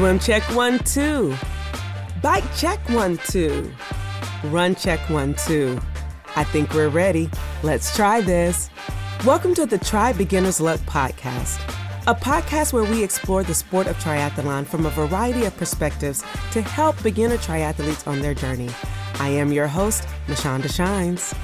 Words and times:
Swim 0.00 0.18
check 0.18 0.42
one, 0.56 0.78
two. 0.78 1.36
Bike 2.22 2.56
check 2.56 2.78
one, 2.88 3.18
two. 3.28 3.70
Run 4.44 4.74
check 4.74 4.98
one, 5.10 5.34
two. 5.34 5.78
I 6.36 6.42
think 6.42 6.72
we're 6.72 6.88
ready. 6.88 7.28
Let's 7.62 7.94
try 7.94 8.22
this. 8.22 8.70
Welcome 9.26 9.54
to 9.56 9.66
the 9.66 9.76
Tri 9.76 10.14
Beginner's 10.14 10.58
Luck 10.58 10.80
podcast, 10.86 11.60
a 12.06 12.14
podcast 12.14 12.72
where 12.72 12.90
we 12.90 13.04
explore 13.04 13.42
the 13.42 13.52
sport 13.52 13.88
of 13.88 13.96
triathlon 13.98 14.66
from 14.66 14.86
a 14.86 14.90
variety 14.90 15.44
of 15.44 15.54
perspectives 15.58 16.24
to 16.52 16.62
help 16.62 17.02
beginner 17.02 17.36
triathletes 17.36 18.08
on 18.08 18.22
their 18.22 18.32
journey. 18.32 18.70
I 19.16 19.28
am 19.28 19.52
your 19.52 19.68
host, 19.68 20.08
Michanda 20.28 20.74
Shines. 20.74 21.34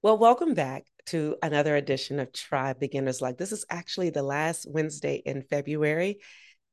Well, 0.00 0.16
welcome 0.16 0.54
back 0.54 0.84
to 1.06 1.34
another 1.42 1.74
edition 1.74 2.20
of 2.20 2.32
Tri 2.32 2.74
Beginner's 2.74 3.20
Luck. 3.20 3.36
This 3.36 3.50
is 3.50 3.64
actually 3.68 4.10
the 4.10 4.22
last 4.22 4.64
Wednesday 4.70 5.20
in 5.26 5.42
February, 5.42 6.20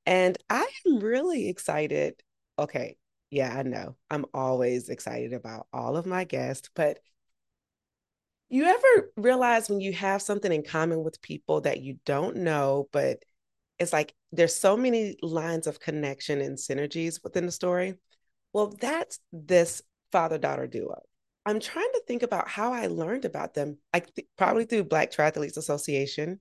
and 0.10 0.36
I 0.50 0.68
am 0.88 1.00
really 1.00 1.50
excited. 1.50 2.16
Okay, 2.58 2.98
yeah, 3.30 3.56
I 3.56 3.62
know. 3.62 3.96
I'm 4.10 4.26
always 4.34 4.90
excited 4.90 5.34
about 5.34 5.68
all 5.72 5.98
of 5.98 6.08
my 6.08 6.24
guests, 6.24 6.68
but 6.74 6.98
you 8.50 8.66
ever 8.66 9.12
realize 9.18 9.70
when 9.70 9.82
you 9.82 9.94
have 9.94 10.24
something 10.24 10.52
in 10.52 10.64
common 10.64 11.04
with 11.04 11.22
people 11.22 11.62
that 11.62 11.82
you 11.82 12.00
don't 12.06 12.38
know, 12.38 12.90
but 12.92 13.24
it's 13.78 13.94
like 13.94 14.16
there's 14.32 14.56
so 14.56 14.76
many 14.76 15.16
lines 15.22 15.68
of 15.68 15.80
connection 15.80 16.42
and 16.42 16.58
synergies 16.58 17.24
within 17.24 17.46
the 17.46 17.52
story? 17.52 17.94
Well, 18.52 18.76
that's 18.82 19.20
this 19.32 19.84
father 20.12 20.40
daughter 20.40 20.66
duo. 20.66 21.04
I'm 21.46 21.60
trying 21.60 21.92
to 21.94 22.02
think 22.08 22.24
about 22.24 22.48
how 22.48 22.74
I 22.74 22.88
learned 22.88 23.26
about 23.26 23.54
them. 23.54 23.78
I 23.94 24.00
th- 24.00 24.28
probably 24.40 24.66
through 24.66 24.86
Black 24.86 25.12
Triathletes 25.12 25.58
Association 25.58 26.40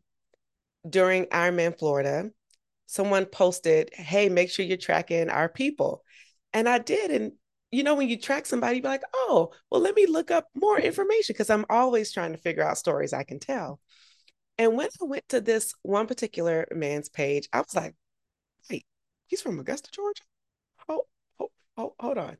during 0.88 1.26
Ironman 1.26 1.78
Florida. 1.78 2.30
Someone 2.88 3.26
posted, 3.26 3.90
"Hey, 3.94 4.28
make 4.28 4.50
sure 4.50 4.64
you're 4.64 4.78
tracking 4.78 5.28
our 5.30 5.48
people," 5.48 6.04
and 6.52 6.68
I 6.68 6.78
did. 6.78 7.10
And 7.12 7.32
you 7.70 7.82
know, 7.82 7.94
when 7.94 8.08
you 8.08 8.18
track 8.18 8.46
somebody, 8.46 8.76
you 8.76 8.82
be 8.82 8.88
like, 8.88 9.02
oh, 9.14 9.52
well, 9.70 9.80
let 9.80 9.94
me 9.94 10.06
look 10.06 10.30
up 10.30 10.48
more 10.54 10.78
information 10.80 11.34
because 11.34 11.50
I'm 11.50 11.66
always 11.68 12.12
trying 12.12 12.32
to 12.32 12.38
figure 12.38 12.64
out 12.64 12.78
stories 12.78 13.12
I 13.12 13.24
can 13.24 13.38
tell. 13.38 13.78
And 14.56 14.76
when 14.76 14.88
I 15.00 15.04
went 15.04 15.28
to 15.28 15.40
this 15.40 15.74
one 15.82 16.06
particular 16.06 16.66
man's 16.72 17.08
page, 17.08 17.48
I 17.52 17.58
was 17.58 17.74
like, 17.74 17.94
wait, 18.70 18.86
he's 19.26 19.42
from 19.42 19.58
Augusta, 19.58 19.90
Georgia? 19.92 20.22
Oh, 20.88 21.02
oh, 21.38 21.50
oh, 21.76 21.94
hold 22.00 22.18
on. 22.18 22.38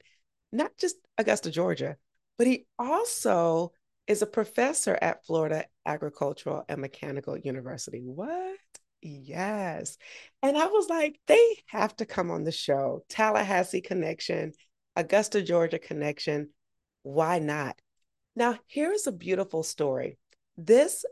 Not 0.51 0.77
just 0.79 0.97
Augusta, 1.19 1.51
Georgia, 1.51 1.97
but 2.39 2.47
he 2.47 2.67
also 2.79 3.73
is 4.07 4.23
a 4.23 4.27
professor 4.27 4.99
at 5.01 5.27
Florida 5.27 5.67
Agricultural 5.85 6.65
and 6.69 6.81
Mechanical 6.81 7.37
University. 7.37 8.01
What? 8.03 8.59
Yes. 9.01 9.97
And 10.43 10.57
I 10.57 10.67
was 10.67 10.89
like, 10.89 11.21
they 11.27 11.57
have 11.67 11.95
to 11.97 12.07
come 12.07 12.31
on 12.31 12.45
the 12.45 12.53
show. 12.53 13.05
Tallahassee 13.09 13.81
connection. 13.81 14.53
Augusta, 14.97 15.43
Georgia 15.43 15.79
connection. 15.79 16.51
Why 17.03 17.39
not? 17.39 17.81
Now, 18.35 18.59
here's 18.67 19.07
a 19.07 19.13
beautiful 19.13 19.63
story. 19.63 20.19
This 20.57 21.05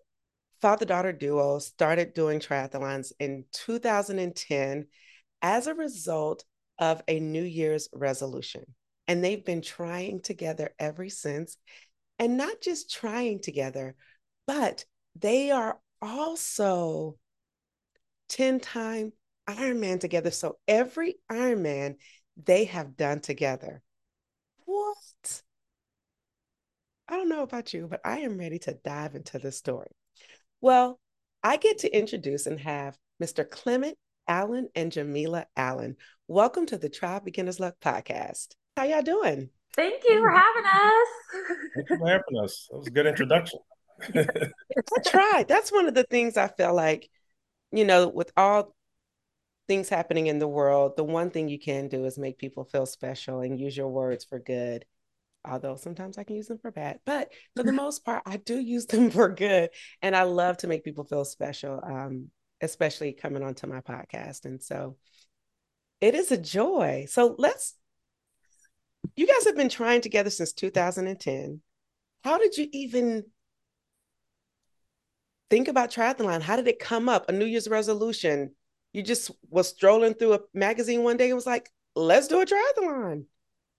father 0.60 0.84
daughter 0.84 1.12
duo 1.12 1.58
started 1.58 2.14
doing 2.14 2.40
triathlons 2.40 3.12
in 3.20 3.44
2010 3.52 4.86
as 5.42 5.66
a 5.66 5.74
result 5.74 6.44
of 6.78 7.02
a 7.06 7.20
New 7.20 7.42
Year's 7.42 7.88
resolution. 7.92 8.64
And 9.06 9.22
they've 9.22 9.44
been 9.44 9.62
trying 9.62 10.20
together 10.20 10.70
ever 10.78 11.08
since. 11.08 11.56
And 12.18 12.36
not 12.36 12.60
just 12.60 12.92
trying 12.92 13.40
together, 13.40 13.94
but 14.46 14.84
they 15.14 15.50
are 15.50 15.78
also 16.00 17.16
10 18.28 18.60
time 18.60 19.12
Ironman 19.48 20.00
together. 20.00 20.30
So 20.30 20.58
every 20.66 21.16
Ironman 21.30 21.96
they 22.42 22.64
have 22.64 22.96
done 22.96 23.20
together. 23.20 23.82
What? 24.64 25.42
I 27.08 27.16
don't 27.16 27.28
know 27.28 27.42
about 27.42 27.72
you, 27.72 27.86
but 27.88 28.00
I 28.04 28.18
am 28.18 28.38
ready 28.38 28.58
to 28.60 28.74
dive 28.84 29.14
into 29.14 29.38
the 29.38 29.52
story. 29.52 29.92
Well, 30.60 30.98
I 31.42 31.56
get 31.56 31.78
to 31.78 31.96
introduce 31.96 32.46
and 32.46 32.58
have 32.60 32.98
Mr. 33.22 33.48
Clement 33.48 33.96
Allen 34.26 34.68
and 34.74 34.90
Jamila 34.90 35.46
Allen. 35.56 35.96
Welcome 36.26 36.66
to 36.66 36.78
the 36.78 36.88
Tri 36.88 37.20
Beginner's 37.20 37.60
Luck 37.60 37.76
podcast. 37.80 38.48
How 38.76 38.84
y'all 38.84 39.02
doing? 39.02 39.50
Thank 39.76 40.02
you 40.08 40.18
for 40.18 40.30
having 40.30 40.64
us. 40.64 41.08
Thank 41.74 41.90
you 41.90 41.98
for 41.98 42.08
having 42.08 42.42
us. 42.42 42.66
That 42.70 42.78
was 42.78 42.86
a 42.88 42.90
good 42.90 43.06
introduction. 43.06 43.60
I 44.14 45.00
tried. 45.06 45.46
That's 45.48 45.70
one 45.70 45.86
of 45.86 45.94
the 45.94 46.04
things 46.04 46.36
I 46.36 46.48
feel 46.48 46.74
like, 46.74 47.08
you 47.76 47.84
know, 47.84 48.08
with 48.08 48.32
all 48.36 48.74
things 49.68 49.88
happening 49.88 50.28
in 50.28 50.38
the 50.38 50.48
world, 50.48 50.96
the 50.96 51.04
one 51.04 51.30
thing 51.30 51.48
you 51.48 51.58
can 51.58 51.88
do 51.88 52.04
is 52.04 52.18
make 52.18 52.38
people 52.38 52.64
feel 52.64 52.86
special 52.86 53.40
and 53.40 53.58
use 53.58 53.76
your 53.76 53.88
words 53.88 54.24
for 54.24 54.38
good. 54.38 54.84
Although 55.44 55.76
sometimes 55.76 56.18
I 56.18 56.24
can 56.24 56.36
use 56.36 56.48
them 56.48 56.58
for 56.58 56.70
bad, 56.70 57.00
but 57.04 57.30
for 57.54 57.62
the 57.62 57.72
most 57.84 58.04
part, 58.04 58.22
I 58.26 58.36
do 58.38 58.58
use 58.58 58.86
them 58.86 59.10
for 59.12 59.28
good. 59.28 59.70
And 60.02 60.16
I 60.16 60.22
love 60.22 60.58
to 60.58 60.66
make 60.66 60.84
people 60.84 61.04
feel 61.04 61.24
special, 61.24 61.80
um, 61.84 62.30
especially 62.60 63.12
coming 63.12 63.42
onto 63.42 63.66
my 63.66 63.80
podcast. 63.80 64.44
And 64.44 64.62
so 64.62 64.96
it 66.00 66.14
is 66.14 66.32
a 66.32 66.38
joy. 66.38 67.06
So 67.08 67.34
let's, 67.38 67.74
you 69.14 69.26
guys 69.26 69.44
have 69.44 69.56
been 69.56 69.68
trying 69.68 70.00
together 70.00 70.30
since 70.30 70.52
2010. 70.52 71.60
How 72.24 72.38
did 72.38 72.56
you 72.56 72.68
even 72.72 73.24
think 75.50 75.68
about 75.68 75.90
triathlon? 75.90 76.42
How 76.42 76.56
did 76.56 76.68
it 76.68 76.78
come 76.78 77.08
up? 77.08 77.28
A 77.28 77.32
New 77.32 77.46
Year's 77.46 77.68
resolution? 77.68 78.50
you 78.96 79.02
just 79.02 79.30
was 79.50 79.68
strolling 79.68 80.14
through 80.14 80.32
a 80.32 80.40
magazine 80.54 81.02
one 81.02 81.18
day 81.18 81.26
and 81.26 81.34
was 81.34 81.44
like, 81.44 81.70
let's 81.94 82.28
do 82.28 82.40
a 82.40 82.46
triathlon. 82.46 83.24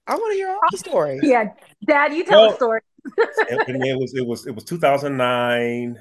I 0.05 0.13
want 0.13 0.31
to 0.31 0.37
hear 0.37 0.49
all 0.49 0.59
the 0.69 0.77
stories. 0.77 1.21
Yeah, 1.23 1.53
Dad, 1.83 2.13
you 2.13 2.23
tell 2.23 2.41
well, 2.41 2.49
the 2.51 2.55
story. 2.55 2.81
it 3.17 3.97
was 3.97 4.13
it 4.13 4.25
was 4.25 4.45
it 4.45 4.53
was 4.53 4.63
2009, 4.63 5.99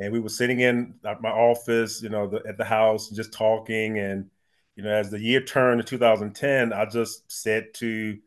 and 0.00 0.12
we 0.12 0.18
were 0.18 0.28
sitting 0.28 0.60
in 0.60 0.94
my 1.20 1.30
office, 1.30 2.02
you 2.02 2.08
know, 2.08 2.26
the, 2.26 2.42
at 2.48 2.58
the 2.58 2.64
house, 2.64 3.08
just 3.10 3.32
talking. 3.32 4.00
And 4.00 4.28
you 4.74 4.82
know, 4.82 4.90
as 4.90 5.10
the 5.10 5.20
year 5.20 5.40
turned 5.40 5.80
to 5.80 5.86
2010, 5.86 6.72
I 6.72 6.86
just 6.86 7.30
said 7.30 7.72
to 7.74 8.18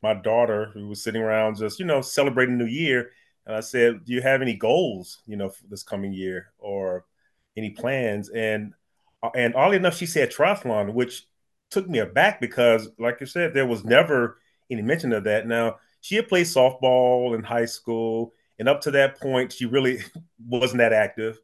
my 0.00 0.14
daughter, 0.14 0.70
who 0.74 0.86
was 0.86 1.02
sitting 1.02 1.22
around, 1.22 1.56
just 1.56 1.80
you 1.80 1.86
know, 1.86 2.02
celebrating 2.02 2.56
New 2.56 2.66
Year, 2.66 3.10
and 3.46 3.56
I 3.56 3.60
said, 3.60 4.04
"Do 4.04 4.12
you 4.12 4.22
have 4.22 4.42
any 4.42 4.54
goals, 4.54 5.22
you 5.26 5.36
know, 5.36 5.50
for 5.50 5.66
this 5.68 5.82
coming 5.82 6.12
year, 6.12 6.52
or 6.58 7.06
any 7.56 7.70
plans?" 7.70 8.28
And 8.30 8.74
and 9.34 9.54
oddly 9.54 9.76
enough, 9.76 9.96
she 9.96 10.06
said 10.06 10.30
triathlon, 10.30 10.92
which 10.94 11.26
took 11.70 11.88
me 11.88 11.98
aback 11.98 12.40
because, 12.40 12.88
like 12.98 13.18
you 13.20 13.26
said, 13.26 13.54
there 13.54 13.66
was 13.66 13.84
never 13.84 14.38
any 14.70 14.82
mention 14.82 15.12
of 15.12 15.24
that. 15.24 15.46
Now, 15.46 15.76
she 16.00 16.16
had 16.16 16.28
played 16.28 16.46
softball 16.46 17.34
in 17.34 17.42
high 17.42 17.64
school, 17.66 18.34
and 18.58 18.68
up 18.68 18.82
to 18.82 18.90
that 18.92 19.20
point, 19.20 19.52
she 19.52 19.66
really 19.66 20.00
wasn't 20.46 20.78
that 20.78 20.92
active. 20.92 21.38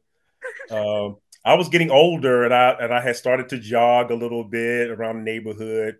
Um, 0.69 1.17
I 1.45 1.55
was 1.55 1.69
getting 1.69 1.91
older, 1.91 2.43
and 2.43 2.53
I 2.53 2.71
and 2.79 2.93
I 2.93 3.01
had 3.01 3.15
started 3.17 3.49
to 3.49 3.59
jog 3.59 4.11
a 4.11 4.15
little 4.15 4.43
bit 4.43 4.89
around 4.91 5.17
the 5.17 5.23
neighborhood. 5.23 5.97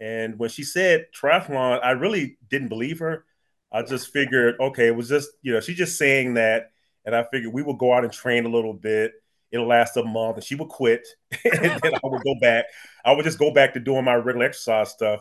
And 0.00 0.38
when 0.38 0.50
she 0.50 0.62
said 0.62 1.06
triathlon, 1.14 1.80
I 1.84 1.92
really 1.92 2.38
didn't 2.48 2.68
believe 2.68 3.00
her. 3.00 3.24
I 3.70 3.82
just 3.82 4.12
figured, 4.12 4.56
okay, 4.60 4.86
it 4.88 4.96
was 4.96 5.08
just 5.08 5.30
you 5.42 5.52
know 5.52 5.60
she's 5.60 5.76
just 5.76 5.98
saying 5.98 6.34
that, 6.34 6.70
and 7.04 7.14
I 7.14 7.24
figured 7.24 7.52
we 7.52 7.62
would 7.62 7.78
go 7.78 7.92
out 7.92 8.04
and 8.04 8.12
train 8.12 8.46
a 8.46 8.50
little 8.50 8.74
bit. 8.74 9.12
It'll 9.50 9.66
last 9.66 9.96
a 9.96 10.04
month 10.04 10.36
and 10.36 10.44
she 10.44 10.56
would 10.56 10.68
quit 10.68 11.08
and 11.44 11.80
then 11.80 11.94
i 11.94 12.00
would 12.02 12.22
go 12.22 12.34
back. 12.40 12.66
I 13.02 13.12
would 13.12 13.24
just 13.24 13.38
go 13.38 13.50
back 13.50 13.72
to 13.72 13.80
doing 13.80 14.04
my 14.04 14.14
regular 14.14 14.44
exercise 14.44 14.90
stuff. 14.90 15.20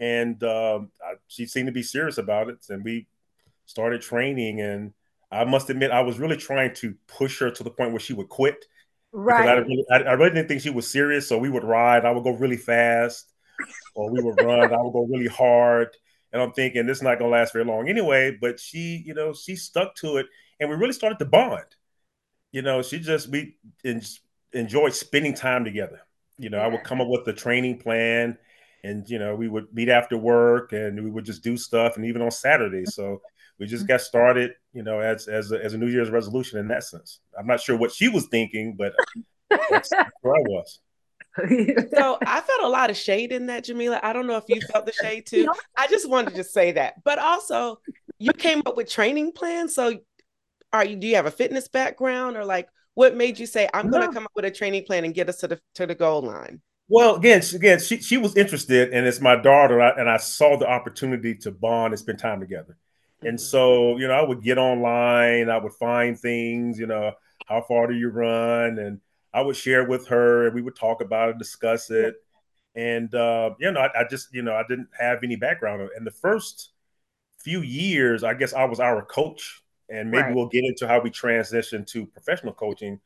And 0.00 0.42
um, 0.42 0.90
I, 1.00 1.14
she 1.28 1.46
seemed 1.46 1.66
to 1.66 1.72
be 1.72 1.84
serious 1.84 2.18
about 2.18 2.48
it 2.48 2.66
and 2.68 2.82
we 2.82 3.06
started 3.66 4.02
training 4.02 4.60
and 4.60 4.92
i 5.32 5.44
must 5.44 5.70
admit 5.70 5.90
i 5.90 6.02
was 6.02 6.18
really 6.18 6.36
trying 6.36 6.74
to 6.74 6.94
push 7.06 7.40
her 7.40 7.50
to 7.50 7.62
the 7.62 7.70
point 7.70 7.92
where 7.92 8.00
she 8.00 8.12
would 8.12 8.28
quit 8.28 8.64
right. 9.12 9.48
I 9.48 9.52
really, 9.54 9.84
I, 9.90 9.96
I 9.96 10.12
really 10.12 10.30
didn't 10.30 10.48
think 10.48 10.60
she 10.60 10.70
was 10.70 10.90
serious 10.90 11.28
so 11.28 11.38
we 11.38 11.48
would 11.48 11.64
ride. 11.64 12.04
I 12.04 12.10
would 12.10 12.24
go 12.24 12.32
really 12.32 12.56
fast 12.56 13.32
or 13.94 14.10
we 14.10 14.20
would 14.20 14.42
run. 14.42 14.60
I 14.60 14.82
would 14.82 14.92
go 14.92 15.06
really 15.10 15.28
hard 15.28 15.96
and 16.34 16.42
i'm 16.42 16.52
thinking 16.52 16.86
this 16.86 16.98
is 16.98 17.02
not 17.02 17.18
going 17.18 17.30
to 17.30 17.36
last 17.38 17.54
very 17.54 17.64
long 17.64 17.88
anyway 17.88 18.36
but 18.38 18.60
she 18.60 19.02
you 19.06 19.14
know 19.14 19.32
she 19.32 19.56
stuck 19.56 19.94
to 19.94 20.18
it 20.18 20.26
and 20.60 20.68
we 20.68 20.76
really 20.76 20.92
started 20.92 21.18
to 21.18 21.24
bond 21.24 21.64
you 22.54 22.62
know, 22.62 22.82
she 22.82 23.00
just 23.00 23.28
we 23.30 23.56
en- 23.84 24.00
enjoyed 24.52 24.94
spending 24.94 25.34
time 25.34 25.64
together. 25.64 26.02
You 26.38 26.50
know. 26.50 26.58
I 26.58 26.68
would 26.68 26.84
come 26.84 27.00
up 27.00 27.08
with 27.08 27.24
the 27.24 27.32
training 27.32 27.80
plan, 27.80 28.38
and 28.84 29.10
you 29.10 29.18
know, 29.18 29.34
we 29.34 29.48
would 29.48 29.74
meet 29.74 29.88
after 29.88 30.16
work, 30.16 30.72
and 30.72 31.02
we 31.02 31.10
would 31.10 31.24
just 31.24 31.42
do 31.42 31.56
stuff, 31.56 31.96
and 31.96 32.06
even 32.06 32.22
on 32.22 32.30
Saturdays. 32.30 32.94
So 32.94 33.20
we 33.58 33.66
just 33.66 33.82
mm-hmm. 33.82 33.94
got 33.94 34.02
started, 34.02 34.52
you 34.72 34.84
know, 34.84 35.00
as 35.00 35.26
as 35.26 35.50
a, 35.50 35.64
as 35.64 35.74
a 35.74 35.78
New 35.78 35.88
Year's 35.88 36.10
resolution 36.10 36.60
in 36.60 36.68
that 36.68 36.84
sense. 36.84 37.18
I'm 37.36 37.48
not 37.48 37.60
sure 37.60 37.76
what 37.76 37.90
she 37.90 38.08
was 38.08 38.26
thinking, 38.26 38.76
but 38.76 38.94
that's, 39.50 39.90
where 40.22 40.36
I 40.36 40.42
was. 40.46 40.78
So 41.36 42.18
I 42.26 42.40
felt 42.40 42.62
a 42.62 42.68
lot 42.68 42.90
of 42.90 42.96
shade 42.96 43.32
in 43.32 43.46
that, 43.46 43.64
Jamila. 43.64 44.00
I 44.02 44.12
don't 44.12 44.26
know 44.26 44.36
if 44.36 44.44
you 44.48 44.60
felt 44.60 44.86
the 44.86 44.92
shade 44.92 45.26
too. 45.26 45.48
I 45.76 45.86
just 45.86 46.08
wanted 46.08 46.30
to 46.30 46.36
just 46.36 46.52
say 46.52 46.72
that. 46.72 47.02
But 47.04 47.18
also, 47.18 47.80
you 48.18 48.32
came 48.32 48.62
up 48.66 48.76
with 48.76 48.88
training 48.88 49.32
plans. 49.32 49.74
So 49.74 49.98
are 50.74 50.84
you 50.84 50.96
do 50.96 51.06
you 51.06 51.14
have 51.14 51.26
a 51.26 51.30
fitness 51.30 51.68
background 51.68 52.36
or 52.36 52.44
like 52.44 52.68
what 52.94 53.16
made 53.16 53.38
you 53.38 53.46
say 53.46 53.68
i'm 53.72 53.90
going 53.90 54.06
to 54.06 54.12
come 54.12 54.24
up 54.24 54.32
with 54.34 54.44
a 54.44 54.50
training 54.50 54.84
plan 54.84 55.04
and 55.04 55.14
get 55.14 55.28
us 55.28 55.38
to 55.38 55.48
the 55.48 55.60
to 55.74 55.86
the 55.86 55.94
goal 55.94 56.20
line 56.20 56.60
Well, 56.88 57.14
again, 57.16 57.40
she, 57.40 57.56
again, 57.56 57.78
she 57.80 58.02
she 58.02 58.18
was 58.18 58.36
interested, 58.36 58.92
and 58.92 59.06
it's 59.06 59.20
my 59.20 59.36
daughter, 59.36 59.80
and 59.80 60.10
I 60.10 60.18
saw 60.18 60.58
the 60.58 60.68
opportunity 60.68 61.34
to 61.36 61.50
bond 61.50 61.94
and 61.94 61.98
spend 61.98 62.18
time 62.18 62.40
together. 62.40 62.76
And 63.22 63.38
mm-hmm. 63.38 63.52
so, 63.52 63.96
you 63.96 64.06
know, 64.06 64.12
I 64.12 64.22
would 64.22 64.42
get 64.42 64.58
online, 64.58 65.48
I 65.48 65.56
would 65.56 65.72
find 65.72 66.18
things, 66.18 66.78
you 66.78 66.86
know, 66.86 67.12
how 67.46 67.62
far 67.62 67.86
do 67.86 67.94
you 67.94 68.10
run, 68.10 68.78
and 68.78 69.00
I 69.34 69.42
would 69.42 69.56
share 69.56 69.84
with 69.84 70.06
her, 70.08 70.46
and 70.46 70.54
we 70.54 70.62
would 70.62 70.76
talk 70.76 71.00
about 71.00 71.28
it, 71.28 71.38
discuss 71.38 71.90
it, 71.90 72.14
and 72.74 73.14
uh, 73.14 73.50
you 73.58 73.70
know, 73.70 73.80
I, 73.80 74.00
I 74.00 74.04
just, 74.08 74.32
you 74.32 74.42
know, 74.42 74.54
I 74.54 74.62
didn't 74.68 74.88
have 74.98 75.22
any 75.22 75.36
background. 75.36 75.88
And 75.96 76.06
the 76.06 76.12
first 76.12 76.70
few 77.38 77.60
years, 77.60 78.24
I 78.24 78.34
guess 78.34 78.52
I 78.52 78.64
was 78.64 78.80
our 78.80 79.04
coach, 79.04 79.62
and 79.88 80.10
maybe 80.10 80.22
right. 80.22 80.34
we'll 80.34 80.48
get 80.48 80.64
into 80.64 80.88
how 80.88 81.00
we 81.00 81.10
transition 81.10 81.84
to 81.86 82.06
professional 82.06 82.52
coaching. 82.52 83.00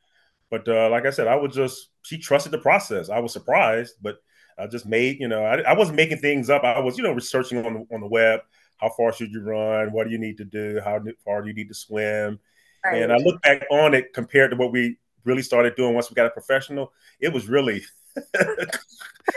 But 0.50 0.68
uh, 0.68 0.88
like 0.90 1.06
I 1.06 1.10
said, 1.10 1.26
I 1.26 1.36
was 1.36 1.54
just 1.54 1.88
she 2.02 2.18
trusted 2.18 2.52
the 2.52 2.58
process. 2.58 3.10
I 3.10 3.18
was 3.18 3.32
surprised, 3.32 3.96
but 4.00 4.18
I 4.58 4.66
just 4.66 4.86
made 4.86 5.20
you 5.20 5.28
know 5.28 5.44
I, 5.44 5.60
I 5.60 5.72
wasn't 5.74 5.96
making 5.96 6.18
things 6.18 6.50
up. 6.50 6.64
I 6.64 6.78
was 6.80 6.96
you 6.96 7.04
know 7.04 7.12
researching 7.12 7.64
on 7.64 7.74
the, 7.74 7.94
on 7.94 8.00
the 8.00 8.06
web. 8.06 8.40
How 8.78 8.90
far 8.96 9.12
should 9.12 9.32
you 9.32 9.42
run? 9.42 9.92
What 9.92 10.04
do 10.04 10.10
you 10.10 10.18
need 10.18 10.36
to 10.38 10.44
do? 10.44 10.80
How 10.84 11.02
far 11.24 11.42
do 11.42 11.48
you 11.48 11.54
need 11.54 11.68
to 11.68 11.74
swim? 11.74 12.38
Right. 12.84 13.02
And 13.02 13.12
I 13.12 13.16
look 13.16 13.42
back 13.42 13.66
on 13.70 13.92
it 13.92 14.14
compared 14.14 14.52
to 14.52 14.56
what 14.56 14.72
we 14.72 14.98
really 15.28 15.42
started 15.42 15.76
doing 15.76 15.94
once 15.94 16.10
we 16.10 16.14
got 16.14 16.26
a 16.26 16.30
professional. 16.30 16.92
It 17.20 17.32
was 17.32 17.48
really 17.48 17.82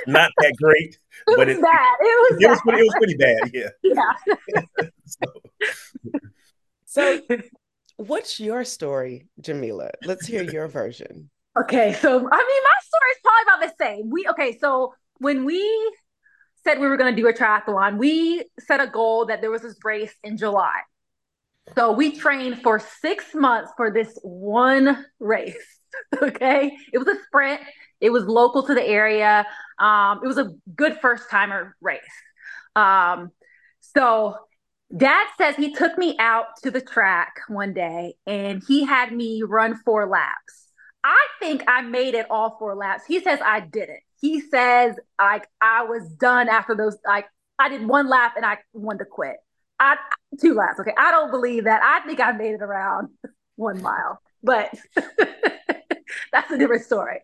not 0.08 0.32
that 0.38 0.54
great, 0.58 0.98
it 1.28 1.38
but 1.38 1.50
it, 1.50 1.62
bad. 1.62 1.96
It 2.00 2.32
was, 2.32 2.42
it, 2.42 2.50
was 2.50 2.62
pretty, 2.62 2.80
it 2.80 2.84
was 2.84 2.96
pretty 2.98 3.18
bad. 3.18 3.52
Yeah. 3.54 3.70
Yeah. 3.84 4.90
so. 6.86 7.20
so, 7.20 7.22
what's 7.98 8.40
your 8.40 8.64
story, 8.64 9.28
Jamila? 9.40 9.92
Let's 10.06 10.26
hear 10.26 10.44
your 10.44 10.68
version. 10.68 11.30
Okay, 11.60 11.94
so 11.94 12.10
I 12.10 12.20
mean, 12.20 12.30
my 12.30 12.78
story 12.90 13.10
is 13.12 13.20
probably 13.24 13.44
about 13.44 13.62
the 13.62 13.84
same. 13.84 14.10
We 14.10 14.28
okay, 14.30 14.58
so 14.58 14.94
when 15.20 15.46
we 15.46 15.62
said 16.64 16.80
we 16.80 16.88
were 16.88 16.98
going 16.98 17.14
to 17.14 17.22
do 17.22 17.28
a 17.28 17.34
triathlon, 17.34 17.98
we 17.98 18.46
set 18.60 18.80
a 18.80 18.88
goal 18.88 19.26
that 19.26 19.42
there 19.42 19.52
was 19.52 19.62
this 19.62 19.76
race 19.84 20.14
in 20.24 20.38
July. 20.38 20.80
So 21.76 21.92
we 21.92 22.18
trained 22.18 22.62
for 22.62 22.80
six 22.80 23.34
months 23.34 23.72
for 23.78 23.92
this 23.92 24.18
one 24.24 25.06
race. 25.20 25.81
Okay, 26.22 26.78
it 26.94 26.98
was 26.98 27.08
a 27.08 27.16
sprint. 27.26 27.62
It 28.00 28.10
was 28.12 28.26
local 28.26 28.64
to 28.64 28.74
the 28.74 28.84
area. 28.86 29.46
Um, 29.80 30.20
it 30.24 30.28
was 30.28 30.38
a 30.38 30.52
good 30.76 30.98
first 31.02 31.30
timer 31.30 31.76
race. 31.82 32.02
Um, 32.76 33.32
so 33.80 34.36
dad 34.96 35.28
says 35.38 35.56
he 35.56 35.74
took 35.74 35.98
me 35.98 36.16
out 36.20 36.46
to 36.64 36.72
the 36.72 36.82
track 36.82 37.34
one 37.48 37.74
day 37.74 38.16
and 38.26 38.62
he 38.68 38.86
had 38.86 39.12
me 39.12 39.44
run 39.44 39.76
four 39.86 40.08
laps. 40.08 40.68
I 41.04 41.28
think 41.40 41.64
I 41.68 41.82
made 41.82 42.14
it 42.14 42.28
all 42.30 42.58
four 42.60 42.76
laps. 42.76 43.04
He 43.08 43.20
says 43.22 43.40
I 43.44 43.62
didn't. 43.62 44.02
He 44.20 44.42
says 44.42 44.96
like 45.20 45.48
I 45.60 45.84
was 45.84 46.08
done 46.10 46.50
after 46.50 46.76
those 46.76 46.98
like 47.06 47.26
I 47.58 47.70
did 47.70 47.88
one 47.88 48.08
lap 48.08 48.34
and 48.36 48.46
I 48.46 48.58
wanted 48.74 49.00
to 49.00 49.06
quit. 49.06 49.38
I 49.80 49.98
two 50.40 50.54
laps. 50.54 50.80
Okay. 50.80 50.94
I 50.98 51.12
don't 51.12 51.32
believe 51.32 51.64
that. 51.66 51.82
I 51.84 52.06
think 52.06 52.20
I 52.20 52.32
made 52.34 52.54
it 52.54 52.62
around 52.62 53.10
one 53.56 53.82
mile, 53.82 54.20
but 54.44 54.74
that's 56.32 56.52
a 56.52 56.58
different 56.58 56.84
story. 56.84 57.20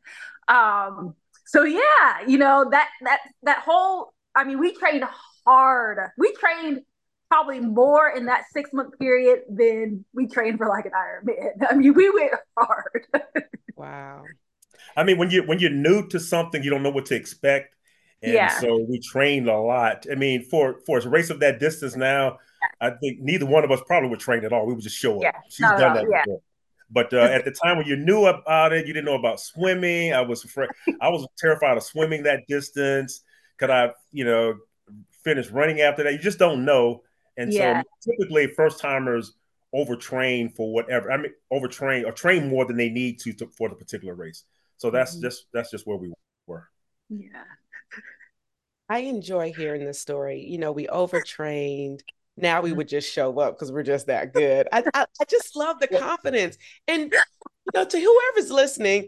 Um, 0.48 1.16
so 1.46 1.64
yeah, 1.64 2.26
you 2.28 2.38
know, 2.38 2.68
that 2.70 2.90
that 3.02 3.20
that 3.44 3.60
whole 3.60 4.14
I 4.36 4.44
mean, 4.44 4.60
we 4.60 4.74
trained 4.74 5.04
hard. 5.46 6.12
We 6.18 6.34
trained 6.34 6.82
probably 7.30 7.60
more 7.60 8.10
in 8.10 8.26
that 8.28 8.46
six 8.52 8.72
month 8.72 8.98
period 9.00 9.42
than 9.50 10.06
we 10.14 10.28
trained 10.28 10.58
for 10.58 10.68
like 10.68 10.86
an 10.86 10.92
Ironman. 10.92 11.68
I 11.70 11.76
mean, 11.76 11.94
we 11.94 12.10
went 12.10 12.34
hard. 12.58 13.08
wow. 13.76 14.24
I 14.96 15.04
mean, 15.04 15.18
when 15.18 15.30
you 15.30 15.44
when 15.44 15.60
you're 15.60 15.72
new 15.72 16.08
to 16.10 16.20
something, 16.20 16.64
you 16.64 16.70
don't 16.70 16.84
know 16.84 16.90
what 16.90 17.08
to 17.08 17.16
expect. 17.16 17.76
And 18.22 18.34
yeah. 18.34 18.60
so 18.60 18.86
we 18.90 19.00
trained 19.00 19.48
a 19.48 19.58
lot. 19.58 20.06
I 20.12 20.16
mean, 20.16 20.44
for 20.44 20.80
for 20.86 21.00
a 21.00 21.10
race 21.10 21.30
of 21.30 21.40
that 21.42 21.60
distance 21.60 21.96
now, 21.96 22.38
I 22.82 22.92
think 22.92 23.20
neither 23.20 23.46
one 23.46 23.64
of 23.64 23.72
us 23.72 23.80
probably 23.86 24.10
would 24.10 24.20
train 24.20 24.44
at 24.44 24.54
all. 24.54 24.66
We 24.66 24.74
would 24.74 24.84
just 24.84 24.98
show 24.98 25.18
up. 25.18 25.22
Yeah. 25.22 25.40
She's 25.50 25.62
no, 25.62 25.78
done 25.78 25.94
no, 25.94 26.02
that 26.02 26.08
yeah. 26.12 26.24
before. 26.26 26.42
But 26.90 27.14
uh, 27.14 27.18
at 27.18 27.44
the 27.44 27.52
time 27.52 27.78
when 27.78 27.86
you 27.86 27.98
knew 27.98 28.26
about 28.26 28.72
it, 28.72 28.88
you 28.88 28.94
didn't 28.94 29.06
know 29.06 29.16
about 29.16 29.40
swimming. 29.40 30.14
I 30.14 30.22
was 30.22 30.46
afraid. 30.46 30.70
I 31.02 31.10
was 31.10 31.28
terrified 31.38 31.78
of 31.78 31.84
swimming 31.84 32.24
that 32.24 32.48
distance. 32.48 33.24
Could 33.58 33.70
I, 33.70 33.92
you 34.12 34.24
know, 34.24 34.56
finish 35.24 35.50
running 35.50 35.82
after 35.82 36.04
that? 36.04 36.14
You 36.14 36.20
just 36.20 36.40
don't 36.40 36.64
know. 36.64 37.02
And 37.36 37.52
yeah. 37.52 37.82
so 38.00 38.12
typically 38.12 38.48
first 38.48 38.80
timers 38.80 39.34
overtrain 39.76 40.56
for 40.56 40.74
whatever. 40.74 41.12
I 41.12 41.18
mean, 41.18 41.34
overtrain 41.52 42.06
or 42.06 42.12
train 42.12 42.50
more 42.50 42.66
than 42.66 42.78
they 42.78 42.90
need 42.90 43.20
to, 43.20 43.34
to 43.34 43.48
for 43.48 43.70
the 43.70 43.76
particular 43.76 44.14
race. 44.14 44.44
So 44.78 44.90
that's 44.90 45.14
mm-hmm. 45.14 45.24
just 45.24 45.46
that's 45.54 45.72
just 45.72 45.86
where 45.86 45.98
we 45.98 46.14
were. 46.46 46.70
Yeah. 47.10 47.44
I 48.90 49.00
enjoy 49.00 49.52
hearing 49.52 49.86
this 49.86 50.00
story. 50.00 50.46
You 50.48 50.58
know, 50.58 50.72
we 50.72 50.88
overtrained. 50.88 52.04
Now 52.38 52.62
we 52.62 52.70
mm-hmm. 52.70 52.78
would 52.78 52.88
just 52.88 53.12
show 53.12 53.38
up 53.40 53.56
because 53.56 53.72
we're 53.72 53.84
just 53.84 54.08
that 54.08 54.34
good. 54.34 54.68
I, 54.72 54.84
I, 54.94 55.06
I 55.20 55.26
just 55.28 55.56
love 55.56 55.80
the 55.80 55.88
confidence. 55.88 56.58
And 56.88 57.12
you 57.12 57.72
know, 57.74 57.86
to 57.86 58.00
whoever's 58.00 58.52
listening, 58.52 59.08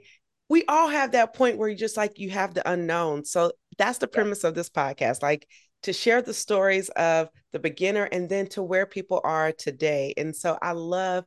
we 0.50 0.66
all 0.68 0.88
have 0.88 1.12
that 1.12 1.36
point 1.36 1.58
where 1.58 1.70
you 1.70 1.76
just 1.76 1.96
like 1.96 2.20
you 2.20 2.32
have 2.32 2.54
the 2.54 2.70
unknown. 2.70 3.24
So 3.24 3.52
that's 3.78 4.00
the 4.00 4.08
premise 4.08 4.44
of 4.44 4.56
this 4.56 4.70
podcast. 4.70 5.22
Like 5.22 5.48
to 5.84 5.94
share 5.94 6.22
the 6.22 6.34
stories 6.34 6.90
of 6.90 7.30
the 7.54 7.60
beginner 7.60 8.04
and 8.04 8.28
then 8.28 8.48
to 8.48 8.64
where 8.64 8.86
people 8.86 9.22
are 9.24 9.52
today. 9.52 10.14
And 10.18 10.36
so 10.36 10.58
I 10.62 10.72
love 10.72 11.26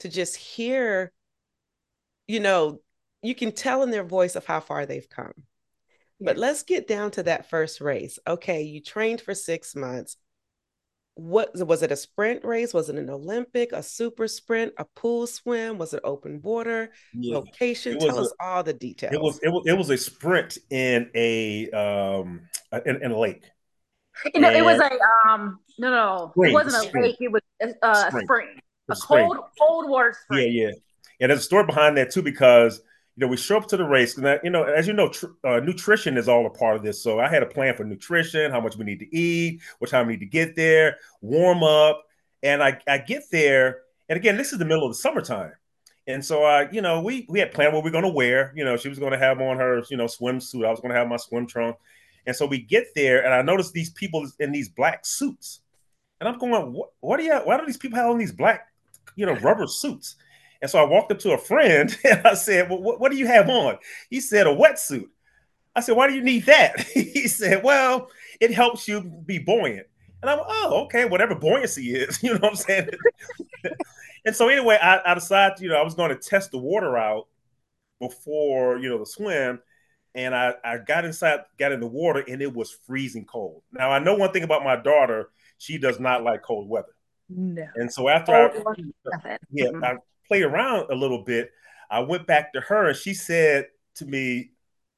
to 0.00 0.08
just 0.08 0.36
hear, 0.36 1.12
you 2.26 2.40
know, 2.40 2.80
you 3.22 3.34
can 3.34 3.52
tell 3.52 3.82
in 3.82 3.90
their 3.90 4.04
voice 4.04 4.36
of 4.36 4.46
how 4.46 4.60
far 4.60 4.86
they've 4.86 5.08
come. 5.08 5.32
But 6.20 6.36
let's 6.36 6.64
get 6.64 6.88
down 6.88 7.12
to 7.12 7.22
that 7.24 7.48
first 7.48 7.80
race. 7.80 8.18
Okay, 8.26 8.62
you 8.62 8.82
trained 8.82 9.20
for 9.20 9.34
six 9.34 9.76
months. 9.76 10.16
What 11.18 11.50
was 11.66 11.82
it 11.82 11.90
a 11.90 11.96
sprint 11.96 12.44
race? 12.44 12.72
Was 12.72 12.88
it 12.88 12.94
an 12.94 13.10
Olympic, 13.10 13.72
a 13.72 13.82
super 13.82 14.28
sprint, 14.28 14.72
a 14.78 14.84
pool 14.84 15.26
swim? 15.26 15.76
Was 15.76 15.92
it 15.92 16.00
open 16.04 16.40
water? 16.42 16.92
Yeah. 17.12 17.38
Location? 17.38 17.98
Tell 17.98 18.16
a, 18.16 18.22
us 18.22 18.32
all 18.38 18.62
the 18.62 18.72
details. 18.72 19.12
It 19.12 19.20
was, 19.20 19.40
it 19.42 19.48
was 19.48 19.64
it 19.66 19.72
was 19.76 19.90
a 19.90 19.98
sprint 19.98 20.58
in 20.70 21.10
a 21.16 21.68
um 21.72 22.42
in, 22.86 23.02
in 23.02 23.10
a 23.10 23.18
lake. 23.18 23.42
No, 24.36 24.48
it 24.48 24.64
was 24.64 24.78
a 24.78 25.28
um 25.28 25.58
no 25.80 25.90
no 25.90 26.30
spring, 26.34 26.50
it 26.50 26.54
wasn't 26.54 26.84
a 26.84 26.88
spring. 26.88 27.02
lake 27.02 27.16
it 27.18 27.32
was 27.32 27.42
a, 27.62 27.66
a 27.82 28.10
spring. 28.10 28.26
spring. 28.26 28.48
a 28.88 28.94
cold 28.94 29.38
cold 29.58 29.90
water 29.90 30.16
spring. 30.22 30.52
Yeah, 30.52 30.66
yeah. 30.68 30.72
And 31.20 31.30
there's 31.30 31.40
a 31.40 31.42
story 31.42 31.66
behind 31.66 31.96
that 31.96 32.12
too 32.12 32.22
because 32.22 32.80
you 33.18 33.26
know 33.26 33.30
we 33.30 33.36
show 33.36 33.56
up 33.56 33.66
to 33.66 33.76
the 33.76 33.84
race 33.84 34.16
and 34.16 34.24
that, 34.24 34.44
you 34.44 34.50
know 34.50 34.62
as 34.62 34.86
you 34.86 34.92
know 34.92 35.08
tr- 35.08 35.26
uh, 35.42 35.58
nutrition 35.58 36.16
is 36.16 36.28
all 36.28 36.46
a 36.46 36.50
part 36.50 36.76
of 36.76 36.84
this. 36.84 37.02
So 37.02 37.18
I 37.18 37.28
had 37.28 37.42
a 37.42 37.46
plan 37.46 37.74
for 37.74 37.82
nutrition, 37.82 38.52
how 38.52 38.60
much 38.60 38.76
we 38.76 38.84
need 38.84 39.00
to 39.00 39.16
eat, 39.16 39.60
what 39.80 39.90
time 39.90 40.06
we 40.06 40.12
need 40.12 40.20
to 40.20 40.26
get 40.26 40.54
there, 40.54 40.98
warm 41.20 41.64
up, 41.64 42.04
and 42.44 42.62
I 42.62 42.80
I 42.86 42.98
get 42.98 43.24
there 43.32 43.80
and 44.08 44.16
again 44.16 44.36
this 44.36 44.52
is 44.52 44.60
the 44.60 44.64
middle 44.64 44.86
of 44.86 44.92
the 44.92 44.98
summertime. 44.98 45.52
And 46.06 46.24
so, 46.24 46.44
uh, 46.44 46.68
you 46.70 46.80
know, 46.80 47.02
we 47.02 47.26
we 47.28 47.40
had 47.40 47.52
planned 47.52 47.74
what 47.74 47.82
we 47.82 47.90
are 47.90 47.92
going 47.92 48.04
to 48.04 48.08
wear. 48.08 48.52
You 48.56 48.64
know, 48.64 48.76
she 48.76 48.88
was 48.88 48.98
going 48.98 49.12
to 49.12 49.18
have 49.18 49.40
on 49.40 49.58
her, 49.58 49.82
you 49.90 49.96
know, 49.96 50.06
swimsuit. 50.06 50.64
I 50.64 50.70
was 50.70 50.80
going 50.80 50.92
to 50.92 50.98
have 50.98 51.08
my 51.08 51.18
swim 51.18 51.46
trunk. 51.46 51.76
And 52.26 52.34
so 52.34 52.46
we 52.46 52.58
get 52.60 52.86
there, 52.94 53.24
and 53.24 53.34
I 53.34 53.42
notice 53.42 53.72
these 53.72 53.90
people 53.90 54.26
in 54.38 54.52
these 54.52 54.68
black 54.70 55.04
suits, 55.04 55.60
and 56.20 56.28
I'm 56.28 56.38
going, 56.38 56.72
"What? 56.72 56.90
What 57.00 57.20
are 57.20 57.22
you? 57.22 57.34
Why 57.34 57.58
do 57.58 57.66
these 57.66 57.76
people 57.76 57.98
have 57.98 58.10
on 58.10 58.18
these 58.18 58.32
black, 58.32 58.68
you 59.16 59.26
know, 59.26 59.34
rubber 59.34 59.66
suits?" 59.66 60.16
And 60.60 60.70
so 60.70 60.78
I 60.78 60.84
walked 60.84 61.12
up 61.12 61.18
to 61.20 61.32
a 61.32 61.38
friend 61.38 61.96
and 62.04 62.26
I 62.26 62.34
said, 62.34 62.68
well, 62.68 62.82
what, 62.82 63.00
what 63.00 63.12
do 63.12 63.18
you 63.18 63.26
have 63.26 63.48
on? 63.48 63.78
He 64.10 64.20
said, 64.20 64.46
a 64.46 64.54
wetsuit. 64.54 65.08
I 65.74 65.80
said, 65.80 65.96
why 65.96 66.08
do 66.08 66.14
you 66.14 66.22
need 66.22 66.46
that? 66.46 66.80
he 66.94 67.28
said, 67.28 67.62
well, 67.62 68.10
it 68.40 68.52
helps 68.52 68.88
you 68.88 69.02
be 69.02 69.38
buoyant. 69.38 69.86
And 70.20 70.30
I'm, 70.30 70.40
oh, 70.44 70.84
okay, 70.84 71.04
whatever 71.04 71.34
buoyancy 71.34 71.94
is, 71.94 72.22
you 72.22 72.32
know 72.32 72.40
what 72.40 72.50
I'm 72.50 72.56
saying? 72.56 72.88
and 74.24 74.34
so 74.34 74.48
anyway, 74.48 74.78
I, 74.82 75.00
I 75.04 75.14
decided, 75.14 75.60
you 75.60 75.68
know, 75.68 75.76
I 75.76 75.84
was 75.84 75.94
going 75.94 76.10
to 76.10 76.16
test 76.16 76.50
the 76.50 76.58
water 76.58 76.96
out 76.96 77.28
before, 78.00 78.78
you 78.78 78.88
know, 78.88 78.98
the 78.98 79.06
swim 79.06 79.60
and 80.14 80.34
I, 80.34 80.54
I 80.64 80.78
got 80.78 81.04
inside, 81.04 81.40
got 81.58 81.70
in 81.70 81.80
the 81.80 81.86
water, 81.86 82.24
and 82.26 82.42
it 82.42 82.52
was 82.52 82.76
freezing 82.86 83.24
cold. 83.24 83.62
Now 83.72 83.90
I 83.90 83.98
know 83.98 84.14
one 84.14 84.32
thing 84.32 84.42
about 84.42 84.64
my 84.64 84.74
daughter; 84.74 85.30
she 85.58 85.78
does 85.78 86.00
not 86.00 86.24
like 86.24 86.42
cold 86.42 86.68
weather. 86.68 86.94
No. 87.28 87.66
And 87.76 87.92
so 87.92 88.08
after 88.08 88.32
I, 88.32 89.36
yeah, 89.50 89.66
mm-hmm. 89.66 89.84
I 89.84 89.96
played 90.28 90.44
around 90.44 90.90
a 90.90 90.94
little 90.94 91.24
bit, 91.24 91.50
I 91.90 92.00
went 92.00 92.26
back 92.26 92.52
to 92.52 92.60
her, 92.60 92.88
and 92.88 92.96
she 92.96 93.14
said 93.14 93.66
to 93.96 94.06
me, 94.06 94.50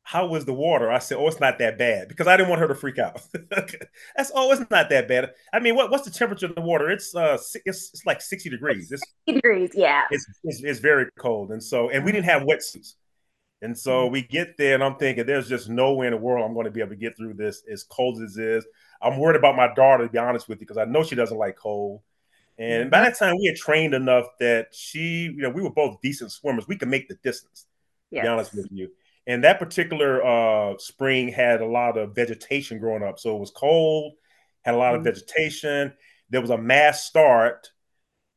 "How 0.03 0.27
was 0.27 0.45
the 0.45 0.53
water?" 0.53 0.91
I 0.91 0.99
said, 0.99 1.19
"Oh, 1.19 1.29
it's 1.29 1.41
not 1.41 1.59
that 1.59 1.79
bad," 1.79 2.09
because 2.09 2.27
I 2.27 2.37
didn't 2.37 2.51
want 2.51 2.61
her 2.61 2.69
to 2.69 2.75
freak 2.75 2.99
out. 2.99 3.21
That's 3.51 4.33
oh, 4.35 4.51
it's 4.53 4.71
not 4.71 4.91
that 4.91 5.09
bad. 5.09 5.33
I 5.53 5.61
mean, 5.61 5.77
what, 5.77 5.91
what's 5.91 6.05
the 6.05 6.11
temperature 6.11 6.47
of 6.47 6.55
the 6.55 6.61
water? 6.61 6.91
It's 6.91 7.15
uh, 7.15 7.39
it's, 7.65 7.91
it's 7.95 8.07
like 8.07 8.21
sixty 8.21 8.51
degrees. 8.51 8.91
It's, 8.93 9.03
60 9.27 9.41
degrees, 9.41 9.71
yeah. 9.75 10.03
It's, 10.11 10.27
it's, 10.45 10.63
it's 10.63 10.81
very 10.81 11.07
cold, 11.19 11.53
and 11.53 11.63
so 11.63 11.91
and 11.91 12.05
we 12.05 12.13
didn't 12.13 12.27
have 12.27 12.43
wetsuits. 12.43 12.95
And 13.63 13.79
so 13.79 14.05
mm-hmm. 14.05 14.13
we 14.13 14.23
get 14.23 14.57
there, 14.57 14.75
and 14.75 14.83
I'm 14.83 14.97
thinking, 14.97 15.27
there's 15.27 15.49
just 15.49 15.69
no 15.69 15.93
way 15.93 16.07
in 16.07 16.13
the 16.13 16.19
world 16.19 16.45
I'm 16.45 16.55
going 16.55 16.65
to 16.65 16.71
be 16.71 16.81
able 16.81 16.91
to 16.91 16.97
get 16.97 17.17
through 17.17 17.35
this 17.35 17.63
as 17.71 17.83
cold 17.83 18.21
as 18.23 18.37
it 18.37 18.45
is. 18.45 18.67
I'm 19.03 19.19
worried 19.19 19.37
about 19.37 19.57
my 19.57 19.73
daughter, 19.75 20.05
to 20.05 20.11
be 20.11 20.19
honest 20.19 20.49
with 20.49 20.61
you, 20.61 20.67
because 20.67 20.79
I 20.79 20.85
know 20.87 21.03
she 21.03 21.15
doesn't 21.15 21.37
like 21.37 21.57
cold. 21.57 22.01
And 22.61 22.91
by 22.91 23.01
that 23.01 23.19
time, 23.19 23.37
we 23.39 23.47
had 23.47 23.57
trained 23.57 23.95
enough 23.95 24.27
that 24.39 24.75
she, 24.75 25.33
you 25.35 25.39
know, 25.39 25.49
we 25.49 25.63
were 25.63 25.71
both 25.71 26.01
decent 26.03 26.31
swimmers. 26.31 26.69
We 26.69 26.77
could 26.77 26.89
make 26.89 27.09
the 27.09 27.17
distance, 27.23 27.67
yes. 28.11 28.21
to 28.21 28.25
be 28.25 28.29
honest 28.29 28.55
with 28.55 28.69
you. 28.71 28.91
and 29.27 29.45
that 29.45 29.59
particular 29.59 30.23
uh, 30.25 30.77
spring 30.79 31.29
had 31.29 31.61
a 31.61 31.67
lot 31.67 31.97
of 31.97 32.15
vegetation 32.15 32.79
growing 32.79 33.03
up. 33.03 33.19
So 33.19 33.37
it 33.37 33.41
was 33.41 33.51
cold, 33.51 34.15
had 34.63 34.75
a 34.75 34.77
lot 34.77 34.91
mm-hmm. 34.91 35.07
of 35.07 35.15
vegetation. 35.15 35.93
There 36.31 36.41
was 36.41 36.51
a 36.51 36.59
mass 36.59 37.05
start, 37.05 37.71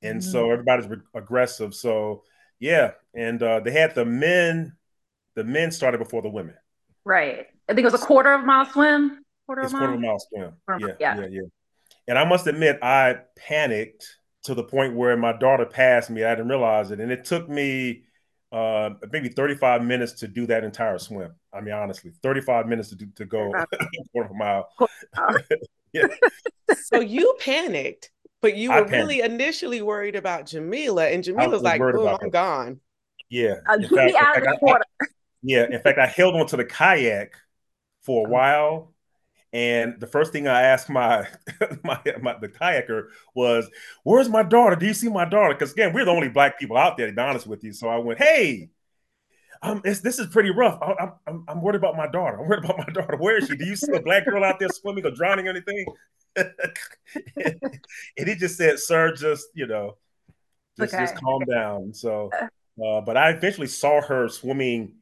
and 0.02 0.20
mm-hmm. 0.22 0.32
so 0.32 0.52
everybody's 0.52 0.88
re- 0.88 0.98
aggressive. 1.14 1.74
So 1.74 2.24
yeah, 2.60 2.92
and 3.14 3.42
uh, 3.44 3.60
they 3.60 3.72
had 3.72 3.94
the 3.96 4.06
men. 4.06 4.78
The 5.36 5.44
men 5.44 5.72
started 5.72 5.98
before 5.98 6.22
the 6.22 6.30
women. 6.30 6.56
Right. 7.04 7.48
I 7.68 7.74
think 7.74 7.80
it 7.80 7.92
was 7.92 8.02
a 8.02 8.06
quarter 8.06 8.32
of 8.34 8.42
a 8.42 8.46
mile 8.46 8.66
swim. 8.72 9.26
Quarter 9.48 9.64
of 9.64 9.74
a 9.74 9.78
mile. 9.78 9.80
Quarter 9.82 9.94
of 9.94 10.00
a 10.00 10.02
mile 10.02 10.20
swim. 10.20 10.54
Yeah, 10.80 10.96
yeah, 11.00 11.22
yeah, 11.22 11.28
yeah. 11.32 11.42
And 12.08 12.18
I 12.18 12.26
must 12.26 12.48
admit, 12.48 12.80
I 12.82 13.18
panicked 13.36 14.18
to 14.44 14.54
the 14.54 14.64
point 14.64 14.96
where 14.96 15.16
my 15.16 15.34
daughter 15.34 15.66
passed 15.66 16.10
me. 16.10 16.24
I 16.24 16.32
didn't 16.36 16.50
realize 16.50 16.92
it, 16.92 17.00
and 17.00 17.12
it 17.12 17.26
took 17.26 17.48
me 17.48 18.04
uh, 18.52 18.92
maybe 19.12 19.30
35 19.30 19.84
minutes 19.84 20.14
to 20.14 20.28
do 20.28 20.46
that 20.48 20.64
entire 20.64 21.00
swim. 21.00 21.34
I 21.52 21.62
mean, 21.62 21.74
honestly, 21.74 22.12
35 22.22 22.68
minutes 22.68 22.90
to 22.90 22.96
do, 22.96 23.08
to 23.16 23.26
go 23.26 23.52
a 23.56 23.66
quarter 24.12 24.30
of 24.30 24.32
a 24.32 24.34
mile. 24.34 24.70
yeah. 25.94 26.08
So 26.84 27.00
you 27.00 27.36
panicked, 27.40 28.12
but 28.42 28.56
you 28.56 28.72
were 28.72 28.86
really 28.86 29.22
initially 29.22 29.82
worried 29.82 30.16
about 30.16 30.46
Jamila, 30.46 31.08
and 31.08 31.24
Jamila's 31.24 31.62
like, 31.62 31.80
"Boom, 31.80 32.08
I'm 32.08 32.18
her. 32.22 32.30
gone." 32.30 32.80
Yeah. 33.30 33.56
Uh, 33.68 33.76
in 33.76 33.90
fact, 33.90 34.16
out 34.16 34.38
of 34.38 34.44
the 34.44 34.58
water. 34.62 34.84
I, 35.02 35.06
yeah. 35.42 35.66
In 35.72 35.82
fact, 35.82 35.98
I 35.98 36.06
held 36.06 36.36
onto 36.36 36.58
the 36.58 36.66
kayak 36.66 37.34
for 38.02 38.28
a 38.28 38.30
while 38.30 38.93
and 39.54 40.00
the 40.00 40.08
first 40.08 40.32
thing 40.34 40.48
I 40.48 40.64
asked 40.64 40.90
my, 40.90 41.28
my, 41.84 42.00
my 42.22 42.36
the 42.40 42.50
kayaker 42.50 43.10
was, 43.36 43.70
"Where's 44.04 44.28
my 44.28 44.42
daughter? 44.42 44.76
Do 44.76 44.88
you 44.88 44.96
see 44.96 45.10
my 45.10 45.26
daughter?" 45.26 45.54
Because 45.54 45.72
again, 45.72 45.94
we're 45.94 46.06
the 46.06 46.12
only 46.12 46.30
black 46.30 46.60
people 46.60 46.76
out 46.76 46.98
there. 46.98 47.06
To 47.06 47.14
be 47.14 47.22
honest 47.22 47.46
with 47.46 47.64
you, 47.64 47.72
so 47.72 47.88
I 47.88 47.98
went, 47.98 48.18
"Hey, 48.18 48.72
um, 49.62 49.80
this 49.84 50.18
is 50.18 50.26
pretty 50.28 50.50
rough. 50.50 50.80
I, 50.82 51.12
I'm, 51.28 51.46
I'm 51.48 51.62
worried 51.62 51.76
about 51.76 51.96
my 51.96 52.08
daughter. 52.08 52.40
I'm 52.40 52.48
worried 52.48 52.66
about 52.66 52.80
my 52.80 52.86
daughter. 52.94 53.16
Where 53.16 53.38
is 53.38 53.48
she? 53.48 53.56
Do 53.56 53.66
you 53.66 53.76
see 53.76 53.94
a 53.94 54.02
black 54.02 54.26
girl 54.26 54.44
out 54.44 54.60
there 54.60 54.70
swimming 54.70 55.06
or 55.06 55.12
drowning 55.12 55.48
or 55.48 55.52
anything?" 55.52 55.86
and 56.36 58.28
he 58.28 58.34
just 58.34 58.58
said, 58.58 58.80
"Sir, 58.80 59.14
just 59.14 59.46
you 59.54 59.68
know, 59.68 59.98
just 60.80 60.96
okay. 60.96 61.04
just 61.04 61.16
calm 61.16 61.44
down." 61.46 61.94
So, 61.94 62.32
uh, 62.84 63.02
but 63.02 63.18
I 63.18 63.30
eventually 63.30 63.68
saw 63.68 64.02
her 64.02 64.30
swimming. 64.30 64.96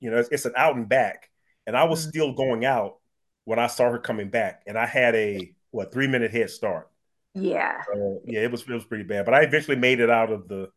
You 0.00 0.10
know, 0.10 0.16
it's, 0.16 0.30
it's 0.30 0.46
an 0.46 0.54
out 0.56 0.76
and 0.76 0.88
back, 0.88 1.28
and 1.66 1.76
I 1.76 1.84
was 1.84 2.00
mm-hmm. 2.00 2.08
still 2.08 2.32
going 2.32 2.64
out 2.64 2.96
when 3.44 3.58
I 3.58 3.66
saw 3.66 3.90
her 3.90 3.98
coming 3.98 4.28
back, 4.28 4.62
and 4.66 4.78
I 4.78 4.86
had 4.86 5.14
a 5.14 5.52
what 5.70 5.92
three 5.92 6.06
minute 6.06 6.30
head 6.30 6.50
start. 6.50 6.88
Yeah. 7.34 7.82
So, 7.92 8.20
yeah, 8.24 8.40
it 8.40 8.50
was 8.50 8.62
it 8.62 8.70
was 8.70 8.84
pretty 8.84 9.04
bad, 9.04 9.24
but 9.24 9.34
I 9.34 9.42
eventually 9.42 9.76
made 9.76 10.00
it 10.00 10.10
out 10.10 10.30
of 10.30 10.48
the 10.48 10.70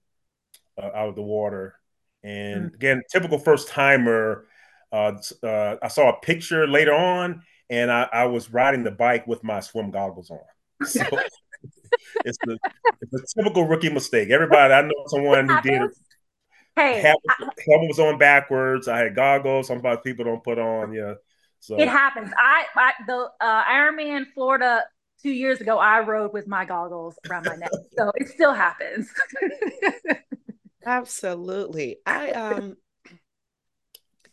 uh, 0.82 0.90
out 0.94 1.10
of 1.10 1.16
the 1.16 1.22
water. 1.22 1.76
And 2.24 2.66
mm-hmm. 2.66 2.76
again, 2.76 3.02
typical 3.12 3.40
first 3.40 3.70
timer. 3.70 4.48
Uh, 4.92 5.14
uh, 5.44 5.76
I 5.82 5.90
saw 5.90 6.10
a 6.10 6.20
picture 6.22 6.66
later 6.66 6.94
on, 6.94 7.44
and 7.70 7.92
I, 7.92 8.08
I, 8.12 8.26
was 8.26 8.50
riding 8.52 8.84
the 8.84 8.92
bike 8.92 9.28
with 9.28 9.44
my 9.44 9.60
swim 9.60 9.92
goggles 9.92 10.32
on. 10.32 10.40
So 10.86 11.04
it's, 12.26 12.38
the, 12.46 12.58
it's 13.02 13.36
a 13.36 13.42
typical 13.42 13.68
rookie 13.68 13.90
mistake. 13.90 14.30
Everybody, 14.30 14.74
I 14.74 14.82
know 14.82 14.94
someone 15.08 15.50
who 15.50 15.62
did. 15.62 15.82
Hey, 16.76 17.02
helmet 17.02 17.88
was 17.88 18.00
on 18.00 18.18
backwards. 18.18 18.88
I 18.88 19.00
had 19.00 19.16
goggles. 19.16 19.68
Some 19.68 19.82
people 20.04 20.26
don't 20.26 20.44
put 20.44 20.60
on. 20.60 20.94
Yeah, 20.94 21.16
so 21.60 21.78
it 21.78 21.88
happens. 21.88 22.32
I, 22.38 22.66
I 22.76 22.92
the 23.06 23.30
uh, 23.40 23.64
Ironman 23.64 24.26
Florida 24.34 24.84
two 25.22 25.32
years 25.32 25.62
ago, 25.62 25.78
I 25.78 26.02
rode 26.02 26.34
with 26.34 26.48
my 26.48 26.66
goggles 26.66 27.18
around 27.30 27.46
my 27.46 27.56
neck, 27.56 27.72
so 27.98 28.12
it 28.16 28.30
still 28.30 28.54
happens. 28.54 29.12
Absolutely. 30.86 31.98
I 32.06 32.32
um. 32.32 32.78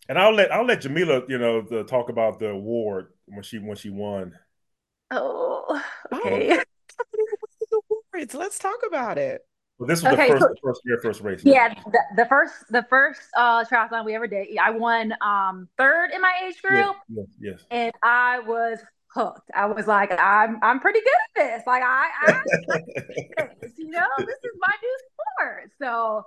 And 0.08 0.18
I'll 0.18 0.34
let 0.34 0.52
I'll 0.52 0.66
let 0.66 0.82
Jamila, 0.82 1.22
you 1.28 1.38
know, 1.38 1.62
the, 1.62 1.84
talk 1.84 2.10
about 2.10 2.38
the 2.38 2.50
award 2.50 3.08
when 3.26 3.42
she 3.42 3.58
when 3.58 3.76
she 3.76 3.90
won. 3.90 4.38
Oh, 5.10 5.82
okay. 6.12 6.58
Oh, 6.58 7.80
awards. 7.90 8.34
Let's 8.34 8.58
talk 8.58 8.78
about 8.86 9.18
it. 9.18 9.42
Well, 9.78 9.88
this 9.88 10.02
was 10.02 10.12
okay, 10.12 10.28
the 10.28 10.38
first, 10.38 10.42
so, 10.42 10.48
the 10.48 10.60
first 10.62 10.80
year, 10.84 10.98
first 11.02 11.20
race. 11.20 11.40
Yeah, 11.44 11.74
the, 11.74 11.98
the, 12.16 12.26
first, 12.26 12.54
the 12.70 12.86
first 12.88 13.20
uh, 13.36 13.64
triathlon 13.64 14.04
we 14.04 14.14
ever 14.14 14.28
did. 14.28 14.46
I 14.56 14.70
won 14.70 15.12
um, 15.20 15.68
third 15.76 16.10
in 16.14 16.20
my 16.20 16.32
age 16.46 16.62
group. 16.62 16.94
Yes, 17.08 17.26
yes, 17.40 17.58
yes. 17.58 17.66
And 17.72 17.92
I 18.02 18.38
was 18.38 18.78
hooked. 19.08 19.50
I 19.52 19.66
was 19.66 19.88
like, 19.88 20.12
I'm, 20.12 20.58
I'm 20.62 20.78
pretty 20.78 21.00
good 21.00 21.42
at 21.42 21.56
this. 21.56 21.66
Like, 21.66 21.82
I, 21.84 22.04
I 22.22 22.42
this, 23.62 23.72
you 23.76 23.90
know, 23.90 24.06
this 24.18 24.28
is 24.28 24.52
my 24.60 24.72
new 24.80 24.98
sport. 25.10 25.70
So, 25.80 26.22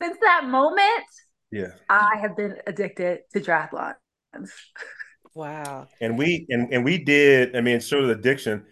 since 0.00 0.18
that 0.20 0.44
moment, 0.46 1.06
yeah, 1.50 1.72
I 1.88 2.18
have 2.20 2.36
been 2.36 2.56
addicted 2.66 3.20
to 3.32 3.40
triathlons. 3.40 4.50
Wow. 5.34 5.88
And 6.00 6.18
we 6.18 6.46
and, 6.50 6.72
and 6.72 6.84
we 6.84 6.98
did. 6.98 7.56
I 7.56 7.62
mean, 7.62 7.80
sort 7.80 8.04
of 8.04 8.10
addiction. 8.10 8.66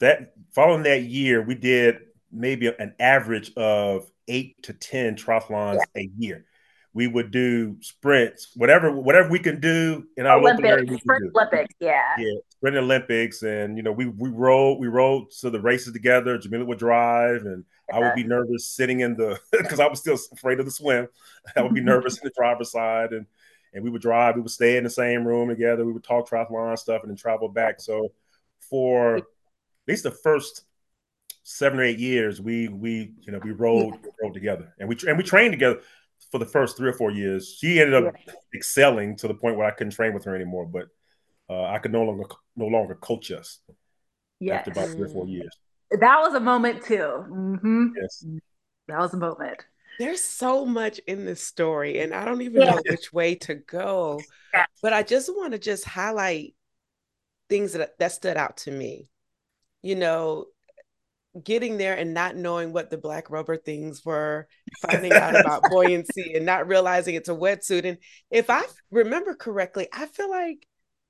That 0.00 0.34
following 0.54 0.82
that 0.82 1.04
year, 1.04 1.40
we 1.40 1.54
did 1.54 2.00
maybe 2.36 2.68
an 2.68 2.94
average 3.00 3.52
of 3.56 4.10
eight 4.28 4.62
to 4.64 4.72
10 4.72 5.16
triathlons 5.16 5.78
yeah. 5.94 6.02
a 6.02 6.10
year. 6.16 6.44
We 6.92 7.06
would 7.06 7.30
do 7.30 7.76
sprints, 7.80 8.52
whatever, 8.56 8.90
whatever 8.90 9.28
we 9.28 9.38
can 9.38 9.60
do 9.60 10.06
in 10.16 10.24
our 10.24 10.38
Olympics, 10.38 10.62
local 10.62 10.78
area. 10.78 10.98
Sprint 10.98 11.24
Olympics, 11.34 11.74
yeah, 11.78 12.14
yeah, 12.18 12.38
sprint 12.48 12.76
Olympics, 12.76 13.42
and 13.42 13.76
you 13.76 13.82
know, 13.82 13.92
we 13.92 14.06
we 14.06 14.30
rode, 14.30 14.78
we 14.78 14.86
rode 14.86 15.30
to 15.40 15.50
the 15.50 15.60
races 15.60 15.92
together. 15.92 16.38
Jamila 16.38 16.64
would 16.64 16.78
drive, 16.78 17.42
and. 17.42 17.64
I 17.92 18.00
would 18.00 18.16
be 18.16 18.24
nervous 18.24 18.66
sitting 18.66 18.98
in 18.98 19.14
the 19.14 19.38
because 19.52 19.78
I 19.78 19.86
was 19.86 20.00
still 20.00 20.18
afraid 20.32 20.58
of 20.58 20.64
the 20.66 20.72
swim. 20.72 21.06
I 21.56 21.62
would 21.62 21.72
be 21.72 21.80
nervous 21.84 22.18
in 22.18 22.22
the 22.24 22.32
driver's 22.36 22.72
side, 22.72 23.12
and 23.12 23.26
and 23.72 23.84
we 23.84 23.90
would 23.90 24.02
drive. 24.02 24.34
We 24.34 24.40
would 24.40 24.50
stay 24.50 24.76
in 24.76 24.82
the 24.82 24.90
same 24.90 25.24
room 25.24 25.50
together. 25.50 25.84
We 25.84 25.92
would 25.92 26.02
talk 26.02 26.28
triathlon 26.28 26.76
stuff, 26.78 27.02
and 27.02 27.10
then 27.10 27.16
travel 27.16 27.48
back. 27.48 27.80
So 27.80 28.10
for 28.68 29.18
at 29.18 29.24
least 29.86 30.02
the 30.02 30.10
first 30.10 30.64
seven 31.48 31.78
or 31.78 31.84
eight 31.84 31.98
years, 31.98 32.40
we 32.40 32.68
we 32.68 33.14
you 33.20 33.32
know 33.32 33.38
we 33.42 33.52
rode 33.52 33.94
rode 34.20 34.34
together, 34.34 34.74
and 34.78 34.88
we 34.88 34.96
and 35.06 35.16
we 35.16 35.22
trained 35.22 35.52
together 35.52 35.80
for 36.32 36.38
the 36.38 36.46
first 36.46 36.76
three 36.76 36.88
or 36.88 36.92
four 36.92 37.10
years. 37.10 37.56
She 37.58 37.80
ended 37.80 37.94
up 37.94 38.14
yeah. 38.26 38.32
excelling 38.54 39.16
to 39.18 39.28
the 39.28 39.34
point 39.34 39.56
where 39.56 39.66
I 39.66 39.70
couldn't 39.70 39.92
train 39.92 40.12
with 40.12 40.24
her 40.24 40.34
anymore, 40.34 40.66
but 40.66 40.88
uh, 41.48 41.64
I 41.64 41.78
could 41.78 41.92
no 41.92 42.02
longer 42.02 42.24
no 42.56 42.66
longer 42.66 42.96
coach 42.96 43.30
us. 43.30 43.60
Yes. 44.38 44.58
after 44.58 44.72
about 44.72 44.90
three 44.90 45.04
or 45.04 45.08
four 45.08 45.26
years. 45.26 45.56
That 45.92 46.20
was 46.20 46.34
a 46.34 46.40
moment 46.40 46.82
too. 46.82 47.24
Mm-hmm. 47.30 47.86
Yes, 47.96 48.24
that 48.88 48.98
was 48.98 49.14
a 49.14 49.18
moment. 49.18 49.64
There's 49.98 50.20
so 50.20 50.66
much 50.66 50.98
in 51.06 51.24
this 51.24 51.42
story, 51.42 52.00
and 52.00 52.12
I 52.12 52.24
don't 52.24 52.42
even 52.42 52.60
yeah. 52.60 52.72
know 52.72 52.82
which 52.90 53.12
way 53.12 53.36
to 53.36 53.54
go. 53.54 54.20
Yeah. 54.52 54.66
But 54.82 54.92
I 54.92 55.02
just 55.04 55.34
want 55.34 55.52
to 55.52 55.58
just 55.58 55.84
highlight 55.84 56.54
things 57.48 57.72
that 57.74 57.98
that 57.98 58.12
stood 58.12 58.36
out 58.36 58.58
to 58.58 58.72
me. 58.72 59.10
You 59.82 59.94
know, 59.94 60.46
getting 61.42 61.76
there 61.76 61.96
and 61.96 62.14
not 62.14 62.36
knowing 62.36 62.72
what 62.72 62.90
the 62.90 62.98
black 62.98 63.30
rubber 63.30 63.56
things 63.56 64.04
were, 64.04 64.48
finding 64.82 65.12
out 65.12 65.38
about 65.38 65.62
buoyancy 65.70 66.34
and 66.34 66.46
not 66.46 66.68
realizing 66.68 67.14
it's 67.14 67.28
a 67.28 67.34
wetsuit. 67.34 67.84
And 67.84 67.98
if 68.30 68.50
I 68.50 68.62
remember 68.90 69.34
correctly, 69.34 69.88
I 69.92 70.06
feel 70.06 70.30
like 70.30 70.66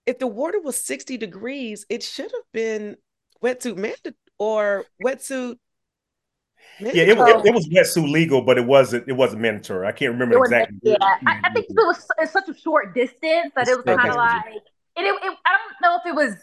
if 0.07 0.19
the 0.19 0.27
water 0.27 0.61
was 0.61 0.77
60 0.77 1.17
degrees, 1.17 1.85
it 1.89 2.03
should 2.03 2.31
have 2.33 2.53
been 2.53 2.97
wetsuit 3.43 3.77
mandatory 3.77 4.15
or 4.39 4.85
wetsuit. 5.05 5.59
Mandatory. 6.81 7.07
Yeah, 7.07 7.13
it, 7.13 7.37
it, 7.41 7.47
it, 7.47 7.55
was 7.55 7.69
wetsuit 7.69 8.11
legal, 8.11 8.43
but 8.43 8.59
it 8.59 8.67
wasn't. 8.67 9.09
It 9.09 9.13
wasn't 9.13 9.43
mandatory. 9.43 9.87
I 9.87 9.93
can't 9.93 10.13
remember 10.13 10.39
exactly. 10.39 10.79
Yeah, 10.83 10.97
I, 11.01 11.41
I, 11.45 11.53
think 11.53 11.67
it 11.71 11.75
was 11.75 12.07
it's 12.19 12.33
such 12.33 12.49
a 12.49 12.55
short 12.55 12.95
distance 12.95 13.53
that 13.55 13.69
it 13.69 13.77
was 13.77 13.85
kind 13.85 14.11
of 14.11 14.17
like. 14.17 14.45
And 14.99 15.07
it, 15.07 15.15
it, 15.15 15.39
I 15.45 15.57
don't 15.59 15.77
know 15.83 15.99
if 16.03 16.07
it 16.07 16.15
was 16.15 16.35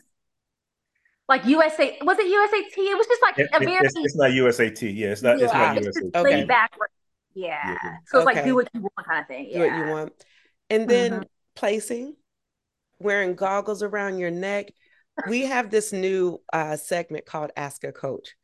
like 1.29 1.45
USA 1.45 1.97
was 2.01 2.17
it 2.19 2.25
USAT? 2.25 2.77
It 2.77 2.97
was 2.97 3.07
just 3.07 3.21
like 3.21 3.39
it, 3.39 3.49
a 3.53 3.59
very 3.59 3.73
it's, 3.73 3.95
it's, 3.95 4.15
not 4.15 4.31
USAT. 4.31 4.95
Yeah, 4.95 5.07
it's 5.07 5.21
not 5.21 5.39
yeah, 5.39 5.45
it's 5.45 5.53
not 5.53 5.77
it's 5.77 5.99
USAT. 5.99 6.15
Okay. 6.15 6.45
Backward. 6.45 6.89
Yeah. 7.33 7.57
yeah. 7.65 7.97
So 8.05 8.19
it's 8.19 8.27
okay. 8.27 8.35
like 8.35 8.45
do 8.45 8.55
what 8.55 8.69
you 8.73 8.81
want 8.81 9.07
kind 9.07 9.21
of 9.21 9.27
thing. 9.27 9.47
Yeah. 9.49 9.57
Do 9.57 9.59
what 9.69 9.77
you 9.77 9.91
want. 9.91 10.13
And 10.69 10.89
then 10.89 11.11
mm-hmm. 11.11 11.23
placing, 11.55 12.15
wearing 12.99 13.35
goggles 13.35 13.83
around 13.83 14.19
your 14.19 14.31
neck. 14.31 14.71
We 15.27 15.43
have 15.45 15.69
this 15.69 15.93
new 15.93 16.41
uh, 16.51 16.75
segment 16.75 17.25
called 17.25 17.51
Ask 17.55 17.83
a 17.83 17.91
Coach. 17.91 18.35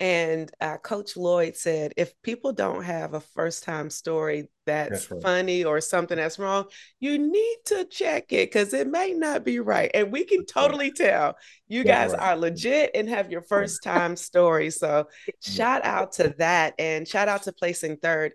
And 0.00 0.50
uh, 0.60 0.76
Coach 0.78 1.16
Lloyd 1.16 1.56
said, 1.56 1.92
if 1.96 2.20
people 2.22 2.52
don't 2.52 2.82
have 2.82 3.14
a 3.14 3.20
first 3.20 3.62
time 3.62 3.90
story 3.90 4.48
that's, 4.66 4.90
that's 4.90 5.10
right. 5.10 5.22
funny 5.22 5.64
or 5.64 5.80
something 5.80 6.16
that's 6.16 6.38
wrong, 6.38 6.64
you 6.98 7.18
need 7.18 7.56
to 7.66 7.84
check 7.84 8.32
it 8.32 8.50
because 8.50 8.74
it 8.74 8.88
may 8.88 9.12
not 9.12 9.44
be 9.44 9.60
right. 9.60 9.90
And 9.94 10.10
we 10.10 10.24
can 10.24 10.46
totally 10.46 10.90
tell 10.90 11.36
you 11.68 11.84
guys 11.84 12.10
right. 12.10 12.20
are 12.20 12.36
legit 12.36 12.90
and 12.94 13.08
have 13.08 13.30
your 13.30 13.42
first 13.42 13.84
time 13.84 14.16
story. 14.16 14.70
So 14.70 15.06
shout 15.40 15.84
out 15.84 16.12
to 16.12 16.34
that 16.38 16.74
and 16.78 17.06
shout 17.06 17.28
out 17.28 17.44
to 17.44 17.52
placing 17.52 17.98
third. 17.98 18.32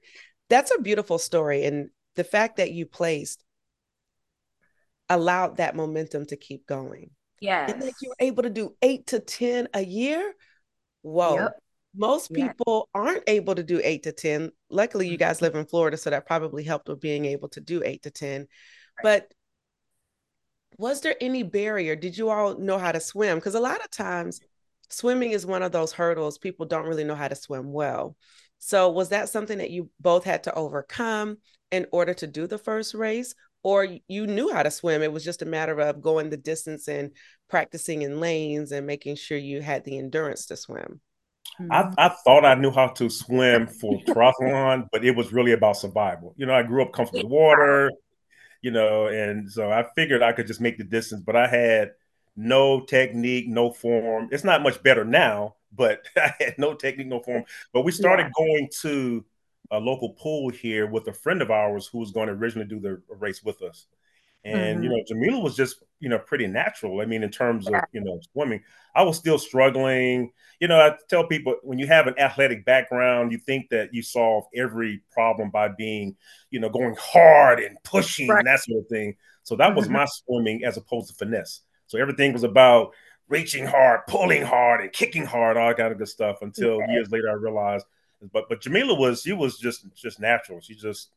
That's 0.50 0.72
a 0.76 0.82
beautiful 0.82 1.18
story. 1.18 1.66
And 1.66 1.90
the 2.16 2.24
fact 2.24 2.58
that 2.58 2.72
you 2.72 2.86
placed 2.86 3.44
allowed 5.10 5.58
that 5.58 5.76
momentum 5.76 6.26
to 6.28 6.38
keep 6.38 6.66
going. 6.68 7.10
Yes. 7.42 7.72
And 7.72 7.82
that 7.82 7.94
you 8.02 8.10
were 8.10 8.16
able 8.26 8.44
to 8.44 8.50
do 8.50 8.76
eight 8.82 9.08
to 9.08 9.20
10 9.20 9.70
a 9.74 9.84
year 9.84 10.34
Whoa. 11.02 11.36
Yep. 11.36 11.60
Most 11.96 12.32
people 12.32 12.88
aren't 12.94 13.24
able 13.28 13.56
to 13.56 13.64
do 13.64 13.82
eight 13.84 14.04
to 14.04 14.12
10. 14.12 14.52
Luckily, 14.70 15.08
you 15.08 15.18
guys 15.18 15.38
mm-hmm. 15.38 15.46
live 15.46 15.56
in 15.56 15.66
Florida, 15.66 15.98
so 15.98 16.12
that 16.12 16.28
probably 16.28 16.64
helped 16.64 16.88
with 16.88 17.00
being 17.00 17.26
able 17.26 17.50
to 17.50 17.62
do 17.62 17.82
eight 17.84 18.04
to 18.04 18.12
10. 18.12 18.48
But 19.02 19.34
was 20.78 21.02
there 21.02 21.16
any 21.20 21.44
barrier? 21.44 21.96
Did 21.96 22.18
you 22.18 22.30
all 22.30 22.58
know 22.58 22.78
how 22.78 22.92
to 22.92 23.00
swim? 23.00 23.38
Because 23.38 23.56
a 23.56 23.60
lot 23.60 23.84
of 23.84 23.90
times 23.90 24.40
swimming 24.90 25.32
is 25.32 25.46
one 25.46 25.64
of 25.64 25.72
those 25.72 25.92
hurdles 25.92 26.38
people 26.38 26.66
don't 26.66 26.88
really 26.88 27.04
know 27.04 27.16
how 27.16 27.28
to 27.28 27.36
swim 27.36 27.72
well. 27.72 28.16
So 28.60 28.90
was 28.90 29.10
that 29.10 29.30
something 29.30 29.58
that 29.58 29.72
you 29.72 29.90
both 30.00 30.24
had 30.24 30.44
to 30.44 30.54
overcome 30.54 31.38
in 31.72 31.86
order 31.92 32.14
to 32.16 32.28
do 32.28 32.46
the 32.48 32.58
first 32.58 32.94
race? 32.94 33.34
Or 33.62 33.88
you 34.08 34.26
knew 34.26 34.54
how 34.54 34.64
to 34.64 34.72
swim? 34.72 35.02
It 35.02 35.12
was 35.12 35.24
just 35.24 35.42
a 35.42 35.46
matter 35.46 35.80
of 35.80 36.02
going 36.02 36.30
the 36.30 36.38
distance 36.38 36.88
and 36.88 37.12
practicing 37.50 38.04
in 38.04 38.20
lanes 38.20 38.72
and 38.72 38.88
making 38.88 39.16
sure 39.18 39.38
you 39.38 39.62
had 39.62 39.84
the 39.84 39.98
endurance 39.98 40.46
to 40.48 40.56
swim. 40.56 41.02
I, 41.72 41.84
hmm. 41.84 41.94
I 41.98 42.10
thought 42.10 42.46
I 42.46 42.56
knew 42.56 42.72
how 42.72 42.88
to 42.88 43.10
swim 43.10 43.68
for 43.68 44.00
triathlon, 44.08 44.88
but 44.92 45.04
it 45.04 45.16
was 45.16 45.34
really 45.34 45.52
about 45.52 45.78
survival. 45.78 46.34
You 46.38 46.46
know, 46.46 46.54
I 46.54 46.64
grew 46.64 46.84
up 46.84 46.94
comfortable 46.94 47.24
with 47.24 47.32
water, 47.32 47.92
you 48.62 48.72
know, 48.72 49.08
and 49.08 49.52
so 49.52 49.72
I 49.72 49.86
figured 49.96 50.22
I 50.22 50.32
could 50.32 50.48
just 50.48 50.62
make 50.62 50.78
the 50.78 50.84
distance, 50.84 51.24
but 51.26 51.36
I 51.36 51.48
had 51.48 51.92
no 52.36 52.82
technique, 52.82 53.48
no 53.48 53.72
form. 53.72 54.30
It's 54.32 54.44
not 54.44 54.64
much 54.64 54.82
better 54.84 55.04
now, 55.04 55.56
but 55.72 56.06
I 56.18 56.34
had 56.40 56.56
no 56.58 56.74
technique, 56.74 57.08
no 57.08 57.22
form. 57.22 57.44
But 57.74 57.82
we 57.82 57.92
started 57.92 58.28
yeah. 58.28 58.46
going 58.46 58.70
to 58.82 59.26
a 59.72 59.80
local 59.80 60.10
pool 60.14 60.50
here 60.50 60.88
with 60.88 61.08
a 61.08 61.14
friend 61.14 61.42
of 61.42 61.52
ours 61.52 61.88
who 61.88 62.00
was 62.00 62.12
going 62.12 62.28
to 62.28 62.34
originally 62.34 62.68
do 62.68 62.80
the 62.80 63.02
race 63.10 63.44
with 63.44 63.62
us. 63.62 63.86
And 64.46 64.78
mm-hmm. 64.78 64.84
you 64.84 64.90
know, 64.90 65.04
Jamila 65.06 65.40
was 65.40 65.56
just 65.56 65.84
you 66.00 66.08
know 66.08 66.18
pretty 66.18 66.48
natural. 66.48 67.02
I 67.02 67.06
mean, 67.06 67.24
in 67.24 67.30
terms 67.30 67.68
of 67.68 67.76
you 67.92 68.02
know 68.02 68.20
swimming, 68.32 68.62
I 68.96 69.04
was 69.04 69.18
still 69.18 69.38
struggling. 69.38 70.32
You 70.62 70.70
know, 70.70 70.80
I 70.80 70.96
tell 71.10 71.28
people 71.28 71.58
when 71.62 71.78
you 71.78 71.88
have 71.88 72.08
an 72.08 72.18
athletic 72.18 72.64
background, 72.64 73.34
you 73.34 73.38
think 73.38 73.70
that 73.70 73.94
you 73.94 74.02
solve 74.02 74.46
every 74.56 75.02
problem 75.12 75.50
by 75.50 75.68
being, 75.68 76.16
you 76.52 76.60
know, 76.62 76.70
going 76.70 76.96
hard 76.98 77.60
and 77.60 77.78
pushing 77.84 78.30
right. 78.30 78.40
and 78.40 78.48
that 78.48 78.62
sort 78.62 78.80
of 78.80 78.88
thing. 78.88 79.16
So 79.44 79.58
that 79.58 79.76
was 79.76 79.86
mm-hmm. 79.86 79.96
my 79.96 80.06
swimming 80.06 80.64
as 80.64 80.78
opposed 80.78 81.10
to 81.10 81.16
finesse. 81.16 81.62
So 81.88 81.98
everything 81.98 82.32
was 82.32 82.44
about 82.44 82.94
reaching 83.28 83.66
hard, 83.66 84.02
pulling 84.08 84.44
hard, 84.44 84.82
and 84.82 84.92
kicking 84.94 85.26
hard, 85.26 85.58
all 85.58 85.74
kind 85.74 85.92
of 85.92 85.98
good 85.98 86.08
stuff. 86.08 86.38
Until 86.42 86.80
yeah. 86.80 86.92
years 86.92 87.12
later, 87.12 87.30
I 87.30 87.34
realized. 87.34 87.86
But 88.34 88.50
but 88.50 88.62
Jamila 88.62 88.96
was 88.96 89.22
she 89.22 89.34
was 89.34 89.58
just 89.58 89.86
just 89.96 90.20
natural. 90.20 90.60
She 90.62 90.76
just 90.76 91.12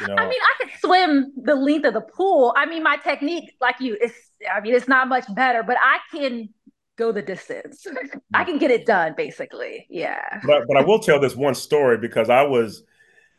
you 0.00 0.08
know. 0.08 0.14
I 0.16 0.28
mean, 0.28 0.40
I 0.40 0.64
could 0.64 0.80
swim 0.80 1.32
the 1.36 1.54
length 1.54 1.86
of 1.86 1.94
the 1.94 2.00
pool. 2.00 2.54
I 2.56 2.66
mean, 2.66 2.82
my 2.82 2.96
technique, 2.96 3.54
like 3.60 3.76
you, 3.80 3.96
it's 4.00 4.30
I 4.52 4.60
mean, 4.60 4.74
it's 4.74 4.88
not 4.88 5.08
much 5.08 5.24
better, 5.34 5.62
but 5.62 5.76
I 5.80 5.98
can 6.10 6.48
go 6.96 7.12
the 7.12 7.22
distance. 7.22 7.86
I 8.34 8.44
can 8.44 8.58
get 8.58 8.70
it 8.70 8.86
done, 8.86 9.14
basically. 9.16 9.86
Yeah. 9.88 10.40
But 10.46 10.62
but 10.66 10.76
I 10.76 10.82
will 10.82 10.98
tell 10.98 11.20
this 11.20 11.36
one 11.36 11.54
story 11.54 11.98
because 11.98 12.30
I 12.30 12.42
was, 12.42 12.82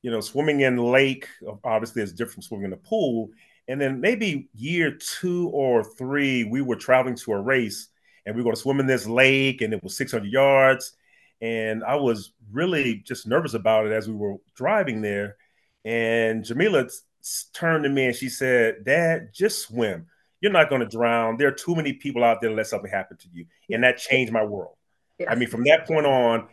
you 0.02 0.12
know, 0.12 0.22
swimming 0.22 0.62
in 0.62 0.78
lake. 0.78 1.28
Obviously, 1.64 2.02
it's 2.02 2.12
different 2.12 2.44
swimming 2.44 2.66
in 2.66 2.72
the 2.72 2.78
pool. 2.78 3.30
And 3.68 3.82
then 3.82 4.00
maybe 4.00 4.50
year 4.56 4.92
two 4.92 5.50
or 5.50 5.84
three, 5.84 6.46
we 6.46 6.62
were 6.62 6.78
traveling 6.78 7.16
to 7.16 7.34
a 7.34 7.42
race, 7.42 7.90
and 8.26 8.36
we 8.36 8.42
were 8.42 8.46
going 8.46 8.56
to 8.56 8.62
swim 8.62 8.80
in 8.80 8.88
this 8.88 9.06
lake, 9.06 9.62
and 9.62 9.74
it 9.74 9.84
was 9.84 9.98
600 9.98 10.26
yards. 10.32 10.94
And 11.41 11.84
I 11.84 11.96
was 11.96 12.34
really 12.51 12.96
just 13.06 13.27
nervous 13.27 13.53
about 13.53 13.86
it 13.86 13.91
as 13.91 14.08
we 14.08 14.15
were 14.15 14.38
driving 14.56 15.01
there. 15.01 15.38
And 15.86 16.44
Jamila 16.44 16.88
turned 17.53 17.84
to 17.84 17.89
me 17.89 18.06
and 18.06 18.15
she 18.15 18.29
said, 18.29 18.84
Dad, 18.84 19.29
just 19.34 19.62
swim. 19.62 20.08
You're 20.41 20.51
not 20.51 20.70
going 20.70 20.82
to 20.82 20.88
drown. 20.88 21.38
There 21.38 21.48
are 21.48 21.53
too 21.53 21.75
many 21.75 21.94
people 21.94 22.24
out 22.24 22.41
there 22.41 22.50
to 22.50 22.56
let 22.56 22.67
something 22.67 22.91
happen 22.91 23.17
to 23.17 23.27
you. 23.32 23.46
And 23.70 23.84
that 23.84 23.98
changed 23.98 24.32
my 24.32 24.44
world. 24.44 24.75
Yeah. 25.20 25.32
I 25.32 25.36
mean, 25.36 25.50
from 25.50 25.63
that 25.65 25.88
point 25.88 26.06
on, 26.06 26.48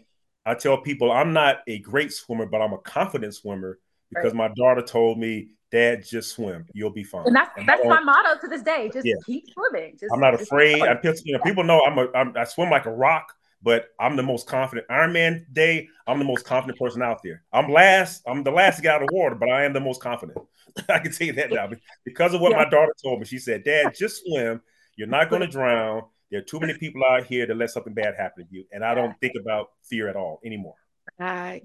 I 0.47 0.55
tell 0.55 0.79
people 0.79 1.11
I'm 1.11 1.33
not 1.33 1.59
a 1.67 1.79
great 1.81 2.13
swimmer, 2.13 2.47
but 2.47 2.61
I'm 2.61 2.73
a 2.73 2.79
confident 2.79 3.35
swimmer 3.35 3.79
because 4.11 4.33
right. 4.33 4.49
my 4.49 4.55
daughter 4.55 4.83
told 4.83 5.19
me, 5.19 5.49
Dad, 5.71 6.05
just 6.05 6.31
swim. 6.31 6.67
You'll 6.73 6.91
be 6.91 7.03
fine. 7.03 7.27
And 7.27 7.35
that's 7.35 7.51
and 7.57 7.69
that's 7.69 7.85
my 7.85 8.01
motto 8.01 8.41
to 8.41 8.49
this 8.49 8.63
day. 8.63 8.91
Just 8.93 9.07
yeah. 9.07 9.15
keep 9.27 9.45
swimming. 9.51 9.97
Just, 9.99 10.13
I'm 10.13 10.21
not 10.21 10.35
afraid. 10.35 10.81
I, 10.81 10.99
you 11.03 11.37
know, 11.37 11.43
people 11.43 11.65
know 11.65 11.83
I'm 11.85 11.99
a 11.99 12.07
I'm, 12.15 12.37
I 12.37 12.45
swim 12.45 12.71
like 12.71 12.87
a 12.87 12.93
rock 12.93 13.35
but 13.65 13.87
I'm 13.99 14.15
the 14.15 14.23
most 14.23 14.47
confident. 14.47 14.87
Ironman 14.89 15.47
day, 15.53 15.89
I'm 16.07 16.19
the 16.19 16.25
most 16.25 16.45
confident 16.45 16.79
person 16.79 17.03
out 17.03 17.23
there. 17.25 17.43
I'm 17.51 17.73
last. 17.73 18.23
I'm 18.27 18.45
the 18.45 18.51
last 18.51 18.77
to 18.77 18.83
get 18.83 18.95
out 18.95 19.03
of 19.03 19.09
the 19.09 19.17
water, 19.17 19.35
but 19.35 19.49
I 19.49 19.65
am 19.65 19.73
the 19.73 19.81
most 19.81 20.03
confident. 20.03 20.39
I 20.89 20.99
can 20.99 21.11
tell 21.11 21.27
you 21.27 21.33
that 21.33 21.51
now 21.51 21.71
because 22.05 22.35
of 22.35 22.43
what 22.43 22.53
yeah. 22.53 22.59
my 22.59 22.69
daughter 22.69 22.93
told 23.03 23.21
me. 23.21 23.25
She 23.25 23.39
said, 23.39 23.65
"Dad, 23.65 23.95
just 23.99 24.23
swim. 24.25 24.61
You're 24.97 25.09
not 25.09 25.31
going 25.31 25.41
to 25.47 25.49
drown. 25.49 26.03
There 26.31 26.41
are 26.41 26.45
too 26.45 26.61
many 26.61 26.75
people 26.75 27.03
out 27.09 27.25
here 27.25 27.47
to 27.47 27.55
let 27.55 27.71
something 27.71 27.95
bad 27.95 28.15
happen 28.19 28.47
to 28.47 28.55
you." 28.55 28.65
And 28.71 28.85
I 28.85 28.95
don't 28.95 29.19
think 29.21 29.33
about 29.41 29.71
fear 29.83 30.09
at 30.09 30.17
all 30.17 30.41
anymore. 30.45 30.75
I, 31.19 31.63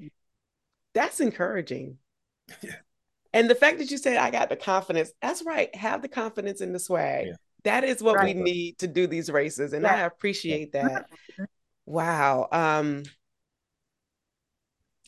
that's 0.95 1.19
encouraging. 1.19 1.97
Yeah. 2.63 2.75
And 3.31 3.47
the 3.47 3.53
fact 3.53 3.77
that 3.77 3.91
you 3.91 3.99
said 3.99 4.17
I 4.17 4.31
got 4.31 4.49
the 4.49 4.55
confidence, 4.55 5.12
that's 5.21 5.45
right. 5.45 5.73
Have 5.75 6.01
the 6.01 6.07
confidence 6.07 6.62
in 6.62 6.73
the 6.73 6.79
swag. 6.79 7.27
Yeah. 7.27 7.33
That 7.63 7.83
is 7.83 8.01
what 8.01 8.15
right. 8.15 8.35
we 8.35 8.41
need 8.41 8.79
to 8.79 8.88
do 8.88 9.05
these 9.05 9.29
races. 9.29 9.73
And 9.73 9.83
yeah. 9.83 9.97
I 9.97 9.99
appreciate 9.99 10.71
that. 10.71 11.05
Wow. 11.89 12.47
Um, 12.52 13.02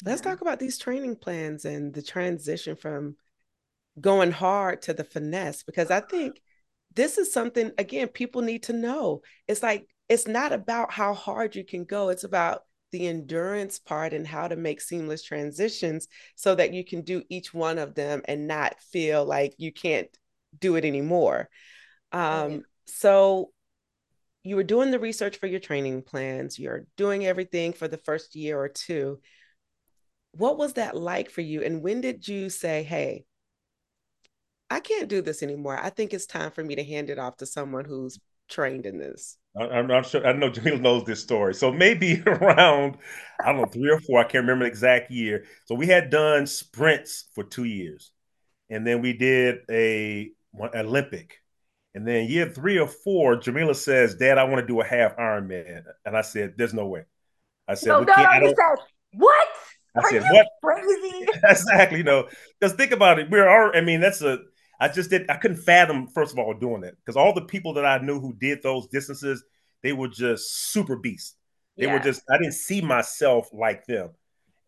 let's 0.04 0.20
talk 0.20 0.42
about 0.42 0.60
these 0.60 0.80
training 0.80 1.16
plans 1.16 1.64
and 1.64 1.94
the 1.94 2.02
transition 2.02 2.76
from 2.76 3.18
going 4.00 4.32
hard 4.32 4.82
to 4.82 4.94
the 4.96 5.04
finesse 5.04 5.62
because 5.62 5.92
I 5.92 6.00
think 6.00 6.42
this 6.96 7.20
is 7.20 7.32
something 7.32 7.72
again 7.78 8.08
people 8.08 8.42
need 8.42 8.64
to 8.64 8.74
know. 8.74 9.22
It's 9.48 9.62
like 9.62 9.88
it's 10.10 10.28
not 10.28 10.54
about 10.54 10.92
how 10.92 11.14
hard 11.14 11.56
you 11.56 11.64
can 11.64 11.84
go, 11.84 12.10
it's 12.10 12.24
about 12.24 12.64
the 12.92 13.08
endurance 13.08 13.78
part 13.78 14.12
and 14.12 14.26
how 14.26 14.48
to 14.48 14.56
make 14.56 14.82
seamless 14.82 15.22
transitions 15.22 16.08
so 16.36 16.56
that 16.56 16.74
you 16.74 16.84
can 16.84 17.04
do 17.04 17.22
each 17.30 17.54
one 17.54 17.78
of 17.78 17.94
them 17.94 18.24
and 18.26 18.48
not 18.48 18.82
feel 18.82 19.24
like 19.24 19.54
you 19.60 19.72
can't 19.72 20.08
do 20.60 20.78
it 20.78 20.84
anymore. 20.84 21.48
Um, 22.12 22.64
so 22.86 23.52
you 24.44 24.56
were 24.56 24.64
doing 24.64 24.92
the 24.92 25.00
research 25.00 25.38
for 25.38 25.48
your 25.48 25.60
training 25.60 26.02
plans, 26.02 26.58
you're 26.58 26.86
doing 26.98 27.26
everything 27.26 27.74
for 27.74 27.88
the 27.88 27.98
first 27.98 28.36
year 28.36 28.60
or 28.60 28.70
two. 28.70 29.20
What 30.34 30.58
was 30.58 30.74
that 30.74 30.96
like 30.96 31.30
for 31.30 31.42
you? 31.42 31.64
And 31.64 31.84
when 31.84 32.02
did 32.02 32.28
you 32.28 32.50
say, 32.50 32.84
hey, 32.84 33.26
I 34.70 34.80
can't 34.80 35.10
do 35.10 35.22
this 35.22 35.44
anymore. 35.44 35.78
I 35.78 35.90
think 35.90 36.14
it's 36.14 36.26
time 36.26 36.50
for 36.52 36.64
me 36.64 36.76
to 36.76 36.84
hand 36.84 37.10
it 37.10 37.20
off 37.20 37.38
to 37.38 37.46
someone 37.46 37.84
who's 37.84 38.18
trained 38.50 38.86
in 38.86 38.98
this. 38.98 39.38
I'm 39.60 39.88
not 39.88 40.06
sure. 40.06 40.26
I 40.26 40.32
know 40.32 40.50
Jamila 40.50 40.80
knows 40.80 41.04
this 41.04 41.22
story. 41.22 41.54
So 41.54 41.74
maybe 41.74 42.24
around, 42.26 42.98
I 43.44 43.52
don't 43.52 43.58
know, 43.58 43.66
three 43.66 43.92
or 43.92 44.00
four. 44.00 44.20
I 44.20 44.24
can't 44.24 44.44
remember 44.44 44.64
the 44.64 44.70
exact 44.70 45.12
year. 45.12 45.44
So 45.66 45.76
we 45.76 45.88
had 45.88 46.10
done 46.10 46.48
sprints 46.48 47.26
for 47.36 47.44
two 47.44 47.66
years, 47.66 48.12
and 48.70 48.88
then 48.88 49.02
we 49.02 49.12
did 49.12 49.58
a 49.70 50.32
Olympic, 50.58 51.41
and 51.94 52.08
then 52.08 52.28
year 52.30 52.50
three 52.50 52.80
or 52.80 52.88
four, 52.88 53.36
Jamila 53.36 53.76
says, 53.76 54.16
"Dad, 54.16 54.38
I 54.38 54.44
want 54.46 54.62
to 54.62 54.68
do 54.68 54.82
a 54.82 54.86
half 54.86 55.16
Ironman," 55.18 55.84
and 56.06 56.18
I 56.18 56.22
said, 56.22 56.54
"There's 56.58 56.74
no 56.74 56.88
way." 56.88 57.04
I 57.68 57.74
said, 57.74 57.90
no, 57.90 58.00
"We 58.00 58.06
can't." 58.06 58.20
No, 58.20 58.26
I 58.26 58.40
said, 58.40 58.86
"What?" 59.14 59.48
I 59.96 60.00
Are 60.00 60.10
said, 60.10 60.24
"What?" 60.32 60.48
Crazy. 60.64 61.28
exactly. 61.44 61.98
You 61.98 62.04
know, 62.04 62.30
because 62.60 62.76
think 62.76 62.92
about 62.92 63.20
it. 63.20 63.30
We're. 63.30 63.48
All, 63.48 63.72
I 63.76 63.82
mean, 63.82 64.00
that's 64.00 64.22
a. 64.22 64.40
I 64.80 64.88
just 64.88 65.10
did. 65.10 65.30
I 65.30 65.36
couldn't 65.38 65.58
fathom 65.58 66.08
first 66.08 66.32
of 66.32 66.40
all 66.40 66.54
doing 66.54 66.84
it 66.84 66.96
because 66.98 67.18
all 67.18 67.34
the 67.34 67.42
people 67.42 67.74
that 67.74 67.86
I 67.86 67.98
knew 68.00 68.20
who 68.20 68.34
did 68.34 68.64
those 68.64 68.88
distances, 68.88 69.44
they 69.84 69.94
were 69.94 70.08
just 70.08 70.72
super 70.72 70.96
beasts. 70.96 71.36
They 71.78 71.86
yeah. 71.86 71.94
were 71.94 72.00
just. 72.00 72.22
I 72.30 72.38
didn't 72.38 72.54
see 72.54 72.82
myself 72.82 73.50
like 73.52 73.86
them. 73.86 74.12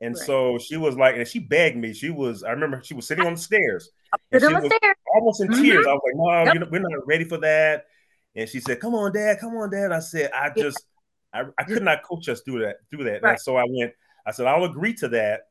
And 0.01 0.15
right. 0.15 0.25
so 0.25 0.57
she 0.59 0.75
was 0.75 0.97
like, 0.97 1.15
and 1.15 1.27
she 1.27 1.39
begged 1.39 1.77
me. 1.77 1.93
She 1.93 2.09
was, 2.09 2.43
I 2.43 2.51
remember 2.51 2.81
she 2.83 2.93
was 2.93 3.07
sitting 3.07 3.25
on 3.25 3.35
the 3.35 3.39
stairs. 3.39 3.89
And 4.31 4.41
she 4.41 4.47
was 4.47 4.71
almost 5.13 5.41
in 5.41 5.47
mm-hmm. 5.47 5.61
tears. 5.61 5.85
I 5.87 5.93
was 5.93 6.01
like, 6.05 6.15
Mom, 6.15 6.59
yep. 6.59 6.71
we're 6.71 6.79
not 6.79 7.07
ready 7.07 7.23
for 7.23 7.37
that. 7.39 7.85
And 8.35 8.49
she 8.49 8.59
said, 8.59 8.79
Come 8.79 8.95
on, 8.95 9.13
Dad, 9.13 9.37
come 9.39 9.55
on, 9.55 9.69
Dad. 9.69 9.91
I 9.91 9.99
said, 9.99 10.31
I 10.33 10.51
just, 10.55 10.83
I, 11.33 11.43
I 11.57 11.63
could 11.63 11.83
not 11.83 12.03
coach 12.03 12.29
us 12.29 12.41
through 12.41 12.61
that, 12.61 12.77
through 12.89 13.05
that. 13.05 13.21
Right. 13.21 13.31
And 13.31 13.39
so 13.39 13.57
I 13.57 13.65
went, 13.67 13.93
I 14.25 14.31
said, 14.31 14.47
I'll 14.47 14.65
agree 14.65 14.93
to 14.95 15.07
that 15.09 15.41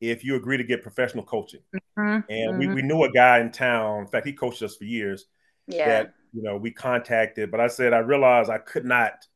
if 0.00 0.24
you 0.24 0.36
agree 0.36 0.56
to 0.56 0.64
get 0.64 0.82
professional 0.82 1.24
coaching. 1.24 1.60
Mm-hmm. 1.98 2.30
And 2.30 2.50
mm-hmm. 2.52 2.58
We, 2.58 2.68
we 2.68 2.82
knew 2.82 3.02
a 3.04 3.12
guy 3.12 3.40
in 3.40 3.50
town. 3.50 4.00
In 4.00 4.06
fact, 4.06 4.26
he 4.26 4.32
coached 4.32 4.62
us 4.62 4.76
for 4.76 4.84
years. 4.84 5.26
Yeah. 5.66 5.88
That, 5.88 6.14
you 6.32 6.42
know, 6.42 6.56
we 6.56 6.70
contacted, 6.70 7.50
but 7.50 7.60
I 7.60 7.68
said, 7.68 7.92
I 7.92 7.98
realized 7.98 8.50
I 8.50 8.58
could 8.58 8.84
not 8.84 9.26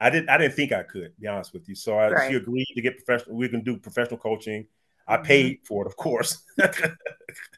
I 0.00 0.10
didn't 0.10 0.28
I 0.28 0.36
didn't 0.38 0.54
think 0.54 0.72
I 0.72 0.82
could, 0.82 1.12
be 1.18 1.26
honest 1.26 1.52
with 1.52 1.68
you. 1.68 1.74
So 1.74 1.96
I, 1.96 2.10
right. 2.10 2.30
she 2.30 2.36
agreed 2.36 2.66
to 2.74 2.82
get 2.82 3.02
professional. 3.02 3.36
We 3.36 3.48
can 3.48 3.62
do 3.62 3.78
professional 3.78 4.18
coaching. 4.18 4.66
I 5.06 5.16
mm-hmm. 5.16 5.24
paid 5.24 5.58
for 5.66 5.84
it, 5.84 5.86
of 5.86 5.96
course. 5.96 6.42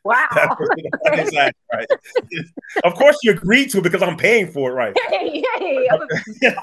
Wow. 0.05 0.57
exactly 1.05 1.53
right. 1.73 1.87
of 2.85 2.95
course, 2.95 3.19
you 3.23 3.33
agreed 3.33 3.71
to 3.71 3.79
it 3.79 3.83
because 3.83 4.03
I'm 4.03 4.17
paying 4.17 4.47
for 4.51 4.71
it, 4.71 4.75
right? 4.75 4.97
Hey, 5.09 5.43
hey. 5.59 5.89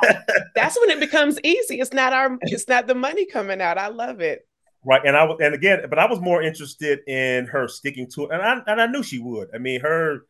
That's 0.55 0.79
when 0.79 0.89
it 0.89 0.99
becomes 0.99 1.39
easy. 1.43 1.79
It's 1.79 1.93
not 1.93 2.13
our. 2.13 2.37
It's 2.41 2.67
not 2.67 2.87
the 2.87 2.95
money 2.95 3.25
coming 3.25 3.61
out. 3.61 3.77
I 3.77 3.87
love 3.87 4.21
it. 4.21 4.47
Right, 4.85 5.01
and 5.05 5.15
I 5.15 5.25
and 5.25 5.53
again, 5.53 5.81
but 5.89 5.99
I 5.99 6.05
was 6.05 6.21
more 6.21 6.41
interested 6.41 6.99
in 7.07 7.45
her 7.47 7.67
sticking 7.67 8.09
to 8.15 8.25
it, 8.25 8.31
and 8.31 8.41
I 8.41 8.61
and 8.65 8.81
I 8.81 8.87
knew 8.87 9.03
she 9.03 9.19
would. 9.19 9.49
I 9.53 9.57
mean, 9.57 9.81
her 9.81 10.25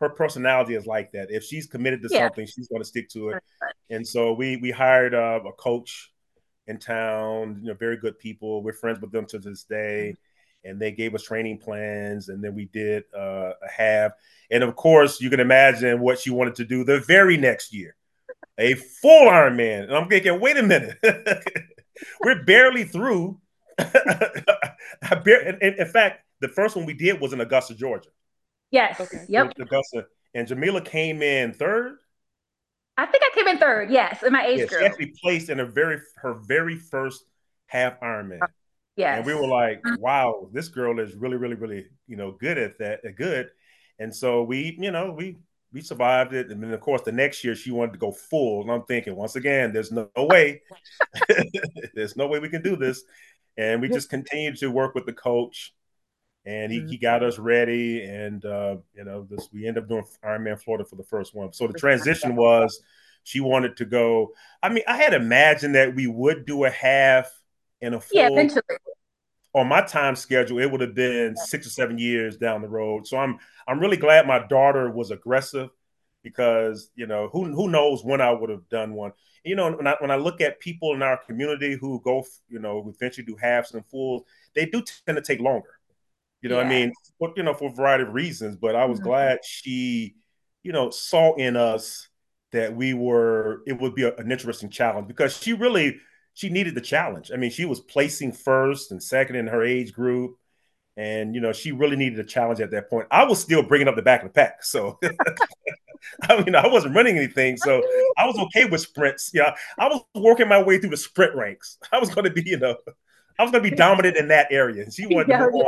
her 0.00 0.10
personality 0.10 0.74
is 0.74 0.86
like 0.86 1.12
that. 1.12 1.30
If 1.30 1.44
she's 1.44 1.66
committed 1.66 2.02
to 2.02 2.08
yeah. 2.10 2.26
something, 2.26 2.46
she's 2.46 2.68
going 2.68 2.82
to 2.82 2.88
stick 2.88 3.08
to 3.10 3.30
it. 3.30 3.42
And 3.90 4.06
so 4.06 4.32
we 4.32 4.56
we 4.56 4.70
hired 4.70 5.14
uh, 5.14 5.40
a 5.46 5.52
coach 5.52 6.12
in 6.66 6.78
town. 6.78 7.60
You 7.62 7.68
know, 7.68 7.74
very 7.74 7.96
good 7.96 8.18
people. 8.18 8.62
We're 8.62 8.72
friends 8.72 9.00
with 9.00 9.12
them 9.12 9.26
to 9.26 9.38
this 9.38 9.64
day. 9.64 10.14
and 10.64 10.80
they 10.80 10.90
gave 10.90 11.14
us 11.14 11.22
training 11.22 11.58
plans, 11.58 12.28
and 12.28 12.42
then 12.42 12.54
we 12.54 12.64
did 12.66 13.04
uh, 13.16 13.52
a 13.62 13.70
half. 13.70 14.12
And 14.50 14.64
of 14.64 14.74
course, 14.74 15.20
you 15.20 15.30
can 15.30 15.38
imagine 15.38 16.00
what 16.00 16.18
she 16.18 16.30
wanted 16.30 16.56
to 16.56 16.64
do 16.64 16.82
the 16.82 17.00
very 17.00 17.36
next 17.36 17.72
year, 17.72 17.94
a 18.58 18.74
full 18.74 19.28
Ironman. 19.28 19.84
And 19.84 19.94
I'm 19.94 20.08
thinking, 20.08 20.40
wait 20.40 20.56
a 20.56 20.62
minute, 20.62 20.98
we're 22.20 22.42
barely 22.42 22.84
through. 22.84 23.40
in, 23.78 25.58
in, 25.60 25.86
fact, 25.86 26.24
the 26.40 26.48
first 26.48 26.74
one 26.74 26.86
we 26.86 26.94
did 26.94 27.20
was 27.20 27.32
in 27.32 27.40
Augusta, 27.40 27.74
Georgia. 27.74 28.10
Yes. 28.70 29.00
Okay. 29.00 29.24
Yep. 29.28 29.52
Augusta, 29.60 30.06
and 30.34 30.48
Jamila 30.48 30.80
came 30.80 31.22
in 31.22 31.52
third. 31.52 31.98
I 32.98 33.06
think 33.06 33.22
I 33.24 33.30
came 33.34 33.48
in 33.48 33.58
third. 33.58 33.90
Yes, 33.90 34.22
in 34.22 34.32
my 34.32 34.44
age 34.46 34.58
yes, 34.58 34.68
group. 34.68 34.80
She 34.80 34.86
actually 34.86 35.14
placed 35.22 35.50
in 35.50 35.58
her 35.58 35.66
very 35.66 36.00
her 36.16 36.34
very 36.34 36.76
first 36.76 37.24
half 37.66 38.00
Ironman. 38.00 38.40
Yes. 38.96 39.18
And 39.18 39.26
we 39.26 39.34
were 39.34 39.46
like, 39.46 39.82
wow, 39.98 40.48
this 40.52 40.68
girl 40.68 40.98
is 40.98 41.14
really, 41.14 41.36
really, 41.36 41.54
really, 41.54 41.86
you 42.06 42.16
know, 42.16 42.32
good 42.32 42.56
at 42.56 42.78
that, 42.78 43.00
uh, 43.06 43.10
good. 43.14 43.50
And 43.98 44.14
so 44.14 44.42
we, 44.42 44.76
you 44.80 44.90
know, 44.90 45.12
we 45.12 45.36
we 45.72 45.82
survived 45.82 46.32
it. 46.32 46.50
And 46.50 46.62
then 46.62 46.72
of 46.72 46.80
course 46.80 47.02
the 47.02 47.12
next 47.12 47.44
year 47.44 47.54
she 47.54 47.70
wanted 47.70 47.92
to 47.92 47.98
go 47.98 48.10
full. 48.10 48.62
And 48.62 48.70
I'm 48.70 48.84
thinking, 48.84 49.14
once 49.14 49.36
again, 49.36 49.72
there's 49.72 49.92
no, 49.92 50.08
no 50.16 50.24
way. 50.24 50.62
there's 51.94 52.16
no 52.16 52.26
way 52.26 52.38
we 52.38 52.48
can 52.48 52.62
do 52.62 52.76
this. 52.76 53.04
And 53.58 53.80
we 53.80 53.88
just 53.88 54.08
continued 54.10 54.56
to 54.58 54.70
work 54.70 54.94
with 54.94 55.06
the 55.06 55.12
coach. 55.12 55.74
And 56.46 56.72
he, 56.72 56.78
mm-hmm. 56.78 56.88
he 56.88 56.96
got 56.96 57.24
us 57.24 57.38
ready. 57.38 58.04
And 58.04 58.44
uh, 58.44 58.76
you 58.94 59.04
know, 59.04 59.26
this 59.28 59.48
we 59.52 59.66
ended 59.66 59.82
up 59.82 59.88
doing 59.88 60.04
Ironman 60.24 60.60
Florida 60.62 60.84
for 60.84 60.96
the 60.96 61.02
first 61.02 61.34
one. 61.34 61.52
So 61.52 61.66
the 61.66 61.74
transition 61.74 62.36
was 62.36 62.80
she 63.24 63.40
wanted 63.40 63.76
to 63.78 63.84
go. 63.84 64.32
I 64.62 64.68
mean, 64.68 64.84
I 64.86 64.96
had 64.96 65.12
imagined 65.12 65.74
that 65.74 65.94
we 65.94 66.06
would 66.06 66.46
do 66.46 66.64
a 66.64 66.70
half 66.70 67.28
in 67.80 67.94
a 67.94 68.00
full. 68.00 68.20
Yeah, 68.20 68.28
eventually. 68.30 68.62
On 69.54 69.66
my 69.66 69.80
time 69.80 70.14
schedule, 70.16 70.58
it 70.58 70.70
would 70.70 70.82
have 70.82 70.94
been 70.94 71.34
six 71.34 71.66
or 71.66 71.70
seven 71.70 71.98
years 71.98 72.36
down 72.36 72.62
the 72.62 72.68
road. 72.68 73.06
So 73.06 73.16
I'm 73.16 73.38
I'm 73.66 73.80
really 73.80 73.96
glad 73.96 74.26
my 74.26 74.46
daughter 74.46 74.90
was 74.90 75.10
aggressive 75.10 75.70
because 76.22 76.90
you 76.94 77.06
know 77.06 77.28
who 77.32 77.44
who 77.52 77.68
knows 77.68 78.04
when 78.04 78.20
I 78.20 78.30
would 78.32 78.50
have 78.50 78.68
done 78.68 78.94
one. 78.94 79.12
You 79.44 79.56
know, 79.56 79.72
when 79.72 79.86
I 79.86 79.96
when 80.00 80.10
I 80.10 80.16
look 80.16 80.40
at 80.40 80.60
people 80.60 80.92
in 80.94 81.02
our 81.02 81.16
community 81.16 81.76
who 81.80 82.00
go, 82.04 82.24
you 82.48 82.58
know, 82.58 82.82
who 82.82 82.90
eventually 82.90 83.24
do 83.24 83.36
halves 83.36 83.72
and 83.72 83.84
fulls, 83.86 84.22
they 84.54 84.66
do 84.66 84.82
tend 84.82 85.16
to 85.16 85.22
take 85.22 85.40
longer. 85.40 85.75
You 86.46 86.50
know, 86.50 86.60
yeah. 86.60 86.66
I 86.66 86.68
mean, 86.68 86.92
you 87.36 87.42
know, 87.42 87.54
for 87.54 87.70
a 87.70 87.74
variety 87.74 88.04
of 88.04 88.14
reasons. 88.14 88.54
But 88.54 88.76
I 88.76 88.84
was 88.84 89.00
mm-hmm. 89.00 89.08
glad 89.08 89.38
she, 89.44 90.14
you 90.62 90.70
know, 90.70 90.90
saw 90.90 91.34
in 91.34 91.56
us 91.56 92.06
that 92.52 92.76
we 92.76 92.94
were. 92.94 93.62
It 93.66 93.80
would 93.80 93.96
be 93.96 94.04
a, 94.04 94.14
an 94.14 94.30
interesting 94.30 94.70
challenge 94.70 95.08
because 95.08 95.36
she 95.36 95.54
really 95.54 95.96
she 96.34 96.48
needed 96.48 96.76
the 96.76 96.80
challenge. 96.80 97.32
I 97.34 97.36
mean, 97.36 97.50
she 97.50 97.64
was 97.64 97.80
placing 97.80 98.30
first 98.30 98.92
and 98.92 99.02
second 99.02 99.34
in 99.34 99.48
her 99.48 99.64
age 99.64 99.92
group. 99.92 100.36
And, 100.96 101.34
you 101.34 101.40
know, 101.40 101.52
she 101.52 101.72
really 101.72 101.96
needed 101.96 102.20
a 102.20 102.24
challenge 102.24 102.60
at 102.60 102.70
that 102.70 102.88
point. 102.88 103.08
I 103.10 103.24
was 103.24 103.40
still 103.40 103.62
bringing 103.62 103.88
up 103.88 103.96
the 103.96 104.02
back 104.02 104.22
of 104.22 104.28
the 104.28 104.34
pack. 104.34 104.62
So, 104.62 105.00
I 106.22 106.42
mean, 106.42 106.54
I 106.54 106.68
wasn't 106.68 106.94
running 106.94 107.16
anything. 107.18 107.56
So 107.56 107.82
I 108.16 108.26
was 108.26 108.38
okay 108.38 108.66
with 108.66 108.82
sprints. 108.82 109.32
Yeah. 109.34 109.56
I 109.78 109.88
was 109.88 110.02
working 110.14 110.46
my 110.46 110.62
way 110.62 110.78
through 110.78 110.90
the 110.90 110.96
sprint 110.96 111.34
ranks. 111.34 111.78
I 111.90 111.98
was 111.98 112.14
going 112.14 112.24
to 112.26 112.30
be, 112.30 112.42
you 112.46 112.58
know, 112.58 112.76
I 113.38 113.42
was 113.42 113.52
going 113.52 113.62
to 113.64 113.70
be 113.70 113.76
dominant 113.76 114.16
in 114.16 114.28
that 114.28 114.48
area. 114.50 114.82
And 114.82 114.92
she 114.92 115.06
wanted 115.06 115.28
yeah, 115.28 115.38
to 115.38 115.50
move 115.50 115.62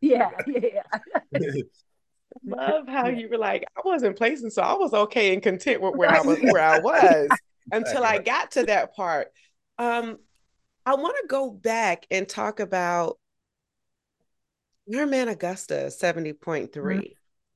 yeah, 0.00 0.30
yeah, 0.46 0.60
yeah, 0.62 0.82
yeah. 1.32 1.62
Love 2.44 2.88
how 2.88 3.08
you 3.08 3.28
were 3.28 3.38
like, 3.38 3.64
I 3.76 3.82
wasn't 3.84 4.16
placing, 4.16 4.50
so 4.50 4.62
I 4.62 4.72
was 4.72 4.92
okay 4.92 5.32
and 5.32 5.42
content 5.42 5.80
with 5.80 5.94
where 5.94 6.10
I 6.10 6.22
was 6.22 6.38
where 6.40 6.62
I 6.62 6.78
was 6.80 7.28
until 7.72 8.02
I 8.02 8.18
got 8.18 8.52
to 8.52 8.64
that 8.66 8.96
part. 8.96 9.28
Um, 9.78 10.18
I 10.84 10.94
want 10.94 11.14
to 11.20 11.28
go 11.28 11.50
back 11.50 12.06
and 12.10 12.28
talk 12.28 12.58
about 12.58 13.18
Ironman 14.90 15.30
Augusta 15.30 15.90
70.3. 15.90 16.70
Mm-hmm. 16.72 17.00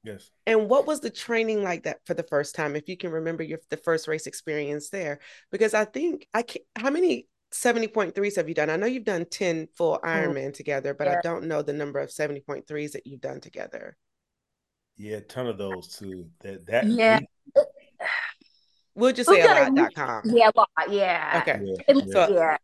Yes. 0.04 0.30
And 0.46 0.68
what 0.68 0.86
was 0.86 1.00
the 1.00 1.10
training 1.10 1.64
like 1.64 1.82
that 1.82 1.98
for 2.06 2.14
the 2.14 2.22
first 2.22 2.54
time? 2.54 2.76
If 2.76 2.88
you 2.88 2.96
can 2.96 3.10
remember 3.10 3.42
your 3.42 3.58
the 3.70 3.76
first 3.76 4.06
race 4.06 4.28
experience 4.28 4.90
there, 4.90 5.18
because 5.50 5.74
I 5.74 5.84
think 5.84 6.28
I 6.32 6.42
can't, 6.42 6.64
how 6.76 6.90
many 6.90 7.26
70.3s 7.52 8.36
have 8.36 8.48
you 8.48 8.54
done? 8.54 8.70
I 8.70 8.76
know 8.76 8.86
you've 8.86 9.04
done 9.04 9.24
10 9.24 9.68
full 9.76 9.98
mm-hmm. 9.98 10.08
Ironman 10.08 10.36
mm-hmm. 10.36 10.52
together, 10.52 10.94
but 10.94 11.06
yeah. 11.06 11.18
I 11.18 11.20
don't 11.22 11.44
know 11.44 11.62
the 11.62 11.72
number 11.72 12.00
of 12.00 12.10
70.3s 12.10 12.92
that 12.92 13.06
you've 13.06 13.20
done 13.20 13.40
together. 13.40 13.96
Yeah, 14.96 15.18
a 15.18 15.20
ton 15.20 15.46
of 15.46 15.58
those 15.58 15.88
too. 15.88 16.26
That 16.40 16.66
that 16.66 16.86
yeah. 16.86 17.20
We, 17.54 17.62
We'll 18.96 19.12
just 19.12 19.28
say 19.28 19.42
a 19.42 19.70
lot.com. 19.70 20.22
Yeah, 20.24 20.48
a 20.54 20.58
lot. 20.58 20.68
Yeah. 20.88 21.42
Okay. 21.42 21.60
Yeah. 21.62 21.94
So, 22.10 22.34
yeah. 22.34 22.56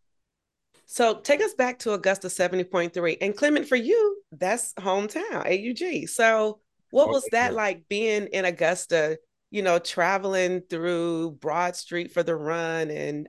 So 0.87 1.21
take 1.21 1.43
us 1.43 1.53
back 1.53 1.79
to 1.81 1.93
Augusta 1.93 2.29
70.3. 2.29 3.19
And 3.21 3.37
Clement, 3.37 3.69
for 3.69 3.77
you, 3.77 4.23
that's 4.33 4.73
hometown, 4.75 5.47
AUG. 5.47 6.09
So 6.09 6.61
what 6.91 7.11
was 7.11 7.27
that 7.33 7.53
like 7.53 7.87
being 7.89 8.29
in 8.29 8.47
Augusta, 8.47 9.19
you 9.51 9.61
know, 9.63 9.79
traveling 9.79 10.63
through 10.71 11.33
Broad 11.33 11.77
Street 11.77 12.13
for 12.13 12.23
the 12.23 12.35
run 12.35 12.91
and 12.91 13.29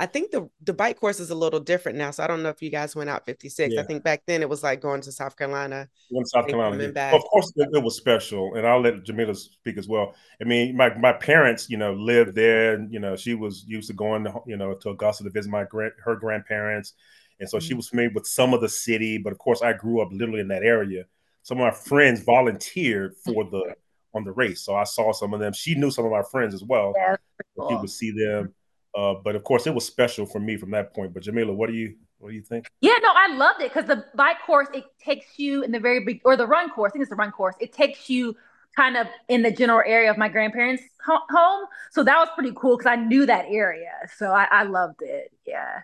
I 0.00 0.06
think 0.06 0.30
the 0.30 0.48
the 0.62 0.72
bike 0.72 0.98
course 0.98 1.20
is 1.20 1.28
a 1.28 1.34
little 1.34 1.60
different 1.60 1.98
now. 1.98 2.10
So 2.10 2.24
I 2.24 2.26
don't 2.26 2.42
know 2.42 2.48
if 2.48 2.62
you 2.62 2.70
guys 2.70 2.96
went 2.96 3.10
out 3.10 3.26
56. 3.26 3.74
Yeah. 3.74 3.82
I 3.82 3.84
think 3.84 4.02
back 4.02 4.22
then 4.26 4.40
it 4.40 4.48
was 4.48 4.62
like 4.62 4.80
going 4.80 5.02
to 5.02 5.12
South 5.12 5.36
Carolina. 5.36 5.90
Went 6.10 6.24
to 6.24 6.30
South 6.30 6.46
Carolina. 6.46 6.88
Back. 6.88 7.12
Well, 7.12 7.20
of 7.20 7.28
course 7.28 7.52
it, 7.54 7.68
it, 7.70 7.82
was 7.82 7.98
special. 7.98 8.54
And 8.54 8.66
I'll 8.66 8.80
let 8.80 9.04
Jamila 9.04 9.34
speak 9.34 9.76
as 9.76 9.88
well. 9.88 10.14
I 10.40 10.44
mean, 10.44 10.74
my, 10.74 10.96
my 10.96 11.12
parents, 11.12 11.68
you 11.68 11.76
know, 11.76 11.92
lived 11.92 12.34
there 12.34 12.72
and 12.72 12.90
you 12.90 12.98
know, 12.98 13.14
she 13.14 13.34
was 13.34 13.66
used 13.68 13.88
to 13.88 13.92
going 13.92 14.24
to, 14.24 14.40
you 14.46 14.56
know, 14.56 14.72
to 14.72 14.88
Augusta 14.88 15.24
to 15.24 15.30
visit 15.30 15.50
my 15.50 15.64
grand 15.64 15.92
her 16.02 16.16
grandparents. 16.16 16.94
And 17.38 17.46
so 17.46 17.58
mm-hmm. 17.58 17.66
she 17.66 17.74
was 17.74 17.90
familiar 17.90 18.10
with 18.14 18.26
some 18.26 18.54
of 18.54 18.62
the 18.62 18.70
city, 18.70 19.18
but 19.18 19.34
of 19.34 19.38
course 19.38 19.60
I 19.60 19.74
grew 19.74 20.00
up 20.00 20.08
literally 20.12 20.40
in 20.40 20.48
that 20.48 20.62
area. 20.62 21.04
Some 21.42 21.60
of 21.60 21.64
my 21.64 21.72
friends 21.72 22.22
volunteered 22.22 23.16
for 23.22 23.44
the 23.44 23.74
on 24.14 24.24
the 24.24 24.32
race. 24.32 24.62
So 24.62 24.74
I 24.74 24.84
saw 24.84 25.12
some 25.12 25.34
of 25.34 25.40
them. 25.40 25.52
She 25.52 25.74
knew 25.74 25.90
some 25.90 26.06
of 26.06 26.10
my 26.10 26.22
friends 26.22 26.54
as 26.54 26.64
well. 26.64 26.94
Yeah, 26.96 27.16
cool. 27.58 27.68
She 27.68 27.76
would 27.76 27.90
see 27.90 28.10
them. 28.12 28.54
Uh, 28.94 29.14
but 29.22 29.36
of 29.36 29.44
course, 29.44 29.66
it 29.66 29.74
was 29.74 29.86
special 29.86 30.26
for 30.26 30.40
me 30.40 30.56
from 30.56 30.70
that 30.72 30.94
point. 30.94 31.14
But 31.14 31.22
Jamila, 31.22 31.52
what 31.52 31.68
do 31.68 31.74
you 31.74 31.94
what 32.18 32.30
do 32.30 32.34
you 32.34 32.42
think? 32.42 32.70
Yeah, 32.80 32.96
no, 33.02 33.10
I 33.14 33.34
loved 33.34 33.62
it 33.62 33.72
because 33.72 33.88
the 33.88 34.04
bike 34.14 34.36
course 34.44 34.68
it 34.74 34.84
takes 35.02 35.38
you 35.38 35.62
in 35.62 35.72
the 35.72 35.80
very 35.80 36.04
big 36.04 36.20
or 36.24 36.36
the 36.36 36.46
run 36.46 36.70
course. 36.70 36.90
I 36.90 36.92
think 36.92 37.02
it's 37.02 37.10
the 37.10 37.16
run 37.16 37.32
course. 37.32 37.54
It 37.60 37.72
takes 37.72 38.10
you 38.10 38.36
kind 38.76 38.96
of 38.96 39.06
in 39.28 39.42
the 39.42 39.50
general 39.50 39.82
area 39.86 40.10
of 40.10 40.18
my 40.18 40.28
grandparents' 40.28 40.82
home. 41.04 41.66
So 41.90 42.04
that 42.04 42.18
was 42.18 42.28
pretty 42.34 42.52
cool 42.54 42.76
because 42.76 42.90
I 42.90 42.96
knew 42.96 43.26
that 43.26 43.46
area. 43.48 43.92
So 44.16 44.32
I, 44.32 44.46
I 44.50 44.62
loved 44.64 45.02
it. 45.02 45.32
Yeah. 45.46 45.80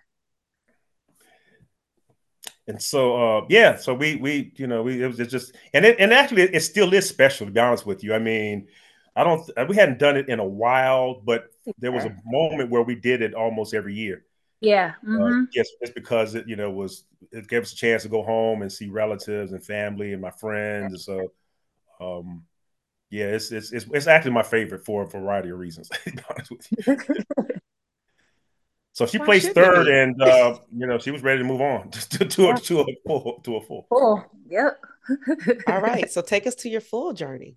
And 2.68 2.82
so, 2.82 3.38
uh, 3.38 3.46
yeah, 3.48 3.76
so 3.76 3.94
we, 3.94 4.16
we, 4.16 4.52
you 4.56 4.66
know, 4.66 4.82
we, 4.82 5.02
it 5.02 5.06
was 5.06 5.18
just, 5.28 5.54
and 5.72 5.84
it, 5.84 6.00
and 6.00 6.12
actually 6.12 6.42
it 6.42 6.60
still 6.60 6.92
is 6.92 7.08
special 7.08 7.46
to 7.46 7.52
be 7.52 7.60
honest 7.60 7.86
with 7.86 8.02
you. 8.02 8.12
I 8.12 8.18
mean, 8.18 8.66
I 9.16 9.24
don't. 9.24 9.50
We 9.68 9.76
hadn't 9.76 9.98
done 9.98 10.16
it 10.18 10.28
in 10.28 10.38
a 10.38 10.46
while, 10.46 11.22
but 11.24 11.50
there 11.78 11.90
was 11.90 12.04
a 12.04 12.14
moment 12.26 12.70
where 12.70 12.82
we 12.82 12.94
did 12.94 13.22
it 13.22 13.34
almost 13.34 13.72
every 13.72 13.94
year. 13.94 14.26
Yeah. 14.60 14.92
Uh, 15.02 15.08
mm-hmm. 15.08 15.42
Uh, 15.42 15.46
yes, 15.54 15.68
just 15.80 15.94
because 15.94 16.34
it, 16.34 16.46
you 16.46 16.56
know, 16.56 16.70
was 16.70 17.04
it 17.32 17.48
gave 17.48 17.62
us 17.62 17.72
a 17.72 17.76
chance 17.76 18.02
to 18.02 18.08
go 18.08 18.22
home 18.22 18.62
and 18.62 18.70
see 18.70 18.88
relatives 18.88 19.52
and 19.52 19.64
family 19.64 20.12
and 20.12 20.20
my 20.20 20.30
friends, 20.30 20.92
and 20.92 21.00
so, 21.00 21.32
um, 21.98 22.44
yeah, 23.10 23.26
it's 23.26 23.52
it's 23.52 23.72
it's, 23.72 23.86
it's 23.92 24.06
actually 24.06 24.32
my 24.32 24.42
favorite 24.42 24.84
for 24.84 25.02
a 25.02 25.06
variety 25.06 25.48
of 25.48 25.58
reasons. 25.58 25.88
to 26.04 26.10
be 26.10 26.22
honest 26.30 26.50
with 26.50 26.68
you. 26.86 27.60
so 28.92 29.06
she 29.06 29.18
Why 29.18 29.24
placed 29.24 29.52
third, 29.52 29.88
and 29.88 30.20
uh, 30.22 30.58
you 30.76 30.86
know, 30.86 30.98
she 30.98 31.10
was 31.10 31.22
ready 31.22 31.38
to 31.38 31.44
move 31.44 31.62
on 31.62 31.90
to, 31.90 32.24
to, 32.24 32.50
a, 32.50 32.56
to 32.60 32.80
a 32.80 32.84
full 33.06 33.40
to 33.44 33.56
a 33.56 33.60
full. 33.62 33.86
Full. 33.88 34.24
Yep. 34.50 34.78
All 35.68 35.80
right. 35.80 36.10
So 36.10 36.20
take 36.20 36.46
us 36.46 36.54
to 36.56 36.68
your 36.68 36.80
full 36.80 37.12
journey. 37.12 37.56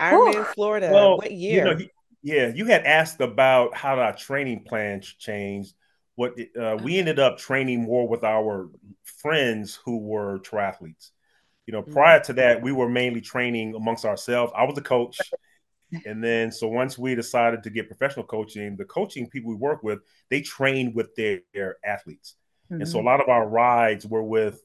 Ironman 0.00 0.46
Florida. 0.46 0.90
Well, 0.92 1.18
what 1.18 1.32
year? 1.32 1.66
You 1.66 1.74
know, 1.74 1.86
yeah, 2.22 2.52
you 2.54 2.66
had 2.66 2.84
asked 2.84 3.20
about 3.20 3.74
how 3.76 3.98
our 3.98 4.14
training 4.14 4.64
plans 4.64 5.06
changed. 5.18 5.74
What 6.16 6.34
uh, 6.60 6.78
we 6.82 6.98
ended 6.98 7.18
up 7.18 7.38
training 7.38 7.82
more 7.82 8.08
with 8.08 8.24
our 8.24 8.70
friends 9.04 9.78
who 9.84 9.98
were 9.98 10.38
triathletes. 10.40 11.10
You 11.66 11.72
know, 11.72 11.82
prior 11.82 12.20
to 12.20 12.32
that, 12.34 12.62
we 12.62 12.72
were 12.72 12.88
mainly 12.88 13.20
training 13.20 13.74
amongst 13.74 14.04
ourselves. 14.04 14.52
I 14.56 14.64
was 14.64 14.78
a 14.78 14.82
coach. 14.82 15.18
And 16.04 16.22
then, 16.22 16.50
so 16.50 16.66
once 16.68 16.98
we 16.98 17.14
decided 17.14 17.62
to 17.62 17.70
get 17.70 17.86
professional 17.86 18.26
coaching, 18.26 18.76
the 18.76 18.84
coaching 18.84 19.28
people 19.28 19.50
we 19.50 19.56
work 19.56 19.82
with, 19.82 20.00
they 20.30 20.40
train 20.40 20.92
with 20.94 21.14
their, 21.14 21.40
their 21.54 21.76
athletes. 21.84 22.34
Mm-hmm. 22.70 22.82
And 22.82 22.90
so 22.90 22.96
a 22.96 23.00
mm-hmm. 23.00 23.06
lot 23.06 23.20
of 23.20 23.28
our 23.28 23.48
rides 23.48 24.04
were 24.04 24.22
with 24.22 24.62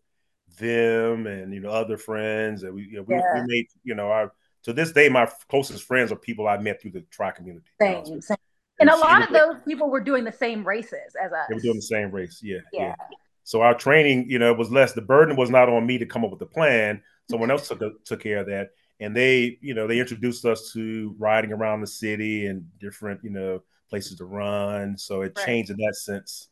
them 0.58 1.28
and, 1.28 1.54
you 1.54 1.60
know, 1.60 1.70
other 1.70 1.98
friends. 1.98 2.64
And 2.64 2.74
we, 2.74 2.84
you 2.84 2.98
know, 2.98 3.04
we, 3.04 3.16
yeah. 3.16 3.34
we 3.36 3.42
made, 3.46 3.68
you 3.84 3.94
know, 3.94 4.08
our, 4.10 4.34
to 4.64 4.74
this 4.74 4.92
day, 4.92 5.10
my 5.10 5.30
closest 5.50 5.84
friends 5.84 6.12
are 6.12 6.16
people 6.16 6.48
I 6.48 6.58
met 6.58 6.82
through 6.82 6.92
the 6.92 7.02
tri 7.12 7.32
community. 7.32 7.66
Same, 7.80 8.22
same. 8.22 8.38
And, 8.80 8.90
and 8.90 8.98
a 8.98 9.02
lot 9.02 9.22
of 9.22 9.30
those 9.30 9.56
people 9.66 9.90
were 9.90 10.00
doing 10.00 10.24
the 10.24 10.32
same 10.32 10.68
races 10.68 11.16
as 11.24 11.32
us. 11.32 11.46
They 11.50 11.56
were 11.56 11.62
doing 11.62 11.76
the 11.76 11.82
same 11.82 12.12
race, 12.12 12.40
yeah, 12.44 12.58
yeah. 12.74 12.96
yeah. 13.00 13.18
So 13.44 13.62
our 13.62 13.74
training, 13.74 14.30
you 14.30 14.40
know, 14.40 14.54
was 14.54 14.72
less. 14.72 14.94
The 14.94 15.02
burden 15.02 15.36
was 15.36 15.50
not 15.50 15.70
on 15.70 15.86
me 15.86 15.98
to 15.98 16.06
come 16.06 16.24
up 16.24 16.32
with 16.32 16.40
the 16.40 16.46
plan. 16.46 17.02
Someone 17.30 17.52
else 17.52 17.68
took 17.68 17.80
took 18.06 18.22
care 18.22 18.40
of 18.40 18.48
that, 18.48 18.70
and 19.00 19.16
they, 19.16 19.58
you 19.62 19.74
know, 19.74 19.88
they 19.88 20.00
introduced 20.00 20.46
us 20.46 20.72
to 20.74 21.16
riding 21.20 21.52
around 21.52 21.82
the 21.82 21.88
city 21.88 22.48
and 22.48 22.66
different, 22.80 23.24
you 23.24 23.30
know, 23.30 23.62
places 23.90 24.18
to 24.18 24.26
run. 24.26 24.98
So 24.98 25.22
it 25.22 25.34
right. 25.36 25.46
changed 25.46 25.70
in 25.70 25.78
that 25.78 25.96
sense 25.96 26.50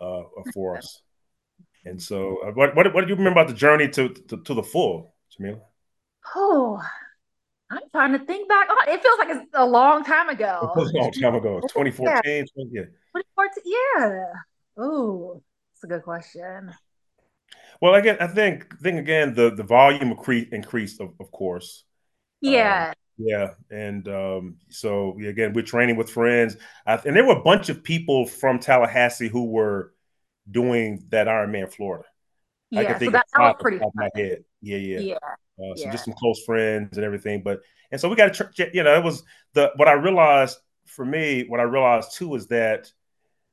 uh, 0.00 0.22
for 0.52 0.76
us. 0.78 1.02
And 1.84 2.00
so, 2.00 2.38
uh, 2.44 2.52
what, 2.52 2.74
what 2.74 2.92
what 2.94 3.00
did 3.02 3.10
you 3.10 3.16
remember 3.16 3.40
about 3.40 3.48
the 3.48 3.58
journey 3.58 3.88
to 3.90 4.08
to, 4.08 4.36
to 4.38 4.54
the 4.54 4.62
full, 4.62 5.14
Jamila? 5.36 5.60
Oh, 6.34 6.82
I'm 7.74 7.90
trying 7.90 8.12
to 8.12 8.24
think 8.24 8.48
back. 8.48 8.68
Oh, 8.70 8.84
it 8.88 9.02
feels 9.02 9.18
like 9.18 9.28
it's 9.30 9.50
a 9.54 9.66
long 9.66 10.04
time 10.04 10.28
ago. 10.28 10.72
It 10.74 10.78
was 10.78 10.90
a 10.92 10.96
long 10.96 11.12
time 11.12 11.34
ago. 11.34 11.60
2014. 11.60 12.46
Yeah. 12.70 12.82
2014. 12.82 13.62
Yeah. 13.64 14.24
Oh, 14.76 15.42
that's 15.72 15.84
a 15.84 15.86
good 15.86 16.02
question. 16.02 16.72
Well, 17.80 17.94
again, 17.94 18.16
I 18.20 18.28
think 18.28 18.78
think 18.80 18.98
again 18.98 19.34
the 19.34 19.50
the 19.54 19.62
volume 19.62 20.16
increased, 20.52 21.00
of, 21.00 21.12
of 21.20 21.30
course. 21.32 21.84
Yeah. 22.40 22.88
Um, 22.88 22.94
yeah, 23.16 23.50
and 23.70 24.08
um, 24.08 24.56
so 24.70 25.16
again, 25.24 25.52
we're 25.52 25.62
training 25.62 25.96
with 25.96 26.10
friends, 26.10 26.56
I, 26.84 26.94
and 27.04 27.14
there 27.14 27.24
were 27.24 27.36
a 27.36 27.42
bunch 27.42 27.68
of 27.68 27.84
people 27.84 28.26
from 28.26 28.58
Tallahassee 28.58 29.28
who 29.28 29.44
were 29.44 29.94
doing 30.50 31.04
that 31.10 31.28
Ironman 31.28 31.72
Florida. 31.72 32.08
Yeah, 32.70 32.80
I 32.80 32.84
can 32.86 32.98
think 32.98 33.08
so 33.10 33.12
that, 33.12 33.26
that 33.32 33.40
was 33.40 33.56
pretty 33.60 33.78
off 33.78 33.92
my 33.94 34.08
head. 34.16 34.44
Yeah, 34.60 34.78
yeah, 34.78 34.98
yeah. 34.98 35.18
Uh, 35.58 35.74
so 35.76 35.84
yeah. 35.84 35.92
just 35.92 36.04
some 36.04 36.14
close 36.14 36.42
friends 36.44 36.96
and 36.96 37.04
everything, 37.04 37.42
but 37.42 37.60
and 37.92 38.00
so 38.00 38.08
we 38.08 38.16
got 38.16 38.34
to, 38.34 38.70
you 38.72 38.82
know, 38.82 38.94
it 38.96 39.04
was 39.04 39.22
the 39.52 39.70
what 39.76 39.88
I 39.88 39.92
realized 39.92 40.58
for 40.86 41.04
me. 41.04 41.44
What 41.46 41.60
I 41.60 41.64
realized 41.64 42.16
too 42.16 42.34
is 42.34 42.48
that 42.48 42.90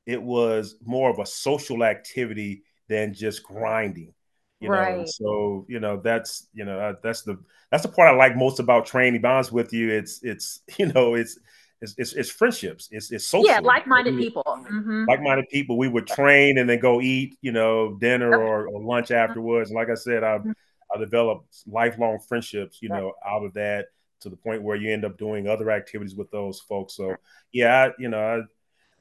it 0.06 0.20
was 0.20 0.76
more 0.84 1.10
of 1.10 1.18
a 1.18 1.26
social 1.26 1.84
activity 1.84 2.64
than 2.88 3.14
just 3.14 3.42
grinding. 3.44 4.12
You 4.58 4.68
right. 4.68 4.98
know, 4.98 5.04
so 5.06 5.66
you 5.68 5.80
know 5.80 6.00
that's 6.02 6.48
you 6.54 6.64
know 6.64 6.96
that's 7.02 7.22
the 7.22 7.38
that's 7.70 7.82
the 7.82 7.88
part 7.88 8.12
I 8.12 8.16
like 8.16 8.36
most 8.36 8.60
about 8.60 8.86
training. 8.86 9.14
To 9.14 9.18
be 9.20 9.28
honest 9.28 9.52
with 9.52 9.72
you, 9.72 9.90
it's 9.90 10.20
it's 10.22 10.60
you 10.78 10.86
know 10.92 11.14
it's 11.14 11.38
it's 11.80 11.94
it's, 11.98 12.12
it's 12.12 12.30
friendships. 12.30 12.88
It's 12.92 13.10
it's 13.10 13.26
social. 13.26 13.50
Yeah, 13.50 13.58
like-minded 13.58 14.16
people. 14.16 14.44
Mm-hmm. 14.46 15.04
Like-minded 15.08 15.48
people. 15.50 15.76
We 15.76 15.88
would 15.88 16.06
train 16.06 16.58
and 16.58 16.70
then 16.70 16.78
go 16.78 17.00
eat, 17.00 17.36
you 17.42 17.50
know, 17.50 17.96
dinner 18.00 18.36
or, 18.36 18.68
or 18.68 18.82
lunch 18.82 19.10
afterwards. 19.10 19.70
And 19.70 19.76
like 19.76 19.90
I 19.90 19.94
said, 19.94 20.22
I 20.22 20.38
mm-hmm. 20.38 20.52
I 20.94 20.98
developed 20.98 21.62
lifelong 21.66 22.18
friendships, 22.18 22.80
you 22.82 22.88
know, 22.88 23.14
out 23.26 23.44
of 23.44 23.54
that 23.54 23.86
to 24.20 24.28
the 24.28 24.36
point 24.36 24.62
where 24.62 24.76
you 24.76 24.92
end 24.92 25.04
up 25.04 25.18
doing 25.18 25.48
other 25.48 25.70
activities 25.70 26.14
with 26.14 26.30
those 26.30 26.60
folks. 26.60 26.94
So 26.94 27.16
yeah, 27.52 27.86
I, 27.86 27.90
you 27.98 28.08
know, 28.08 28.20
I, 28.20 28.40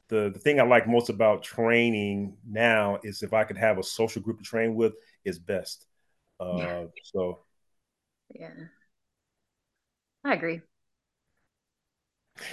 the 0.07 0.29
the 0.33 0.39
thing 0.39 0.59
I 0.59 0.63
like 0.63 0.87
most 0.87 1.09
about 1.09 1.43
training 1.43 2.35
now 2.47 2.99
is 3.03 3.23
if 3.23 3.33
I 3.33 3.43
could 3.43 3.57
have 3.57 3.77
a 3.77 3.83
social 3.83 4.21
group 4.21 4.39
to 4.39 4.43
train 4.43 4.75
with, 4.75 4.93
is 5.23 5.39
best. 5.39 5.85
Uh, 6.39 6.57
yeah. 6.57 6.83
So, 7.03 7.39
yeah, 8.33 8.49
I 10.23 10.33
agree. 10.33 10.61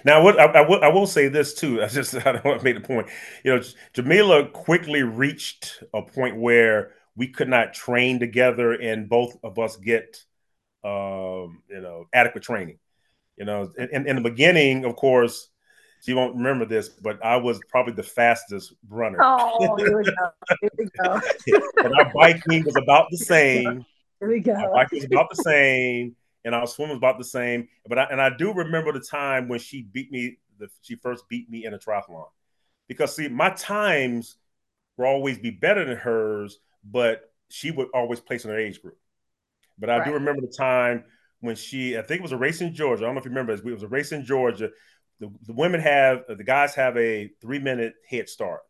Now, 0.04 0.22
what 0.22 0.38
I, 0.38 0.44
I, 0.44 0.68
will, 0.68 0.84
I 0.84 0.88
will 0.88 1.06
say 1.06 1.28
this 1.28 1.54
too. 1.54 1.82
I 1.82 1.88
just 1.88 2.14
I 2.14 2.32
don't 2.32 2.44
want 2.44 2.60
to 2.60 2.64
make 2.64 2.74
the 2.74 2.86
point. 2.86 3.08
You 3.44 3.56
know, 3.56 3.62
Jamila 3.92 4.48
quickly 4.48 5.02
reached 5.02 5.82
a 5.94 6.02
point 6.02 6.36
where 6.36 6.92
we 7.18 7.26
could 7.26 7.48
not 7.48 7.74
train 7.74 8.20
together, 8.20 8.72
and 8.72 9.08
both 9.08 9.36
of 9.42 9.58
us 9.58 9.76
get, 9.76 10.24
um, 10.84 11.62
you 11.68 11.80
know, 11.80 12.06
adequate 12.12 12.44
training. 12.44 12.78
You 13.36 13.44
know, 13.44 13.72
in, 13.76 14.06
in 14.06 14.16
the 14.16 14.22
beginning, 14.22 14.84
of 14.84 14.94
course, 14.94 15.48
she 16.04 16.14
won't 16.14 16.36
remember 16.36 16.64
this, 16.64 16.88
but 16.88 17.22
I 17.24 17.36
was 17.36 17.60
probably 17.68 17.94
the 17.94 18.04
fastest 18.04 18.72
runner. 18.88 19.18
Oh, 19.20 19.76
here 19.76 19.98
we 19.98 20.04
go. 20.04 20.30
Here 20.60 20.70
we 20.78 20.88
go. 21.02 21.20
and 21.84 21.94
our 21.98 22.12
biking 22.14 22.64
was 22.64 22.76
about 22.76 23.08
the 23.10 23.18
same. 23.18 23.84
Here 24.20 24.28
we 24.28 24.38
go. 24.38 24.52
Our 24.52 24.72
biking 24.72 24.98
was 24.98 25.06
about 25.06 25.28
the 25.28 25.42
same, 25.42 26.14
and 26.44 26.54
our 26.54 26.68
swim 26.68 26.90
was 26.90 26.98
about 26.98 27.18
the 27.18 27.24
same. 27.24 27.68
But 27.88 27.98
I, 27.98 28.04
and 28.04 28.20
I 28.20 28.30
do 28.30 28.52
remember 28.52 28.92
the 28.92 29.00
time 29.00 29.48
when 29.48 29.58
she 29.58 29.82
beat 29.82 30.12
me. 30.12 30.38
The, 30.58 30.68
she 30.82 30.94
first 30.94 31.28
beat 31.28 31.50
me 31.50 31.64
in 31.64 31.74
a 31.74 31.78
triathlon, 31.78 32.26
because 32.86 33.16
see, 33.16 33.28
my 33.28 33.50
times 33.50 34.36
will 34.96 35.06
always 35.06 35.38
be 35.38 35.50
better 35.50 35.84
than 35.84 35.96
hers, 35.96 36.58
but 36.84 37.32
she 37.48 37.70
would 37.70 37.88
always 37.94 38.20
place 38.20 38.44
in 38.44 38.50
her 38.50 38.58
age 38.58 38.82
group. 38.82 38.98
But 39.78 39.90
I 39.90 39.98
right. 39.98 40.06
do 40.06 40.14
remember 40.14 40.42
the 40.42 40.54
time 40.56 41.04
when 41.40 41.54
she, 41.56 41.96
I 41.96 42.02
think 42.02 42.20
it 42.20 42.22
was 42.22 42.32
a 42.32 42.36
race 42.36 42.60
in 42.60 42.74
Georgia. 42.74 43.04
I 43.04 43.06
don't 43.06 43.14
know 43.14 43.20
if 43.20 43.24
you 43.24 43.30
remember, 43.30 43.52
it 43.52 43.64
was 43.64 43.82
a 43.82 43.88
race 43.88 44.12
in 44.12 44.24
Georgia 44.24 44.70
the, 45.20 45.30
the 45.46 45.52
women 45.52 45.80
have 45.80 46.24
the 46.28 46.44
guys 46.44 46.74
have 46.74 46.96
a 46.96 47.30
three 47.40 47.58
minute 47.58 47.94
head 48.08 48.28
start. 48.28 48.60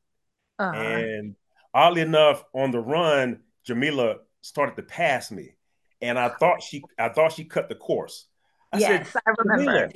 Uh-huh. 0.59 0.77
And 0.77 1.37
oddly 1.75 2.03
enough, 2.03 2.45
on 2.55 2.71
the 2.71 2.81
run, 2.81 3.41
Jamila 3.65 4.17
started 4.41 4.77
to 4.77 4.83
pass 4.83 5.31
me. 5.31 5.55
And 6.01 6.19
I 6.19 6.29
thought 6.29 6.63
she 6.63 6.83
I 6.99 7.09
thought 7.11 7.33
she 7.33 7.45
cut 7.45 7.69
the 7.69 7.75
course. 7.75 8.27
I 8.73 8.79
yes, 8.79 9.11
said, 9.11 9.23
I 9.27 9.33
remember. 9.45 9.91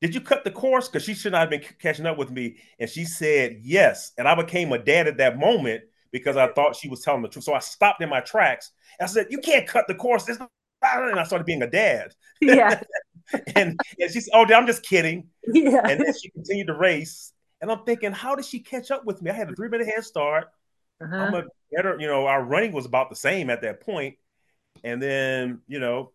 Did 0.00 0.14
you 0.14 0.22
cut 0.22 0.44
the 0.44 0.50
course? 0.50 0.88
Because 0.88 1.04
she 1.04 1.12
should 1.12 1.32
not 1.32 1.42
have 1.42 1.50
been 1.50 1.62
catching 1.78 2.06
up 2.06 2.16
with 2.16 2.30
me. 2.30 2.56
And 2.78 2.88
she 2.88 3.04
said 3.04 3.60
yes. 3.62 4.12
And 4.16 4.26
I 4.26 4.34
became 4.34 4.72
a 4.72 4.78
dad 4.78 5.06
at 5.06 5.18
that 5.18 5.38
moment 5.38 5.82
because 6.12 6.36
I 6.36 6.52
thought 6.52 6.76
she 6.76 6.88
was 6.88 7.00
telling 7.00 7.22
the 7.22 7.28
truth. 7.28 7.44
So 7.44 7.54
I 7.54 7.60
stopped 7.60 8.02
in 8.02 8.08
my 8.08 8.20
tracks. 8.20 8.72
I 9.00 9.06
said, 9.06 9.26
You 9.30 9.38
can't 9.38 9.66
cut 9.66 9.86
the 9.88 9.94
course. 9.94 10.28
And 10.82 11.20
I 11.20 11.24
started 11.24 11.44
being 11.44 11.60
a 11.60 11.70
dad. 11.70 12.14
Yeah. 12.40 12.80
and, 13.54 13.78
and 13.98 14.10
she 14.10 14.20
said, 14.20 14.30
"Oh, 14.32 14.46
I'm 14.52 14.66
just 14.66 14.82
kidding." 14.82 15.28
Yeah. 15.52 15.82
And 15.84 16.00
then 16.00 16.14
she 16.18 16.30
continued 16.30 16.68
to 16.68 16.74
race, 16.74 17.32
and 17.60 17.70
I'm 17.70 17.84
thinking, 17.84 18.12
how 18.12 18.34
did 18.34 18.44
she 18.44 18.60
catch 18.60 18.90
up 18.90 19.04
with 19.04 19.22
me? 19.22 19.30
I 19.30 19.34
had 19.34 19.50
a 19.50 19.54
three 19.54 19.68
minute 19.68 19.86
head 19.86 20.04
start. 20.04 20.48
Uh-huh. 21.02 21.16
I'm 21.16 21.34
a 21.34 21.44
better, 21.72 21.96
you 21.98 22.06
know, 22.06 22.26
our 22.26 22.42
running 22.42 22.72
was 22.72 22.86
about 22.86 23.10
the 23.10 23.16
same 23.16 23.50
at 23.50 23.62
that 23.62 23.80
point, 23.80 24.16
and 24.82 25.00
then 25.02 25.60
you 25.66 25.80
know, 25.80 26.12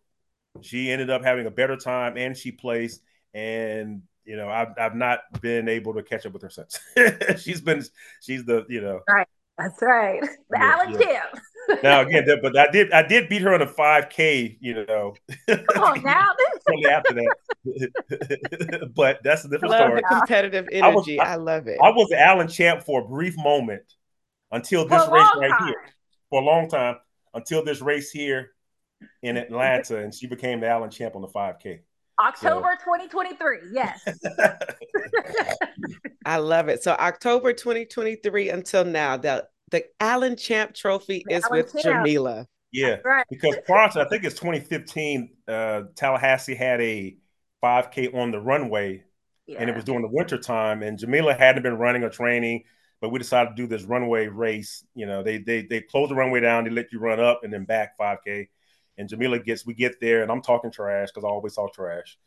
she 0.62 0.90
ended 0.90 1.10
up 1.10 1.24
having 1.24 1.46
a 1.46 1.50
better 1.50 1.76
time, 1.76 2.16
and 2.16 2.36
she 2.36 2.52
placed, 2.52 3.02
and 3.34 4.02
you 4.24 4.36
know, 4.36 4.48
I've 4.48 4.74
I've 4.78 4.94
not 4.94 5.20
been 5.40 5.68
able 5.68 5.94
to 5.94 6.02
catch 6.02 6.26
up 6.26 6.32
with 6.32 6.42
her 6.42 6.50
since. 6.50 6.78
she's 7.42 7.60
been, 7.60 7.82
she's 8.20 8.44
the, 8.44 8.66
you 8.68 8.80
know, 8.80 9.00
right. 9.08 9.28
That's 9.58 9.80
right. 9.82 10.22
The 10.48 10.58
yeah, 10.58 10.74
Allen 10.74 10.92
yeah. 10.92 11.06
champ. 11.06 11.42
now 11.82 12.00
again, 12.02 12.24
but 12.40 12.56
I 12.56 12.70
did 12.70 12.92
I 12.92 13.02
did 13.04 13.28
beat 13.28 13.42
her 13.42 13.52
on 13.52 13.62
a 13.62 13.66
5K, 13.66 14.58
you 14.60 14.86
know. 14.86 15.14
Come 15.48 15.82
on 15.82 16.02
now. 16.04 16.28
Only 16.70 16.86
after 16.88 17.14
that. 17.14 18.92
but 18.94 19.18
that's 19.24 19.44
a 19.44 19.48
different 19.48 19.72
love 19.72 19.80
story. 19.80 20.02
The 20.02 20.16
competitive 20.18 20.68
energy. 20.70 21.18
I, 21.18 21.26
was, 21.26 21.28
I, 21.30 21.32
I, 21.32 21.36
love 21.36 21.66
it. 21.66 21.78
I 21.82 21.90
was 21.90 22.08
the 22.10 22.20
Allen 22.20 22.46
champ 22.46 22.84
for 22.84 23.00
a 23.00 23.08
brief 23.08 23.36
moment 23.36 23.82
until 24.52 24.86
this 24.86 25.02
race 25.10 25.28
right 25.36 25.50
time. 25.50 25.66
here. 25.66 25.84
For 26.30 26.42
a 26.42 26.44
long 26.44 26.68
time. 26.68 26.98
Until 27.34 27.64
this 27.64 27.80
race 27.80 28.12
here 28.12 28.52
in 29.22 29.36
Atlanta. 29.36 29.98
and 29.98 30.14
she 30.14 30.28
became 30.28 30.60
the 30.60 30.68
Allen 30.68 30.90
champ 30.90 31.16
on 31.16 31.22
the 31.22 31.28
5K. 31.28 31.80
October 32.18 32.76
so. 32.78 32.96
2023. 32.96 33.58
Yes. 33.72 34.04
I 36.24 36.38
love 36.38 36.68
it. 36.68 36.82
So 36.82 36.92
October 36.92 37.52
2023 37.52 38.50
until 38.50 38.84
now, 38.84 39.16
the 39.16 39.46
the 39.70 39.84
Allen 40.00 40.36
Champ 40.36 40.74
Trophy 40.74 41.24
the 41.26 41.36
is 41.36 41.44
Allen 41.44 41.58
with 41.58 41.72
Champ. 41.72 42.06
Jamila. 42.06 42.46
Yeah, 42.72 42.96
right. 43.04 43.24
because 43.30 43.56
prior 43.64 43.88
to 43.90 44.02
I 44.02 44.08
think 44.08 44.24
it's 44.24 44.34
2015, 44.34 45.30
uh, 45.48 45.82
Tallahassee 45.94 46.54
had 46.54 46.80
a 46.80 47.16
5K 47.62 48.14
on 48.14 48.32
the 48.32 48.40
runway, 48.40 49.02
yeah. 49.46 49.58
and 49.60 49.70
it 49.70 49.74
was 49.74 49.84
during 49.84 50.02
the 50.02 50.08
winter 50.08 50.36
time, 50.36 50.82
and 50.82 50.98
Jamila 50.98 51.32
hadn't 51.32 51.62
been 51.62 51.78
running 51.78 52.02
or 52.02 52.10
training, 52.10 52.64
but 53.00 53.10
we 53.10 53.18
decided 53.18 53.50
to 53.50 53.56
do 53.56 53.66
this 53.66 53.84
runway 53.84 54.26
race. 54.26 54.84
You 54.94 55.06
know, 55.06 55.22
they 55.22 55.38
they 55.38 55.62
they 55.62 55.80
close 55.80 56.08
the 56.08 56.14
runway 56.14 56.40
down, 56.40 56.64
they 56.64 56.70
let 56.70 56.92
you 56.92 56.98
run 56.98 57.20
up 57.20 57.44
and 57.44 57.52
then 57.52 57.64
back 57.64 57.96
5K, 57.98 58.48
and 58.98 59.08
Jamila 59.08 59.38
gets 59.38 59.66
we 59.66 59.74
get 59.74 60.00
there, 60.00 60.22
and 60.22 60.30
I'm 60.30 60.42
talking 60.42 60.70
trash 60.70 61.08
because 61.08 61.24
I 61.24 61.28
always 61.28 61.54
talk 61.54 61.74
trash, 61.74 62.18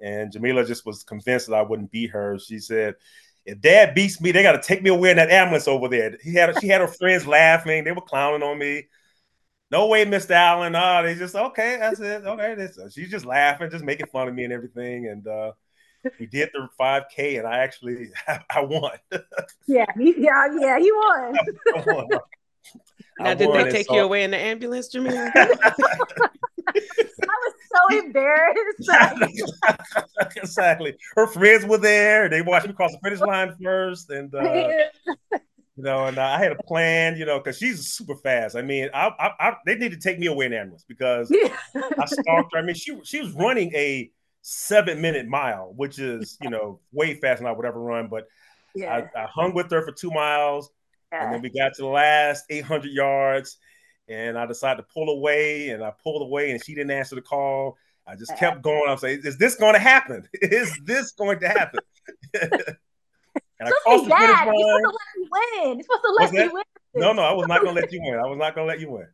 and 0.00 0.32
Jamila 0.32 0.64
just 0.64 0.86
was 0.86 1.02
convinced 1.02 1.48
that 1.48 1.54
I 1.54 1.62
wouldn't 1.62 1.90
beat 1.90 2.10
her. 2.10 2.38
She 2.38 2.58
said. 2.58 2.94
If 3.46 3.62
dad 3.62 3.94
beats 3.94 4.20
me, 4.20 4.30
they 4.30 4.42
got 4.42 4.60
to 4.60 4.68
take 4.68 4.82
me 4.82 4.90
away 4.90 5.10
in 5.10 5.16
that 5.16 5.30
ambulance 5.30 5.66
over 5.66 5.88
there. 5.88 6.18
He 6.22 6.34
had, 6.34 6.60
she 6.60 6.68
had 6.68 6.82
her 6.82 6.86
friends 6.86 7.26
laughing. 7.26 7.82
They 7.82 7.92
were 7.92 8.02
clowning 8.02 8.42
on 8.42 8.58
me 8.58 8.88
no 9.70 9.86
way, 9.86 10.04
Mr. 10.04 10.30
Allen. 10.30 10.74
Oh, 10.74 11.02
they 11.02 11.14
just 11.14 11.34
okay. 11.34 11.76
That's 11.78 12.00
it. 12.00 12.24
Okay, 12.24 12.54
this, 12.54 12.78
she's 12.92 13.10
just 13.10 13.26
laughing, 13.26 13.70
just 13.70 13.84
making 13.84 14.06
fun 14.06 14.28
of 14.28 14.34
me 14.34 14.44
and 14.44 14.52
everything. 14.52 15.08
And 15.08 15.26
uh, 15.26 15.52
we 16.18 16.26
did 16.26 16.50
the 16.54 16.68
5K, 16.80 17.38
and 17.38 17.46
I 17.46 17.58
actually 17.58 18.10
I, 18.50 18.62
won. 18.62 18.92
yeah, 19.66 19.84
yeah, 19.96 20.48
yeah, 20.58 20.78
you 20.78 20.96
won. 20.96 21.36
I, 21.76 21.84
won. 21.86 22.08
Now, 23.18 23.34
did 23.34 23.52
they 23.52 23.70
take 23.70 23.86
so... 23.86 23.96
you 23.96 24.00
away 24.02 24.24
in 24.24 24.30
the 24.30 24.38
ambulance, 24.38 24.88
Jamila? 24.88 25.32
I 27.28 27.36
was 27.44 27.54
so 27.68 27.98
embarrassed. 27.98 28.90
exactly. 30.36 30.96
Her 31.14 31.26
friends 31.26 31.64
were 31.64 31.78
there. 31.78 32.28
They 32.28 32.42
watched 32.42 32.66
me 32.66 32.72
cross 32.72 32.92
the 32.92 32.98
finish 33.02 33.20
line 33.20 33.54
first, 33.62 34.10
and 34.10 34.34
uh, 34.34 34.68
you 35.76 35.84
know, 35.84 36.06
and 36.06 36.18
uh, 36.18 36.22
I 36.22 36.38
had 36.38 36.52
a 36.52 36.62
plan, 36.62 37.16
you 37.16 37.24
know, 37.24 37.38
because 37.38 37.58
she's 37.58 37.92
super 37.92 38.16
fast. 38.16 38.56
I 38.56 38.62
mean, 38.62 38.88
I, 38.94 39.10
I, 39.18 39.30
I, 39.40 39.56
they 39.66 39.76
need 39.76 39.92
to 39.92 39.98
take 39.98 40.18
me 40.18 40.26
away 40.26 40.46
in 40.46 40.52
ambulance 40.52 40.84
because. 40.86 41.32
I 41.74 42.06
stalked 42.06 42.54
her. 42.54 42.58
I 42.58 42.62
mean, 42.62 42.74
she 42.74 42.98
she 43.04 43.20
was 43.20 43.32
running 43.32 43.72
a 43.74 44.10
seven 44.42 45.00
minute 45.00 45.26
mile, 45.26 45.72
which 45.76 45.98
is 45.98 46.38
you 46.40 46.50
know 46.50 46.80
way 46.92 47.14
faster 47.14 47.42
than 47.42 47.52
I 47.52 47.56
would 47.56 47.66
ever 47.66 47.80
run. 47.80 48.08
But 48.08 48.28
yeah. 48.74 49.08
I, 49.14 49.22
I 49.22 49.26
hung 49.26 49.54
with 49.54 49.70
her 49.70 49.82
for 49.84 49.92
two 49.92 50.10
miles, 50.10 50.70
yeah. 51.12 51.24
and 51.24 51.34
then 51.34 51.42
we 51.42 51.50
got 51.50 51.74
to 51.74 51.82
the 51.82 51.88
last 51.88 52.44
eight 52.50 52.64
hundred 52.64 52.92
yards, 52.92 53.58
and 54.08 54.38
I 54.38 54.46
decided 54.46 54.82
to 54.82 54.88
pull 54.92 55.10
away, 55.10 55.70
and 55.70 55.82
I 55.82 55.92
pulled 56.02 56.22
away, 56.22 56.50
and 56.50 56.64
she 56.64 56.74
didn't 56.74 56.90
answer 56.90 57.14
the 57.14 57.22
call. 57.22 57.76
I 58.06 58.16
just 58.16 58.36
kept 58.38 58.62
going. 58.62 58.88
I'm 58.88 58.98
saying, 58.98 59.20
is 59.24 59.36
this 59.36 59.56
going 59.56 59.74
to 59.74 59.80
happen? 59.80 60.26
Is 60.34 60.78
this 60.84 61.12
going 61.12 61.40
to 61.40 61.48
happen? 61.48 61.80
And 63.60 63.68
I 63.68 63.72
crossed 63.82 64.04
the 64.04 64.14
finish 64.14 64.30
line. 64.30 64.54
You're 64.54 64.62
supposed 64.62 64.82
to 64.84 64.90
let 64.90 65.16
me 65.16 65.28
win. 65.32 65.78
You're 65.78 65.82
supposed 65.82 66.02
to 66.04 66.16
let 66.16 66.32
me 66.32 66.48
win 66.52 66.62
no, 66.94 67.12
no, 67.12 67.22
I 67.22 67.32
was 67.32 67.46
not 67.48 67.62
gonna 67.62 67.78
let 67.78 67.92
you 67.92 68.00
win. 68.02 68.18
I 68.18 68.26
was 68.26 68.38
not 68.38 68.54
gonna 68.54 68.66
let 68.66 68.80
you 68.80 68.90
win. 68.90 69.06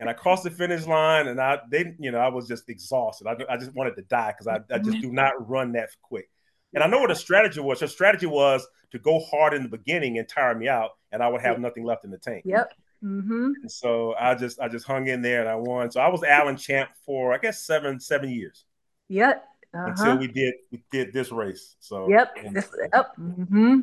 And 0.00 0.10
I 0.10 0.12
crossed 0.14 0.44
the 0.44 0.50
finish 0.50 0.86
line, 0.86 1.28
and 1.28 1.40
I 1.40 1.60
they, 1.70 1.94
you 1.98 2.10
know, 2.10 2.18
I 2.18 2.28
was 2.28 2.48
just 2.48 2.68
exhausted. 2.68 3.26
I, 3.26 3.36
I 3.48 3.56
just 3.56 3.74
wanted 3.74 3.96
to 3.96 4.02
die 4.02 4.32
because 4.32 4.46
I, 4.46 4.74
I 4.74 4.78
just 4.78 4.90
mm-hmm. 4.90 5.00
do 5.00 5.12
not 5.12 5.48
run 5.48 5.72
that 5.72 5.90
quick. 6.02 6.28
And 6.74 6.82
I 6.82 6.86
know 6.86 7.00
what 7.00 7.10
a 7.10 7.14
strategy 7.14 7.60
was. 7.60 7.80
Her 7.80 7.86
strategy 7.86 8.26
was 8.26 8.66
to 8.90 8.98
go 8.98 9.20
hard 9.20 9.54
in 9.54 9.62
the 9.62 9.68
beginning 9.68 10.18
and 10.18 10.28
tire 10.28 10.54
me 10.54 10.68
out, 10.68 10.90
and 11.10 11.22
I 11.22 11.28
would 11.28 11.42
have 11.42 11.58
nothing 11.58 11.84
left 11.84 12.04
in 12.04 12.10
the 12.10 12.18
tank. 12.18 12.44
Yep. 12.46 12.72
Mm-hmm. 13.04 13.50
And 13.62 13.70
so 13.70 14.14
I 14.18 14.34
just 14.34 14.60
I 14.60 14.68
just 14.68 14.86
hung 14.86 15.08
in 15.08 15.22
there 15.22 15.40
and 15.40 15.48
I 15.48 15.56
won. 15.56 15.90
So 15.90 16.00
I 16.00 16.08
was 16.08 16.22
Allen 16.22 16.56
champ 16.56 16.90
for 17.04 17.34
I 17.34 17.38
guess 17.38 17.64
seven 17.64 17.98
seven 17.98 18.30
years. 18.30 18.64
Yep. 19.08 19.44
Uh-huh. 19.74 19.86
Until 19.88 20.18
we 20.18 20.28
did 20.28 20.54
we 20.70 20.84
did 20.90 21.12
this 21.12 21.32
race. 21.32 21.74
So 21.80 22.08
yep. 22.08 22.32
And, 22.36 22.54
this, 22.54 22.70
yep. 22.92 23.16
Mm-hmm. 23.18 23.80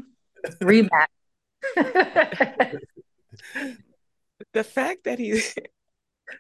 Rematch. 0.62 1.08
the 4.54 4.63
fact 4.63 5.04
that 5.04 5.19
he 5.19 5.41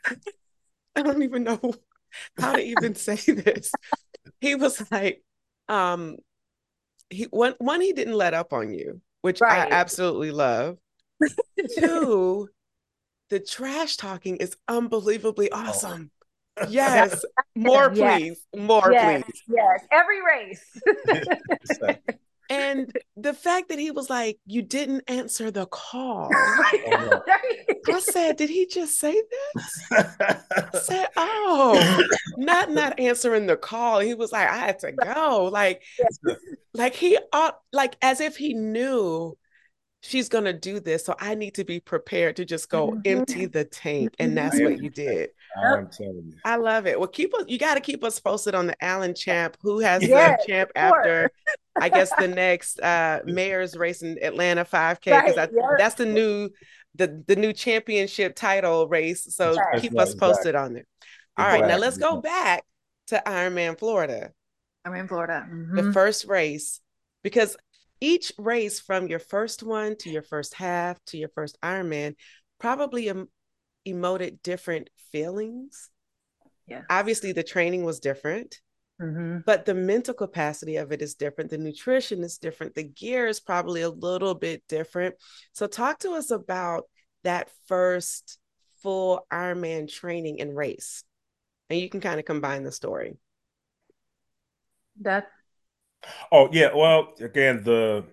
I 0.95 1.01
don't 1.01 1.23
even 1.23 1.43
know 1.43 1.73
how 2.37 2.53
to 2.53 2.63
even 2.63 2.95
say 2.95 3.15
this. 3.15 3.71
He 4.39 4.55
was 4.55 4.89
like, 4.91 5.21
um, 5.67 6.17
he 7.09 7.23
one 7.25 7.55
one 7.59 7.81
he 7.81 7.93
didn't 7.93 8.15
let 8.15 8.33
up 8.33 8.53
on 8.53 8.71
you, 8.71 9.01
which 9.21 9.41
right. 9.41 9.71
I 9.71 9.75
absolutely 9.75 10.31
love. 10.31 10.77
Two, 11.77 12.49
the 13.29 13.39
trash 13.39 13.97
talking 13.97 14.37
is 14.37 14.55
unbelievably 14.67 15.51
awesome. 15.51 16.11
Oh. 16.11 16.15
Yes, 16.67 17.23
more 17.55 17.89
please, 17.89 18.45
more 18.53 18.91
yes. 18.91 19.23
please. 19.23 19.43
Yes, 19.47 19.85
every 19.93 20.21
race. 20.21 20.61
and 22.49 22.91
the 23.15 23.33
fact 23.33 23.69
that 23.69 23.79
he 23.79 23.91
was 23.91 24.09
like, 24.09 24.39
"You 24.45 24.61
didn't 24.61 25.03
answer 25.07 25.51
the 25.51 25.65
call." 25.67 26.29
I 26.33 27.99
said, 27.99 28.37
"Did 28.37 28.49
he 28.49 28.65
just 28.65 28.97
say 28.97 29.21
that?" 29.91 30.41
I 30.73 30.77
said, 30.83 31.07
"Oh, 31.15 32.03
not 32.37 32.71
not 32.71 32.99
answering 32.99 33.45
the 33.45 33.57
call." 33.57 33.99
He 33.99 34.15
was 34.15 34.31
like, 34.31 34.49
"I 34.49 34.57
had 34.57 34.79
to 34.79 34.91
go." 34.91 35.49
Like, 35.51 35.83
like 36.73 36.95
he, 36.95 37.19
uh, 37.31 37.51
like 37.71 37.95
as 38.01 38.19
if 38.19 38.37
he 38.37 38.53
knew 38.53 39.37
she's 40.01 40.29
going 40.29 40.45
to 40.45 40.53
do 40.53 40.79
this. 40.79 41.05
So 41.05 41.15
I 41.19 41.35
need 41.35 41.55
to 41.55 41.63
be 41.63 41.79
prepared 41.79 42.37
to 42.37 42.45
just 42.45 42.69
go 42.69 42.91
mm-hmm. 42.91 43.01
empty 43.05 43.45
the 43.45 43.65
tank. 43.65 44.15
And 44.19 44.37
that's 44.37 44.59
what 44.59 44.81
you 44.81 44.89
did. 44.89 45.29
I'm 45.57 45.89
telling 45.89 46.23
you. 46.27 46.33
I 46.45 46.57
love 46.57 46.87
it. 46.87 46.99
Well, 46.99 47.07
keep 47.07 47.33
us, 47.33 47.45
you 47.47 47.57
got 47.57 47.75
to 47.75 47.81
keep 47.81 48.03
us 48.03 48.19
posted 48.19 48.55
on 48.55 48.67
the 48.67 48.83
Allen 48.83 49.13
champ 49.13 49.57
who 49.61 49.79
has 49.79 50.01
yes, 50.03 50.39
the 50.45 50.51
champ 50.51 50.71
after, 50.75 51.31
I 51.79 51.89
guess, 51.89 52.11
the 52.17 52.27
next 52.27 52.79
uh 52.79 53.21
mayor's 53.25 53.75
race 53.75 54.01
in 54.01 54.21
Atlanta 54.23 54.65
5K. 54.65 55.03
Because 55.03 55.37
right, 55.37 55.49
yep. 55.53 55.63
that's 55.77 55.95
the 55.95 56.05
new, 56.05 56.49
the, 56.95 57.23
the 57.27 57.35
new 57.35 57.53
championship 57.53 58.35
title 58.35 58.87
race. 58.87 59.33
So 59.35 59.53
yes. 59.53 59.81
keep 59.81 59.97
us 59.97 60.15
posted 60.15 60.55
exactly. 60.55 60.59
on 60.59 60.75
it. 60.77 60.87
All 61.37 61.45
exactly. 61.45 61.61
right. 61.61 61.67
Now 61.69 61.77
let's 61.77 61.97
go 61.97 62.21
back 62.21 62.63
to 63.07 63.21
Ironman 63.25 63.77
Florida. 63.77 64.31
Ironman 64.85 65.07
Florida. 65.07 65.47
Mm-hmm. 65.49 65.75
The 65.75 65.93
first 65.93 66.25
race 66.25 66.79
because 67.23 67.57
each 68.01 68.31
race 68.37 68.79
from 68.79 69.07
your 69.07 69.19
first 69.19 69.63
one 69.63 69.95
to 69.97 70.09
your 70.09 70.21
first 70.21 70.53
half 70.53 71.03
to 71.05 71.17
your 71.17 71.29
first 71.29 71.57
Ironman 71.61 72.15
probably 72.59 73.09
em- 73.09 73.29
emoted 73.93 74.41
different 74.43 74.89
feelings. 75.11 75.89
Yeah. 76.67 76.81
Obviously, 76.89 77.31
the 77.31 77.43
training 77.43 77.83
was 77.83 77.99
different, 77.99 78.59
mm-hmm. 79.01 79.39
but 79.45 79.65
the 79.65 79.73
mental 79.73 80.13
capacity 80.13 80.75
of 80.77 80.91
it 80.91 81.01
is 81.01 81.15
different. 81.15 81.49
The 81.49 81.57
nutrition 81.57 82.23
is 82.23 82.37
different. 82.37 82.75
The 82.75 82.83
gear 82.83 83.27
is 83.27 83.39
probably 83.39 83.81
a 83.81 83.89
little 83.89 84.35
bit 84.35 84.63
different. 84.67 85.15
So, 85.53 85.67
talk 85.67 85.99
to 85.99 86.11
us 86.11 86.31
about 86.31 86.83
that 87.23 87.49
first 87.67 88.39
full 88.81 89.25
Ironman 89.31 89.91
training 89.91 90.41
and 90.41 90.55
race. 90.55 91.03
And 91.69 91.79
you 91.79 91.89
can 91.89 92.01
kind 92.01 92.19
of 92.19 92.25
combine 92.25 92.63
the 92.63 92.71
story. 92.71 93.17
That 95.01 95.27
Oh 96.31 96.49
yeah, 96.51 96.73
well 96.73 97.13
again 97.19 97.63
the 97.63 97.71
of 97.71 98.05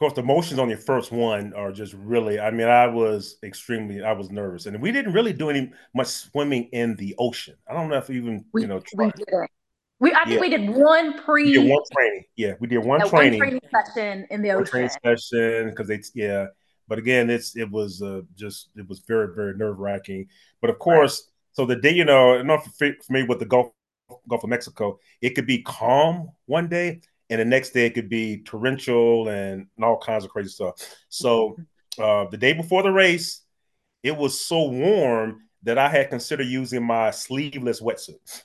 course 0.00 0.14
the 0.14 0.22
emotions 0.22 0.58
on 0.58 0.68
your 0.70 0.78
first 0.78 1.12
one 1.12 1.52
are 1.52 1.70
just 1.70 1.92
really 1.92 2.40
I 2.40 2.50
mean 2.50 2.66
I 2.66 2.86
was 2.86 3.36
extremely 3.42 4.02
I 4.02 4.12
was 4.12 4.30
nervous 4.30 4.64
and 4.64 4.80
we 4.80 4.90
didn't 4.92 5.12
really 5.12 5.34
do 5.34 5.50
any 5.50 5.70
much 5.94 6.08
swimming 6.08 6.64
in 6.72 6.96
the 6.96 7.14
ocean. 7.18 7.54
I 7.68 7.74
don't 7.74 7.90
know 7.90 7.98
if 7.98 8.08
even 8.08 8.44
we, 8.52 8.62
you 8.62 8.66
know 8.66 8.80
tried. 8.80 9.12
we 9.14 9.24
did 9.24 9.48
We 10.00 10.12
I 10.14 10.24
think 10.24 10.36
yeah. 10.36 10.40
we 10.40 10.48
did 10.48 10.70
one 10.70 11.22
pre 11.22 11.44
we 11.44 11.52
did 11.52 11.70
one 11.70 11.82
training. 11.92 12.24
Yeah, 12.34 12.54
we 12.58 12.66
did 12.66 12.78
one, 12.78 13.06
training. 13.08 13.40
one 13.40 13.48
training 13.50 13.60
session 13.70 14.26
in 14.30 14.40
the 14.40 14.52
ocean. 14.52 14.66
training 14.66 14.90
session 15.04 15.70
because 15.70 15.88
they 15.88 16.00
yeah. 16.14 16.46
But 16.88 16.98
again, 16.98 17.28
it's 17.28 17.54
it 17.54 17.70
was 17.70 18.00
uh, 18.02 18.22
just 18.34 18.70
it 18.76 18.88
was 18.88 19.00
very 19.06 19.34
very 19.34 19.54
nerve 19.54 19.78
wracking. 19.78 20.26
But 20.62 20.70
of 20.70 20.78
course, 20.78 21.22
right. 21.26 21.32
so 21.52 21.66
the 21.66 21.76
day 21.76 21.92
you 21.92 22.06
know, 22.06 22.42
not 22.42 22.66
familiar 23.06 23.28
with 23.28 23.38
the 23.38 23.44
Gulf 23.44 23.70
Gulf 24.28 24.42
of 24.44 24.50
Mexico, 24.50 24.98
it 25.20 25.34
could 25.34 25.46
be 25.46 25.62
calm 25.62 26.30
one 26.46 26.68
day, 26.68 27.02
and 27.30 27.40
the 27.40 27.44
next 27.44 27.70
day 27.70 27.86
it 27.86 27.94
could 27.94 28.08
be 28.08 28.42
torrential 28.42 29.28
and, 29.28 29.66
and 29.76 29.84
all 29.84 29.96
kinds 29.98 30.24
of 30.24 30.30
crazy 30.30 30.50
stuff. 30.50 30.74
So 31.08 31.56
uh, 31.98 32.26
the 32.26 32.36
day 32.36 32.52
before 32.52 32.82
the 32.82 32.90
race, 32.90 33.42
it 34.02 34.16
was 34.16 34.44
so 34.44 34.68
warm 34.68 35.42
that 35.62 35.78
I 35.78 35.88
had 35.88 36.10
considered 36.10 36.46
using 36.46 36.84
my 36.84 37.10
sleeveless 37.10 37.80
wetsuits. 37.80 38.42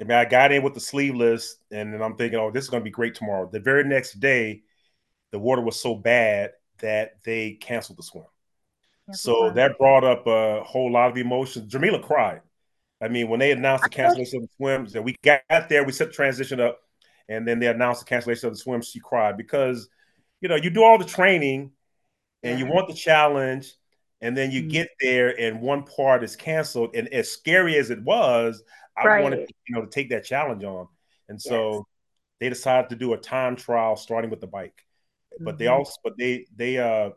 I 0.00 0.04
mean, 0.04 0.18
I 0.18 0.24
got 0.24 0.50
in 0.50 0.62
with 0.62 0.74
the 0.74 0.80
sleeveless, 0.80 1.56
and 1.70 1.94
then 1.94 2.02
I'm 2.02 2.16
thinking, 2.16 2.38
oh, 2.38 2.50
this 2.50 2.64
is 2.64 2.70
going 2.70 2.80
to 2.80 2.84
be 2.84 2.90
great 2.90 3.14
tomorrow. 3.14 3.48
The 3.50 3.60
very 3.60 3.84
next 3.84 4.18
day, 4.18 4.62
the 5.30 5.38
water 5.38 5.62
was 5.62 5.80
so 5.80 5.94
bad 5.94 6.52
that 6.78 7.22
they 7.24 7.52
canceled 7.52 7.98
the 7.98 8.02
swim. 8.02 8.24
so 9.12 9.50
that 9.54 9.78
brought 9.78 10.04
up 10.04 10.26
a 10.26 10.62
whole 10.64 10.90
lot 10.90 11.10
of 11.10 11.18
emotions. 11.18 11.70
Jamila 11.70 12.00
cried. 12.00 12.40
I 13.00 13.08
mean, 13.08 13.28
when 13.28 13.40
they 13.40 13.52
announced 13.52 13.84
the 13.84 13.90
cancellation 13.90 14.38
of 14.38 14.42
the 14.42 14.54
swims, 14.56 14.94
and 14.94 15.04
we 15.04 15.16
got 15.22 15.42
there, 15.68 15.84
we 15.84 15.92
set 15.92 16.08
the 16.08 16.14
transition 16.14 16.60
up, 16.60 16.80
and 17.28 17.46
then 17.46 17.58
they 17.58 17.68
announced 17.68 18.00
the 18.00 18.06
cancellation 18.06 18.48
of 18.48 18.54
the 18.54 18.58
swim. 18.58 18.82
She 18.82 19.00
cried 19.00 19.36
because, 19.36 19.88
you 20.40 20.48
know, 20.48 20.56
you 20.56 20.70
do 20.70 20.82
all 20.82 20.98
the 20.98 21.04
training, 21.04 21.72
and 22.42 22.58
you 22.58 22.66
want 22.66 22.88
the 22.88 22.94
challenge, 22.94 23.74
and 24.20 24.36
then 24.36 24.50
you 24.50 24.60
mm-hmm. 24.62 24.70
get 24.70 24.88
there, 25.00 25.38
and 25.38 25.60
one 25.60 25.84
part 25.84 26.24
is 26.24 26.36
canceled. 26.36 26.94
And 26.94 27.08
as 27.08 27.30
scary 27.30 27.76
as 27.76 27.90
it 27.90 28.02
was, 28.02 28.62
I 28.96 29.06
right. 29.06 29.22
wanted, 29.22 29.50
you 29.68 29.74
know, 29.74 29.82
to 29.82 29.90
take 29.90 30.10
that 30.10 30.24
challenge 30.24 30.64
on, 30.64 30.88
and 31.28 31.40
so 31.40 31.72
yes. 31.72 31.82
they 32.40 32.48
decided 32.48 32.90
to 32.90 32.96
do 32.96 33.12
a 33.12 33.18
time 33.18 33.56
trial 33.56 33.96
starting 33.96 34.30
with 34.30 34.40
the 34.40 34.46
bike. 34.46 34.84
Mm-hmm. 35.34 35.44
But 35.44 35.58
they 35.58 35.66
mm-hmm. 35.66 35.74
also, 35.74 35.94
but 36.02 36.14
they 36.18 36.46
they 36.54 36.78
uh 36.78 37.10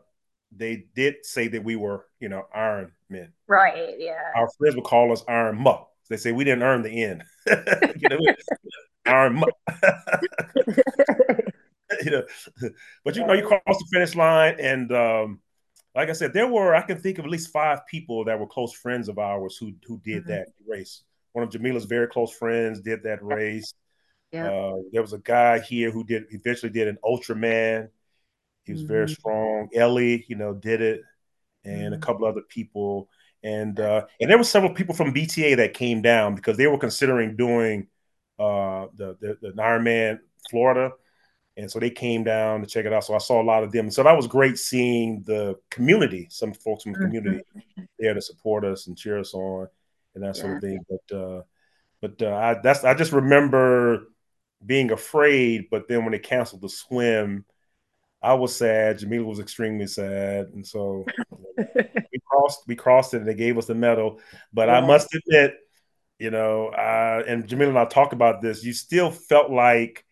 they 0.52 0.86
did 0.94 1.16
say 1.22 1.48
that 1.48 1.64
we 1.64 1.76
were, 1.76 2.06
you 2.20 2.28
know, 2.28 2.46
Iron 2.54 2.92
Men. 3.10 3.32
Right. 3.46 3.94
Yeah. 3.98 4.32
Our 4.34 4.48
friends 4.58 4.76
would 4.76 4.84
call 4.84 5.12
us 5.12 5.24
Iron 5.28 5.58
Muck. 5.58 5.90
They 6.08 6.16
say 6.16 6.32
we 6.32 6.44
didn't 6.44 6.62
earn 6.62 6.82
the 6.82 7.02
end. 7.02 7.24
you 7.46 8.08
know, 8.08 8.18
Muck. 9.06 9.50
you 12.04 12.10
know, 12.10 12.22
but 13.04 13.16
you 13.16 13.26
know, 13.26 13.32
you 13.32 13.46
cross 13.46 13.60
the 13.66 13.86
finish 13.92 14.14
line, 14.14 14.56
and 14.60 14.92
um, 14.92 15.40
like 15.94 16.08
I 16.10 16.12
said, 16.12 16.32
there 16.32 16.46
were 16.46 16.74
I 16.74 16.82
can 16.82 16.98
think 16.98 17.18
of 17.18 17.24
at 17.24 17.30
least 17.30 17.50
five 17.50 17.86
people 17.86 18.24
that 18.24 18.38
were 18.38 18.46
close 18.46 18.72
friends 18.72 19.08
of 19.08 19.18
ours 19.18 19.56
who 19.56 19.72
who 19.86 19.98
did 20.04 20.22
mm-hmm. 20.22 20.30
that 20.30 20.48
race. 20.66 21.02
One 21.32 21.44
of 21.44 21.50
Jamila's 21.50 21.84
very 21.84 22.08
close 22.08 22.32
friends 22.32 22.80
did 22.80 23.02
that 23.04 23.22
race. 23.22 23.72
Yeah. 24.32 24.50
Uh, 24.50 24.76
there 24.92 25.02
was 25.02 25.12
a 25.12 25.18
guy 25.18 25.60
here 25.60 25.90
who 25.90 26.04
did 26.04 26.24
eventually 26.30 26.70
did 26.70 26.88
an 26.88 26.98
Ultraman. 27.04 27.88
He 28.64 28.72
was 28.72 28.82
mm-hmm. 28.82 28.92
very 28.92 29.08
strong. 29.08 29.68
Ellie, 29.74 30.24
you 30.28 30.36
know, 30.36 30.54
did 30.54 30.80
it, 30.80 31.02
and 31.64 31.94
mm-hmm. 31.94 31.94
a 31.94 31.98
couple 31.98 32.26
other 32.26 32.42
people. 32.42 33.08
And 33.42 33.78
uh, 33.78 34.06
and 34.20 34.30
there 34.30 34.38
were 34.38 34.44
several 34.44 34.74
people 34.74 34.94
from 34.94 35.14
BTA 35.14 35.56
that 35.56 35.74
came 35.74 36.02
down 36.02 36.34
because 36.34 36.56
they 36.56 36.66
were 36.66 36.78
considering 36.78 37.36
doing 37.36 37.86
uh, 38.38 38.86
the, 38.94 39.16
the 39.20 39.38
the 39.40 39.52
Ironman 39.52 40.18
Florida, 40.50 40.92
and 41.56 41.70
so 41.70 41.78
they 41.78 41.90
came 41.90 42.24
down 42.24 42.60
to 42.60 42.66
check 42.66 42.84
it 42.84 42.92
out. 42.92 43.04
So 43.04 43.14
I 43.14 43.18
saw 43.18 43.40
a 43.40 43.44
lot 43.44 43.64
of 43.64 43.72
them. 43.72 43.90
So 43.90 44.02
that 44.02 44.16
was 44.16 44.26
great 44.26 44.58
seeing 44.58 45.22
the 45.26 45.56
community, 45.70 46.28
some 46.30 46.52
folks 46.52 46.82
from 46.82 46.92
the 46.92 46.98
mm-hmm. 46.98 47.06
community 47.06 47.42
mm-hmm. 47.56 47.82
there 47.98 48.14
to 48.14 48.20
support 48.20 48.64
us 48.64 48.86
and 48.86 48.96
cheer 48.96 49.18
us 49.18 49.34
on, 49.34 49.68
and 50.14 50.24
that 50.24 50.36
sort 50.36 50.56
of 50.56 50.60
thing. 50.60 50.80
But 50.88 51.16
uh, 51.16 51.42
but 52.00 52.22
uh, 52.22 52.34
I 52.34 52.56
that's 52.62 52.84
I 52.84 52.94
just 52.94 53.12
remember 53.12 54.08
being 54.64 54.90
afraid, 54.90 55.66
but 55.70 55.88
then 55.88 56.04
when 56.04 56.12
they 56.12 56.18
canceled 56.18 56.62
the 56.62 56.68
swim 56.68 57.44
I 58.26 58.34
was 58.34 58.56
sad. 58.56 58.98
Jamila 58.98 59.24
was 59.24 59.38
extremely 59.38 59.86
sad, 59.86 60.46
and 60.52 60.66
so 60.66 61.06
we 61.56 62.18
crossed. 62.28 62.66
We 62.66 62.74
crossed 62.74 63.14
it, 63.14 63.18
and 63.18 63.28
they 63.28 63.34
gave 63.34 63.56
us 63.56 63.66
the 63.66 63.74
medal. 63.74 64.20
But 64.52 64.68
yeah. 64.68 64.78
I 64.78 64.80
must 64.86 65.14
admit, 65.14 65.54
you 66.18 66.30
know, 66.30 66.68
uh, 66.68 67.22
and 67.26 67.46
Jamila 67.46 67.70
and 67.70 67.78
I 67.78 67.84
talked 67.84 68.12
about 68.12 68.42
this. 68.42 68.64
You 68.64 68.72
still 68.72 69.10
felt 69.10 69.50
like 69.50 70.04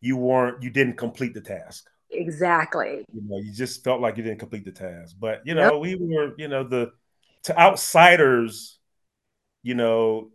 you 0.00 0.16
weren't. 0.16 0.62
You 0.62 0.70
didn't 0.70 0.96
complete 0.96 1.34
the 1.34 1.40
task. 1.40 1.86
Exactly. 2.10 3.04
You 3.12 3.22
know, 3.24 3.38
you 3.38 3.52
just 3.52 3.84
felt 3.84 4.00
like 4.00 4.16
you 4.16 4.22
didn't 4.22 4.40
complete 4.40 4.64
the 4.64 4.72
task. 4.72 5.16
But 5.18 5.42
you 5.44 5.54
know, 5.54 5.74
yep. 5.74 5.80
we 5.80 5.94
were. 5.94 6.34
You 6.36 6.48
know, 6.48 6.64
the 6.64 6.92
to 7.44 7.58
outsiders, 7.58 8.78
you 9.62 9.74
know, 9.74 10.30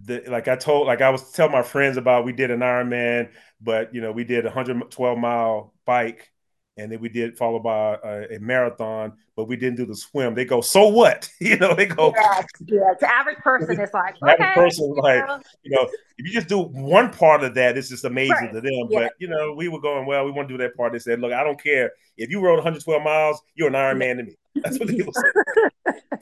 the, 0.00 0.22
like 0.26 0.48
I 0.48 0.56
told, 0.56 0.86
like 0.86 1.00
I 1.00 1.10
was 1.10 1.32
telling 1.32 1.52
my 1.52 1.62
friends 1.62 1.96
about, 1.96 2.24
we 2.24 2.32
did 2.32 2.50
an 2.50 2.60
Ironman, 2.60 3.30
but 3.60 3.94
you 3.94 4.00
know, 4.00 4.12
we 4.12 4.24
did 4.24 4.44
a 4.44 4.48
112 4.48 5.18
mile 5.18 5.74
bike 5.84 6.31
and 6.76 6.90
then 6.90 7.00
we 7.00 7.08
did 7.08 7.36
followed 7.36 7.62
by 7.62 7.98
a, 8.02 8.36
a, 8.36 8.38
marathon, 8.40 9.12
but 9.36 9.44
we 9.44 9.56
didn't 9.56 9.76
do 9.76 9.84
the 9.84 9.94
swim. 9.94 10.34
They 10.34 10.44
go, 10.44 10.60
so 10.60 10.88
what? 10.88 11.28
you 11.40 11.56
know, 11.56 11.74
they 11.74 11.86
go. 11.86 12.14
Yeah, 12.16 12.42
yeah. 12.66 12.94
The 12.98 13.14
average 13.14 13.38
person 13.38 13.78
is 13.78 13.90
like, 13.92 14.14
okay, 14.22 14.42
average 14.42 14.54
person 14.54 14.94
you 14.96 15.02
like, 15.02 15.26
know. 15.26 15.40
you 15.62 15.70
know, 15.70 15.88
if 16.16 16.26
you 16.26 16.32
just 16.32 16.48
do 16.48 16.60
one 16.60 17.10
part 17.10 17.44
of 17.44 17.54
that, 17.54 17.76
it's 17.76 17.88
just 17.88 18.04
amazing 18.04 18.36
right. 18.36 18.52
to 18.54 18.60
them. 18.60 18.88
Yeah. 18.88 19.00
But 19.00 19.12
you 19.18 19.28
know, 19.28 19.52
we 19.52 19.68
were 19.68 19.80
going, 19.80 20.06
well, 20.06 20.24
we 20.24 20.30
want 20.30 20.48
to 20.48 20.54
do 20.54 20.62
that 20.62 20.74
part. 20.76 20.92
They 20.92 20.98
said, 20.98 21.20
look, 21.20 21.32
I 21.32 21.44
don't 21.44 21.62
care 21.62 21.92
if 22.16 22.30
you 22.30 22.40
rode 22.40 22.56
112 22.56 23.02
miles, 23.02 23.42
you're 23.54 23.68
an 23.68 23.74
Iron 23.74 23.98
Man 23.98 24.16
to 24.18 24.22
me. 24.24 24.36
That's 24.62 24.78
what 24.78 24.88
they 24.88 24.98
said. 24.98 26.00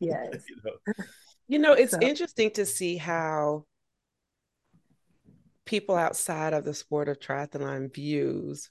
yes. 0.00 0.34
you, 0.48 0.56
know? 0.64 0.94
you 1.48 1.58
know, 1.58 1.72
it's 1.72 1.92
so. 1.92 2.00
interesting 2.00 2.50
to 2.52 2.66
see 2.66 2.96
how 2.96 3.64
people 5.64 5.94
outside 5.94 6.54
of 6.54 6.64
the 6.64 6.72
sport 6.72 7.08
of 7.08 7.20
triathlon 7.20 7.92
views 7.94 8.70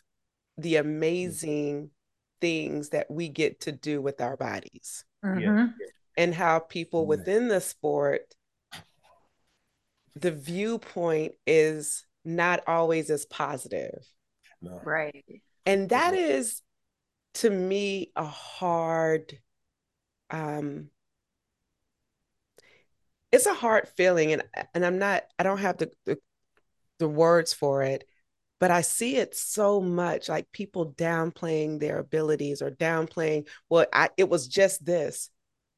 the 0.58 0.76
mm-hmm. 0.76 0.88
amazing 0.88 1.90
things 2.42 2.90
that 2.90 3.10
we 3.10 3.30
get 3.30 3.62
to 3.62 3.72
do 3.72 4.02
with 4.02 4.22
our 4.22 4.38
bodies 4.38 5.04
mm-hmm. 5.26 5.68
and 6.18 6.34
how 6.34 6.60
people 6.60 7.02
mm-hmm. 7.02 7.10
within 7.10 7.48
the 7.48 7.62
sport 7.62 8.22
the 10.16 10.32
viewpoint 10.32 11.34
is 11.46 12.06
not 12.26 12.62
always 12.68 13.10
as 13.10 13.26
positive 13.26 14.06
no. 14.62 14.82
right 14.84 15.26
and 15.66 15.90
that 15.90 16.14
is 16.14 16.62
to 17.36 17.50
me 17.50 18.12
a 18.16 18.26
hard 18.26 19.38
um 20.30 20.90
it's 23.32 23.46
a 23.46 23.54
hard 23.54 23.88
feeling 23.90 24.34
and 24.34 24.44
and 24.74 24.86
i'm 24.86 24.98
not 24.98 25.24
i 25.38 25.44
don't 25.44 25.60
have 25.60 25.78
the, 25.78 25.92
the, 26.06 26.18
the 27.00 27.08
words 27.08 27.54
for 27.54 27.84
it 27.84 28.04
but 28.60 28.72
I 28.72 28.82
see 28.82 29.18
it 29.18 29.36
so 29.36 29.82
much 29.82 30.30
like 30.30 30.52
people 30.52 30.94
downplaying 30.94 31.80
their 31.80 32.00
abilities 32.00 32.62
or 32.62 32.72
downplaying, 32.72 33.48
well, 33.70 33.86
I, 33.94 34.10
it 34.18 34.30
was 34.30 34.48
just 34.48 34.86
this. 34.86 35.30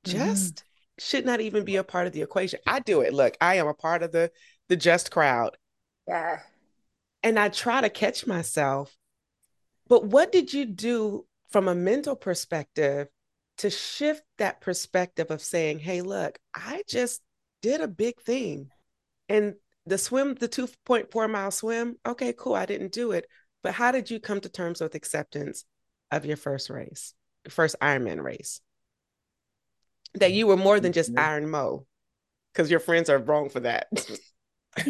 Mm-hmm. 0.05 0.17
Just 0.17 0.55
mm. 0.55 0.63
should 0.99 1.25
not 1.25 1.41
even 1.41 1.65
be 1.65 1.75
a 1.75 1.83
part 1.83 2.07
of 2.07 2.13
the 2.13 2.21
equation. 2.21 2.59
I 2.65 2.79
do 2.79 3.01
it. 3.01 3.13
Look, 3.13 3.35
I 3.41 3.55
am 3.55 3.67
a 3.67 3.73
part 3.73 4.03
of 4.03 4.11
the 4.11 4.31
the 4.69 4.77
just 4.77 5.11
crowd. 5.11 5.57
Yeah. 6.07 6.39
And 7.23 7.37
I 7.37 7.49
try 7.49 7.81
to 7.81 7.89
catch 7.89 8.25
myself. 8.25 8.95
But 9.87 10.05
what 10.05 10.31
did 10.31 10.53
you 10.53 10.65
do 10.65 11.25
from 11.49 11.67
a 11.67 11.75
mental 11.75 12.15
perspective 12.15 13.07
to 13.57 13.69
shift 13.69 14.23
that 14.37 14.61
perspective 14.61 15.31
of 15.31 15.41
saying, 15.41 15.79
hey, 15.79 16.01
look, 16.01 16.39
I 16.55 16.83
just 16.87 17.21
did 17.61 17.81
a 17.81 17.87
big 17.87 18.21
thing. 18.21 18.69
And 19.27 19.55
the 19.85 19.97
swim, 19.97 20.35
the 20.35 20.49
2.4 20.49 21.29
mile 21.29 21.51
swim, 21.51 21.97
okay, 22.05 22.33
cool. 22.37 22.55
I 22.55 22.65
didn't 22.65 22.91
do 22.91 23.11
it. 23.11 23.25
But 23.63 23.73
how 23.73 23.91
did 23.91 24.09
you 24.09 24.19
come 24.19 24.39
to 24.41 24.49
terms 24.49 24.81
with 24.81 24.95
acceptance 24.95 25.65
of 26.11 26.25
your 26.25 26.37
first 26.37 26.69
race, 26.69 27.13
first 27.49 27.75
Ironman 27.81 28.23
race? 28.23 28.61
That 30.15 30.31
you 30.31 30.47
were 30.47 30.57
more 30.57 30.79
than 30.79 30.93
just 30.93 31.11
mm-hmm. 31.11 31.19
Iron 31.19 31.49
Mo, 31.49 31.85
because 32.53 32.71
your 32.71 32.79
friends 32.79 33.09
are 33.09 33.19
wrong 33.19 33.49
for 33.49 33.59
that. 33.61 33.87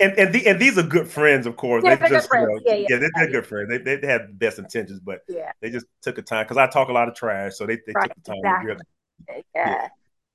and 0.00 0.12
and, 0.18 0.34
the, 0.34 0.42
and 0.46 0.60
these 0.60 0.76
are 0.76 0.82
good 0.82 1.08
friends, 1.08 1.46
of 1.46 1.56
course. 1.56 1.82
Yeah, 1.84 1.96
they 1.96 2.08
just, 2.08 2.28
you 2.32 2.40
know, 2.40 2.60
yeah, 2.66 2.74
yeah, 2.74 2.86
yeah, 2.90 2.98
they're, 2.98 3.10
they're 3.14 3.30
good 3.30 3.46
friends. 3.46 3.70
They, 3.70 3.78
they, 3.78 3.96
they 3.96 4.06
have 4.06 4.28
the 4.28 4.34
best 4.34 4.58
intentions, 4.58 5.00
but 5.00 5.20
yeah. 5.28 5.52
they 5.60 5.70
just 5.70 5.86
took 6.02 6.16
the 6.16 6.22
time 6.22 6.44
because 6.44 6.56
I 6.56 6.66
talk 6.66 6.88
a 6.88 6.92
lot 6.92 7.08
of 7.08 7.14
trash, 7.14 7.56
so 7.56 7.66
they, 7.66 7.76
they 7.86 7.92
right, 7.94 8.08
took 8.08 8.16
the 8.16 8.22
time. 8.22 8.38
Exactly. 8.38 8.66
Really, 8.66 9.44
yeah. 9.54 9.88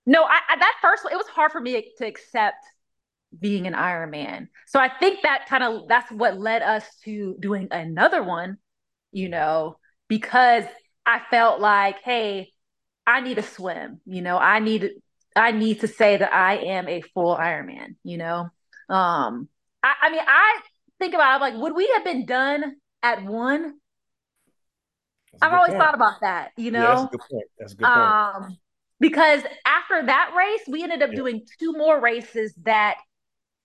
No, 0.06 0.24
I, 0.24 0.40
I, 0.50 0.56
that 0.58 0.76
first 0.82 1.04
one, 1.04 1.14
it 1.14 1.18
was 1.18 1.28
hard 1.28 1.52
for 1.52 1.62
me 1.62 1.90
to 1.98 2.06
accept 2.06 2.64
being 3.38 3.68
an 3.68 3.76
Iron 3.76 4.12
Man. 4.12 4.50
So 4.68 4.80
I 4.80 4.90
think 4.90 5.22
that 5.24 5.48
kind 5.48 5.64
of 5.64 5.88
that's 5.88 6.12
what 6.12 6.40
led 6.40 6.62
us 6.62 6.86
to 7.06 7.36
doing 7.40 7.68
another 7.72 8.22
one, 8.24 8.58
you 9.12 9.30
know, 9.30 9.78
because 10.08 10.66
I 11.06 11.22
felt 11.30 11.60
like, 11.60 11.98
hey, 12.04 12.52
I 13.08 13.22
need 13.22 13.36
to 13.36 13.44
swim, 13.44 14.02
you 14.06 14.22
know, 14.22 14.38
I 14.38 14.60
need 14.60 14.92
I 15.36 15.52
need 15.52 15.82
to 15.82 15.88
say 15.88 16.18
that 16.18 16.34
I 16.34 16.58
am 16.58 16.88
a 16.88 17.02
full 17.02 17.36
Ironman, 17.36 17.96
you 18.04 18.18
know. 18.18 18.50
Um, 18.90 19.48
I, 19.82 19.94
I 20.04 20.10
mean, 20.12 20.22
I 20.26 20.60
think 21.00 21.14
about 21.14 21.32
it, 21.32 21.36
I'm 21.36 21.42
like, 21.42 21.62
would 21.62 21.76
we 21.76 21.92
have 21.96 22.04
been 22.04 22.26
done 22.26 22.76
at 23.02 23.24
one? 23.24 23.74
I've 25.42 25.52
always 25.52 25.72
point. 25.72 25.82
thought 25.82 25.96
about 25.96 26.22
that, 26.22 26.52
you 26.56 26.72
know. 26.72 26.82
Yeah, 26.82 26.88
that's 26.90 27.04
a 27.04 27.08
good 27.08 27.22
point. 27.32 27.46
That's 27.58 27.74
a 27.74 27.76
good 27.76 27.84
point. 27.86 27.98
Um, 27.98 28.58
because 29.04 29.42
after 29.66 30.06
that 30.06 30.34
race, 30.34 30.62
we 30.66 30.82
ended 30.82 31.04
up 31.04 31.10
yeah. 31.12 31.18
doing 31.18 31.46
two 31.60 31.74
more 31.74 32.00
races 32.00 32.54
that 32.64 32.96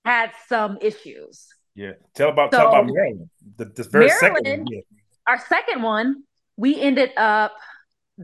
had 0.05 0.33
some 0.49 0.79
issues. 0.81 1.47
Yeah, 1.77 1.93
tell 2.13 2.31
about 2.31 2.53
so, 2.53 2.69
about 2.69 2.87
Maryland. 2.87 3.31
The, 3.57 3.67
the 3.67 3.85
very 3.85 4.07
Maryland, 4.07 4.21
second 4.21 4.59
one. 4.65 4.67
Yeah. 4.73 4.81
Our 5.29 5.39
second 5.49 5.83
one, 5.83 6.25
we 6.57 6.81
ended 6.81 7.13
up. 7.17 7.55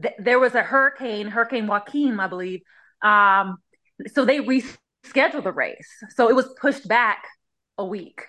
Th- 0.01 0.15
there 0.19 0.39
was 0.39 0.55
a 0.55 0.61
hurricane, 0.61 1.27
Hurricane 1.27 1.67
Joaquin, 1.67 2.19
I 2.19 2.27
believe. 2.27 2.63
Um, 3.01 3.59
so 4.13 4.25
they 4.25 4.39
rescheduled 4.39 5.45
the 5.45 5.53
race, 5.53 5.87
so 6.09 6.29
it 6.29 6.35
was 6.35 6.53
pushed 6.59 6.85
back 6.85 7.23
a 7.77 7.85
week. 7.85 8.23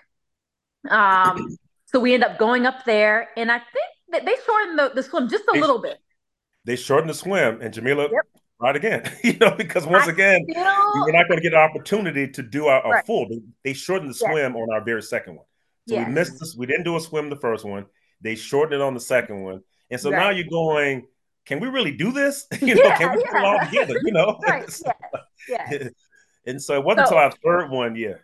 Um, 0.89 1.57
so 1.87 1.99
we 1.99 2.15
end 2.15 2.23
up 2.23 2.39
going 2.39 2.67
up 2.67 2.85
there, 2.85 3.31
and 3.37 3.51
I 3.51 3.59
think 3.59 3.91
that 4.11 4.25
they 4.25 4.37
shortened 4.47 4.79
the, 4.79 4.93
the 4.95 5.03
swim 5.03 5.29
just 5.29 5.43
a 5.49 5.55
they, 5.55 5.61
little 5.61 5.83
bit. 5.83 5.99
They 6.65 6.77
shortened 6.77 7.11
the 7.11 7.15
swim, 7.15 7.61
and 7.61 7.75
Jamila 7.75 8.05
yep 8.05 8.43
right 8.61 8.77
again. 8.77 9.11
you 9.25 9.37
know, 9.39 9.53
because 9.53 9.87
once 9.87 10.07
I 10.07 10.13
again, 10.13 10.45
we 10.47 10.55
were 10.55 11.13
not 11.13 11.29
going 11.29 11.39
to 11.39 11.43
get 11.43 11.53
an 11.53 11.61
opportunity 11.61 12.29
to 12.29 12.43
do 12.43 12.67
our, 12.67 12.83
right. 12.91 13.07
full. 13.07 13.29
They, 13.29 13.41
they, 13.65 13.73
shortened 13.73 14.11
the 14.11 14.15
swim 14.15 14.55
yes. 14.55 14.55
on 14.55 14.73
our 14.73 14.83
very 14.83 15.03
second 15.03 15.37
one. 15.37 15.45
So 15.89 15.95
yes. 15.95 16.09
we 16.09 16.15
missed 16.15 16.41
this. 16.41 16.57
We 16.57 16.67
didn't 16.67 16.85
do 16.85 16.97
a 16.97 17.01
swim 17.01 17.31
the 17.31 17.37
first 17.37 17.65
one. 17.65 17.87
They 18.21 18.35
shortened 18.35 18.81
it 18.81 18.81
on 18.81 18.95
the 18.95 19.01
second 19.01 19.43
one. 19.43 19.61
And 19.91 20.01
so 20.01 20.11
right. 20.11 20.19
now 20.19 20.31
you're 20.31 20.49
going, 20.51 21.07
can 21.45 21.61
we 21.61 21.69
really 21.69 21.93
do 21.93 22.13
this? 22.13 22.47
you 22.61 22.75
know, 22.75 22.83
yeah, 22.83 22.99
can 22.99 23.17
we 23.17 23.23
yeah. 23.25 23.33
pull 23.33 23.47
all 23.47 23.59
together? 23.61 23.95
You 24.03 24.13
know? 24.13 24.39
right. 24.43 24.81
Yeah. 25.49 25.69
yeah. 25.71 25.89
and 26.47 26.61
so 26.61 26.75
it 26.75 26.85
wasn't 26.85 27.09
so, 27.09 27.17
until 27.17 27.19
our 27.19 27.33
third 27.45 27.71
one, 27.71 27.95
yeah. 27.95 28.15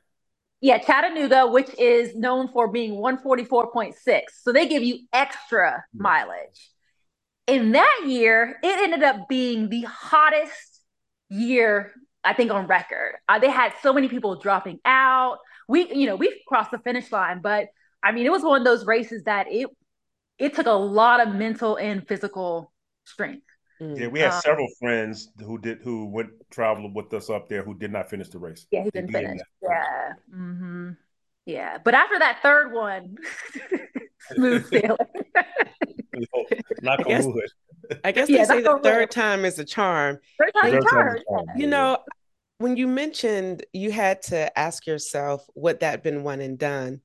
Yeah, 0.60 0.78
Chattanooga, 0.78 1.48
which 1.48 1.70
is 1.76 2.14
known 2.14 2.48
for 2.48 2.68
being 2.68 2.92
144.6. 2.92 3.94
So 4.42 4.52
they 4.52 4.68
give 4.68 4.84
you 4.84 5.00
extra 5.12 5.84
mm. 5.94 6.00
mileage 6.00 6.71
in 7.46 7.72
that 7.72 8.02
year, 8.06 8.58
it 8.62 8.78
ended 8.82 9.02
up 9.02 9.28
being 9.28 9.68
the 9.68 9.82
hottest 9.82 10.80
year, 11.28 11.92
I 12.24 12.34
think, 12.34 12.50
on 12.50 12.66
record. 12.66 13.16
Uh, 13.28 13.38
they 13.38 13.50
had 13.50 13.72
so 13.82 13.92
many 13.92 14.08
people 14.08 14.36
dropping 14.36 14.78
out. 14.84 15.38
We, 15.68 15.92
you 15.92 16.06
know, 16.06 16.16
we 16.16 16.42
crossed 16.46 16.70
the 16.70 16.78
finish 16.78 17.10
line, 17.10 17.40
but 17.42 17.68
I 18.02 18.12
mean, 18.12 18.26
it 18.26 18.32
was 18.32 18.42
one 18.42 18.60
of 18.60 18.64
those 18.64 18.86
races 18.86 19.24
that 19.24 19.46
it 19.50 19.68
it 20.38 20.54
took 20.54 20.66
a 20.66 20.72
lot 20.72 21.26
of 21.26 21.34
mental 21.34 21.76
and 21.76 22.06
physical 22.06 22.72
strength. 23.04 23.46
Mm. 23.80 23.98
Yeah, 23.98 24.06
we 24.08 24.20
had 24.20 24.32
um, 24.32 24.40
several 24.40 24.68
friends 24.78 25.28
who 25.38 25.58
did 25.58 25.78
who 25.82 26.06
went 26.06 26.30
travel 26.50 26.92
with 26.92 27.12
us 27.14 27.30
up 27.30 27.48
there 27.48 27.62
who 27.62 27.74
did 27.74 27.92
not 27.92 28.10
finish 28.10 28.28
the 28.28 28.38
race. 28.38 28.66
Yeah, 28.70 28.84
he 28.84 28.90
didn't 28.90 29.12
finish. 29.12 29.40
Yeah. 29.62 30.12
Mm-hmm. 30.34 30.90
Yeah. 31.46 31.78
But 31.82 31.94
after 31.94 32.18
that 32.18 32.38
third 32.42 32.72
one, 32.72 33.16
smooth 34.34 34.68
sailing. 34.70 34.96
Knock 36.82 37.00
I 37.00 37.02
guess, 37.04 37.24
wood. 37.24 37.48
I 38.04 38.12
guess 38.12 38.28
yeah, 38.28 38.44
they 38.44 38.56
say 38.56 38.62
the 38.62 38.78
third 38.82 39.10
time 39.10 39.44
is 39.44 39.58
a 39.58 39.64
charm. 39.64 40.18
Third 40.38 40.52
time 40.60 40.74
is 40.74 40.84
a 40.84 40.88
charm. 40.88 41.18
You 41.56 41.66
know, 41.66 41.98
when 42.58 42.76
you 42.76 42.86
mentioned 42.86 43.64
you 43.72 43.90
had 43.90 44.22
to 44.22 44.56
ask 44.58 44.86
yourself 44.86 45.44
would 45.54 45.80
that 45.80 46.02
been 46.02 46.22
one 46.22 46.40
and 46.40 46.58
done. 46.58 47.00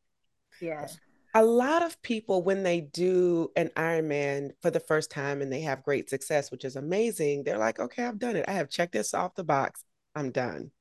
Yeah. 0.62 0.88
A 1.34 1.44
lot 1.44 1.84
of 1.84 2.02
people, 2.02 2.42
when 2.42 2.64
they 2.64 2.82
do 2.82 3.52
an 3.56 3.70
Ironman 3.76 4.52
for 4.62 4.72
the 4.72 4.80
first 4.80 5.12
time 5.12 5.42
and 5.42 5.52
they 5.52 5.62
have 5.62 5.84
great 5.84 6.10
success, 6.10 6.50
which 6.50 6.66
is 6.66 6.76
amazing, 6.76 7.44
they're 7.44 7.60
like, 7.60 7.80
okay, 7.80 8.06
I've 8.06 8.18
done 8.18 8.36
it. 8.36 8.46
I 8.48 8.54
have 8.54 8.70
checked 8.70 8.94
this 8.94 9.14
off 9.14 9.36
the 9.36 9.44
box. 9.44 9.84
I'm 10.16 10.32
done. 10.32 10.72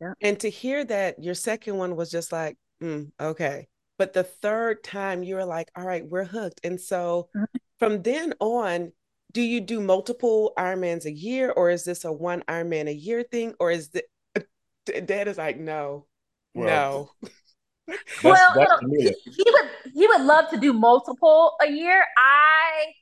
Yeah. 0.00 0.14
And 0.22 0.40
to 0.40 0.48
hear 0.48 0.82
that 0.84 1.22
your 1.22 1.34
second 1.34 1.76
one 1.76 1.94
was 1.94 2.10
just 2.10 2.32
like, 2.32 2.56
mm, 2.82 3.10
okay. 3.20 3.68
But 3.98 4.12
the 4.12 4.24
third 4.24 4.82
time 4.82 5.22
you 5.22 5.36
were 5.36 5.44
like, 5.44 5.70
all 5.76 5.84
right, 5.84 6.04
we're 6.04 6.24
hooked. 6.24 6.60
And 6.64 6.80
so 6.80 7.28
mm-hmm. 7.36 7.44
from 7.78 8.02
then 8.02 8.34
on, 8.40 8.92
do 9.32 9.40
you 9.40 9.60
do 9.60 9.80
multiple 9.80 10.52
Ironmans 10.58 11.04
a 11.04 11.12
year 11.12 11.50
or 11.50 11.70
is 11.70 11.84
this 11.84 12.04
a 12.04 12.12
one 12.12 12.42
Ironman 12.48 12.88
a 12.88 12.94
year 12.94 13.22
thing? 13.22 13.54
Or 13.60 13.70
is 13.70 13.90
the 13.90 14.02
dad 15.04 15.28
is 15.28 15.38
like, 15.38 15.58
no, 15.58 16.06
well, 16.54 17.12
no. 17.22 17.28
That's, 17.88 18.22
well, 18.22 18.52
that's 18.54 18.72
he, 18.96 19.12
he, 19.24 19.44
would 19.44 19.70
he 19.92 20.06
would 20.06 20.20
love 20.20 20.48
to 20.50 20.56
do 20.56 20.72
multiple 20.72 21.56
a 21.60 21.68
year. 21.68 22.04
I 22.16 22.92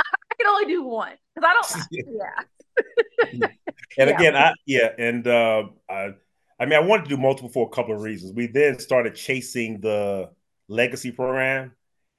I 0.00 0.34
can 0.36 0.46
only 0.48 0.66
do 0.66 0.82
one 0.82 1.12
because 1.34 1.48
I 1.48 1.54
don't. 1.54 1.86
yeah. 3.40 3.48
and 3.96 4.10
yeah. 4.10 4.16
again, 4.16 4.36
I 4.36 4.52
yeah, 4.66 4.90
and 4.98 5.26
uh, 5.26 5.64
I 5.88 6.14
I 6.60 6.64
mean, 6.64 6.74
I 6.74 6.80
wanted 6.80 7.04
to 7.04 7.10
do 7.10 7.16
multiple 7.16 7.48
for 7.48 7.66
a 7.66 7.70
couple 7.70 7.94
of 7.94 8.02
reasons. 8.02 8.32
We 8.32 8.46
then 8.46 8.78
started 8.78 9.14
chasing 9.14 9.80
the 9.80 10.30
legacy 10.68 11.12
program. 11.12 11.72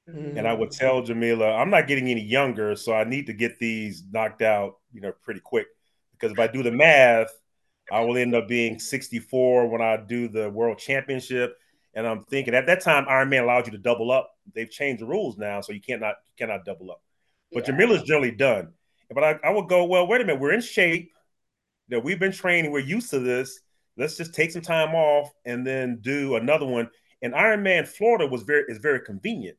Mm-hmm. 0.08 0.38
And 0.38 0.48
I 0.48 0.52
would 0.52 0.70
tell 0.70 1.02
Jamila, 1.02 1.52
I'm 1.52 1.70
not 1.70 1.86
getting 1.86 2.08
any 2.08 2.22
younger, 2.22 2.74
so 2.74 2.92
I 2.92 3.04
need 3.04 3.26
to 3.26 3.32
get 3.32 3.58
these 3.58 4.02
knocked 4.10 4.42
out, 4.42 4.78
you 4.92 5.00
know, 5.00 5.12
pretty 5.22 5.40
quick. 5.40 5.66
Because 6.12 6.32
if 6.32 6.38
I 6.38 6.46
do 6.46 6.62
the 6.62 6.72
math, 6.72 7.30
I 7.92 8.00
will 8.00 8.16
end 8.16 8.34
up 8.34 8.48
being 8.48 8.78
64 8.78 9.68
when 9.68 9.80
I 9.80 9.96
do 9.96 10.28
the 10.28 10.50
world 10.50 10.78
championship. 10.78 11.56
And 11.94 12.06
I'm 12.06 12.22
thinking 12.24 12.54
at 12.54 12.66
that 12.66 12.82
time, 12.82 13.06
Iron 13.08 13.28
Man 13.28 13.44
allowed 13.44 13.66
you 13.66 13.72
to 13.72 13.78
double 13.78 14.10
up. 14.10 14.30
They've 14.54 14.70
changed 14.70 15.02
the 15.02 15.06
rules 15.06 15.36
now, 15.36 15.60
so 15.60 15.72
you 15.72 15.80
cannot 15.80 16.14
you 16.28 16.46
cannot 16.46 16.64
double 16.64 16.90
up. 16.90 17.02
But 17.52 17.66
yeah. 17.66 17.74
Jamila's 17.74 18.02
generally 18.04 18.30
done. 18.30 18.72
But 19.12 19.24
I, 19.24 19.38
I 19.42 19.50
would 19.50 19.68
go, 19.68 19.84
well, 19.84 20.06
wait 20.06 20.20
a 20.20 20.24
minute, 20.24 20.40
we're 20.40 20.52
in 20.52 20.60
shape. 20.60 21.12
That 21.88 22.04
we've 22.04 22.20
been 22.20 22.30
training, 22.30 22.70
we're 22.70 22.78
used 22.78 23.10
to 23.10 23.18
this. 23.18 23.60
Let's 24.00 24.16
just 24.16 24.34
take 24.34 24.50
some 24.50 24.62
time 24.62 24.94
off 24.94 25.30
and 25.44 25.66
then 25.66 25.98
do 26.00 26.36
another 26.36 26.64
one. 26.64 26.88
And 27.20 27.34
Ironman 27.34 27.86
Florida 27.86 28.26
was 28.26 28.42
very 28.42 28.64
is 28.68 28.78
very 28.78 29.00
convenient. 29.00 29.58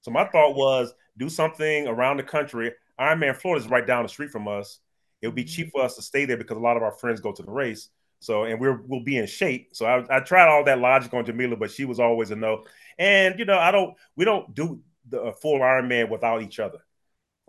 So 0.00 0.10
my 0.10 0.24
thought 0.24 0.56
was 0.56 0.92
do 1.16 1.28
something 1.28 1.86
around 1.86 2.16
the 2.16 2.24
country. 2.24 2.72
Ironman 3.00 3.36
Florida 3.36 3.64
is 3.64 3.70
right 3.70 3.86
down 3.86 4.02
the 4.02 4.08
street 4.08 4.30
from 4.30 4.48
us. 4.48 4.80
It 5.22 5.28
would 5.28 5.36
be 5.36 5.44
cheap 5.44 5.70
for 5.70 5.82
us 5.82 5.94
to 5.94 6.02
stay 6.02 6.24
there 6.24 6.36
because 6.36 6.56
a 6.56 6.60
lot 6.60 6.76
of 6.76 6.82
our 6.82 6.90
friends 6.90 7.20
go 7.20 7.30
to 7.32 7.42
the 7.42 7.50
race. 7.50 7.88
So 8.18 8.44
and 8.44 8.60
we're 8.60 8.82
we'll 8.82 9.04
be 9.04 9.16
in 9.16 9.26
shape. 9.26 9.68
So 9.72 9.86
I, 9.86 10.16
I 10.16 10.20
tried 10.20 10.48
all 10.48 10.64
that 10.64 10.80
logic 10.80 11.14
on 11.14 11.24
Jamila, 11.24 11.56
but 11.56 11.70
she 11.70 11.84
was 11.84 12.00
always 12.00 12.32
a 12.32 12.36
no. 12.36 12.64
And 12.98 13.38
you 13.38 13.44
know, 13.44 13.58
I 13.58 13.70
don't 13.70 13.94
we 14.16 14.24
don't 14.24 14.52
do 14.54 14.80
the 15.08 15.32
full 15.40 15.60
Ironman 15.60 16.10
without 16.10 16.42
each 16.42 16.58
other. 16.58 16.78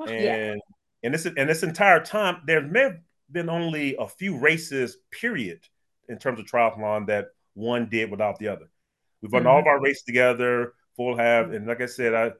And 0.07 0.23
yeah. 0.23 0.55
and 1.01 1.13
this 1.13 1.25
and 1.25 1.49
this 1.49 1.63
entire 1.63 2.03
time 2.03 2.43
there 2.45 2.61
may 2.61 2.81
have 2.81 2.99
been 3.31 3.49
only 3.49 3.95
a 3.97 4.07
few 4.07 4.37
races, 4.37 4.97
period, 5.11 5.67
in 6.09 6.17
terms 6.17 6.39
of 6.39 6.45
triathlon 6.45 7.07
that 7.07 7.27
one 7.53 7.87
did 7.89 8.11
without 8.11 8.39
the 8.39 8.47
other. 8.47 8.69
We've 9.21 9.31
run 9.31 9.43
mm-hmm. 9.43 9.51
all 9.51 9.59
of 9.59 9.67
our 9.67 9.81
races 9.81 10.03
together, 10.03 10.73
full 10.95 11.17
half, 11.17 11.47
and 11.47 11.67
like 11.67 11.81
I 11.81 11.85
said, 11.85 12.13
I 12.13 12.31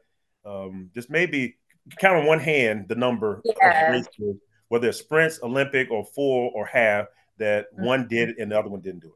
um, 0.49 0.89
just 0.93 1.09
maybe 1.09 1.57
count 1.99 2.17
on 2.17 2.26
one 2.26 2.39
hand 2.39 2.86
the 2.88 2.95
number 2.95 3.41
yeah. 3.43 3.88
of 3.88 3.93
races, 3.93 4.38
whether 4.70 4.89
it's 4.89 4.99
sprints, 4.99 5.39
Olympic, 5.43 5.91
or 5.91 6.05
full 6.05 6.51
or 6.53 6.65
half, 6.65 7.07
that 7.38 7.74
mm-hmm. 7.74 7.86
one 7.86 8.07
did 8.07 8.38
and 8.38 8.51
the 8.51 8.59
other 8.59 8.70
one 8.70 8.82
didn't 8.82 9.01
do 9.01 9.07
it. 9.07 9.13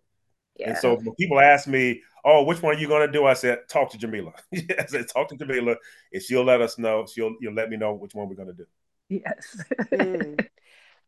Yeah. 0.62 0.70
And 0.70 0.78
so 0.78 0.95
when 0.95 1.16
people 1.16 1.39
ask 1.39 1.68
me, 1.68 2.01
"Oh, 2.24 2.43
which 2.43 2.62
one 2.62 2.76
are 2.76 2.80
you 2.80 2.88
going 2.88 3.08
to 3.08 3.12
do?" 3.12 3.26
I 3.26 3.34
said, 3.34 3.60
"Talk 3.68 3.89
to 3.91 3.97
Jamila." 3.97 4.34
I 4.54 4.86
said, 4.88 5.08
"Talk 5.08 5.30
to 5.30 5.36
Jamila, 5.36 5.76
and 6.12 6.22
she'll 6.22 6.43
let 6.43 6.62
us 6.62 6.78
know. 6.78 7.08
She'll 7.12 7.36
you'll 7.41 7.56
let 7.56 7.70
me 7.70 7.78
know 7.78 7.93
which 7.93 8.14
one 8.14 8.30
we're 8.30 8.36
going 8.36 8.49
to 8.49 8.54
do." 8.54 8.66
Yes. 9.10 9.58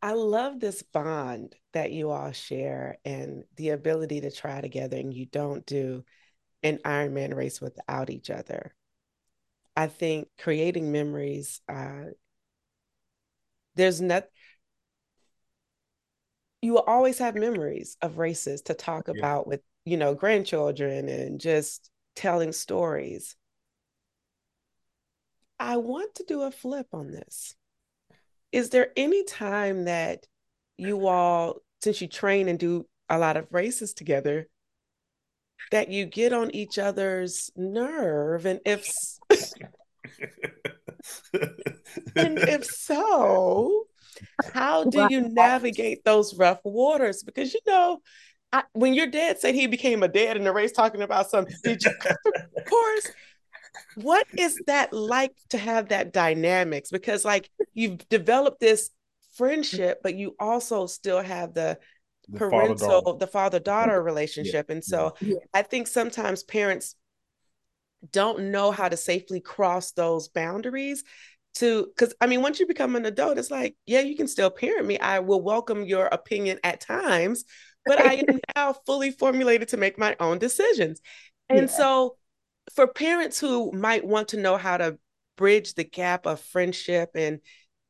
I 0.01 0.13
love 0.13 0.59
this 0.59 0.83
bond 0.83 1.55
that 1.73 1.91
you 1.91 2.11
all 2.11 2.31
share 2.31 2.97
and 3.05 3.43
the 3.55 3.69
ability 3.69 4.21
to 4.21 4.31
try 4.31 4.61
together, 4.61 4.97
and 4.97 5.13
you 5.13 5.25
don't 5.25 5.65
do 5.65 6.03
an 6.63 6.79
Ironman 6.85 7.35
race 7.35 7.61
without 7.61 8.09
each 8.09 8.29
other. 8.29 8.75
I 9.75 9.87
think 9.87 10.29
creating 10.37 10.91
memories. 10.91 11.61
Uh, 11.67 12.05
there's 13.75 14.01
not 14.01 14.25
you 16.61 16.73
will 16.73 16.79
always 16.87 17.19
have 17.19 17.35
memories 17.35 17.95
of 18.01 18.17
races 18.17 18.63
to 18.63 18.73
talk 18.73 19.07
yeah. 19.07 19.13
about 19.19 19.45
with 19.45 19.61
you 19.85 19.97
know 19.97 20.15
grandchildren 20.15 21.07
and 21.07 21.39
just 21.39 21.91
telling 22.15 22.51
stories 22.51 23.35
i 25.59 25.77
want 25.77 26.15
to 26.15 26.23
do 26.23 26.41
a 26.41 26.51
flip 26.51 26.87
on 26.91 27.11
this 27.11 27.55
is 28.55 28.69
there 28.69 28.91
any 28.95 29.25
time 29.25 29.83
that 29.83 30.25
you 30.77 31.07
all 31.07 31.57
since 31.83 31.99
you 31.99 32.07
train 32.07 32.47
and 32.47 32.57
do 32.57 32.85
a 33.09 33.19
lot 33.19 33.35
of 33.35 33.51
races 33.51 33.93
together 33.93 34.47
that 35.71 35.89
you 35.89 36.05
get 36.05 36.31
on 36.31 36.55
each 36.55 36.79
other's 36.79 37.51
nerve? 37.57 38.45
And 38.45 38.61
if 38.65 38.87
and 42.15 42.39
if 42.39 42.63
so 42.63 43.87
how 44.53 44.85
do 44.85 45.05
you 45.09 45.27
navigate 45.27 46.05
those 46.05 46.33
rough 46.37 46.59
waters? 46.63 47.23
Because 47.23 47.53
you 47.53 47.59
know, 47.67 47.99
I, 48.53 48.63
when 48.71 48.93
your 48.93 49.07
dad 49.07 49.37
said 49.37 49.53
he 49.53 49.67
became 49.67 50.01
a 50.01 50.07
dad 50.07 50.37
in 50.37 50.45
the 50.45 50.53
race, 50.53 50.71
talking 50.71 51.01
about 51.01 51.29
some, 51.29 51.45
did 51.61 51.83
you, 51.83 51.91
of 52.57 52.65
course, 52.65 53.11
what 53.95 54.27
is 54.37 54.59
that 54.67 54.93
like 54.93 55.33
to 55.49 55.57
have 55.57 55.89
that 55.89 56.13
dynamics? 56.13 56.91
Because 56.91 57.25
like 57.25 57.49
you've 57.73 58.07
developed 58.09 58.59
this 58.59 58.89
friendship, 59.35 59.99
but 60.03 60.15
you 60.15 60.35
also 60.39 60.85
still 60.87 61.21
have 61.21 61.53
the, 61.53 61.77
the 62.29 62.39
parental, 62.39 63.01
father 63.01 63.17
the 63.17 63.27
father 63.27 63.59
daughter 63.59 64.01
relationship. 64.01 64.67
Yeah. 64.69 64.75
And 64.75 64.83
so 64.83 65.15
yeah. 65.21 65.37
I 65.53 65.61
think 65.61 65.87
sometimes 65.87 66.43
parents 66.43 66.95
don't 68.11 68.51
know 68.51 68.71
how 68.71 68.89
to 68.89 68.97
safely 68.97 69.39
cross 69.39 69.91
those 69.91 70.27
boundaries 70.27 71.03
to 71.55 71.87
because 71.87 72.13
I 72.19 72.27
mean, 72.27 72.41
once 72.41 72.59
you 72.59 72.67
become 72.67 72.95
an 72.95 73.05
adult, 73.05 73.37
it's 73.37 73.51
like, 73.51 73.75
yeah, 73.85 74.01
you 74.01 74.15
can 74.15 74.27
still 74.27 74.49
parent 74.49 74.85
me. 74.85 74.99
I 74.99 75.19
will 75.19 75.41
welcome 75.41 75.85
your 75.85 76.07
opinion 76.07 76.59
at 76.63 76.81
times, 76.81 77.45
but 77.85 77.99
I 77.99 78.23
am 78.27 78.39
now 78.55 78.73
fully 78.85 79.11
formulated 79.11 79.69
to 79.69 79.77
make 79.77 79.97
my 79.97 80.15
own 80.19 80.39
decisions. 80.39 81.01
And 81.47 81.69
yeah. 81.69 81.77
so 81.77 82.17
for 82.75 82.87
parents 82.87 83.39
who 83.39 83.71
might 83.71 84.05
want 84.05 84.29
to 84.29 84.37
know 84.37 84.57
how 84.57 84.77
to 84.77 84.97
bridge 85.37 85.73
the 85.73 85.83
gap 85.83 86.25
of 86.25 86.39
friendship 86.39 87.11
and 87.15 87.39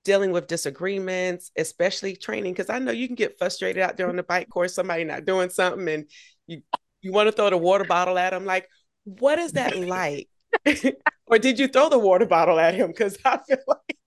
dealing 0.04 0.32
with 0.32 0.48
disagreements, 0.48 1.52
especially 1.58 2.16
training, 2.16 2.54
because 2.54 2.70
I 2.70 2.80
know 2.80 2.92
you 2.92 3.08
can 3.08 3.16
get 3.16 3.38
frustrated 3.38 3.82
out 3.82 3.98
there 3.98 4.10
on 4.10 4.16
the 4.16 4.24
bike 4.24 4.50
course, 4.50 4.76
somebody 4.76 5.04
not 5.04 5.26
doing 5.26 5.50
something 5.50 5.88
and 5.88 6.10
you 6.48 6.62
you 7.02 7.12
want 7.12 7.28
to 7.28 7.32
throw 7.32 7.50
the 7.50 7.58
water 7.58 7.84
bottle 7.84 8.18
at 8.18 8.32
them. 8.32 8.46
Like, 8.46 8.68
what 9.04 9.38
is 9.38 9.54
that 9.54 9.78
like? 9.78 10.28
or 11.28 11.38
did 11.38 11.60
you 11.60 11.68
throw 11.68 11.90
the 11.90 12.00
water 12.00 12.26
bottle 12.26 12.60
at 12.60 12.74
him? 12.74 12.88
Because 12.88 13.18
I 13.24 13.38
feel 13.48 13.58
like. 13.68 13.98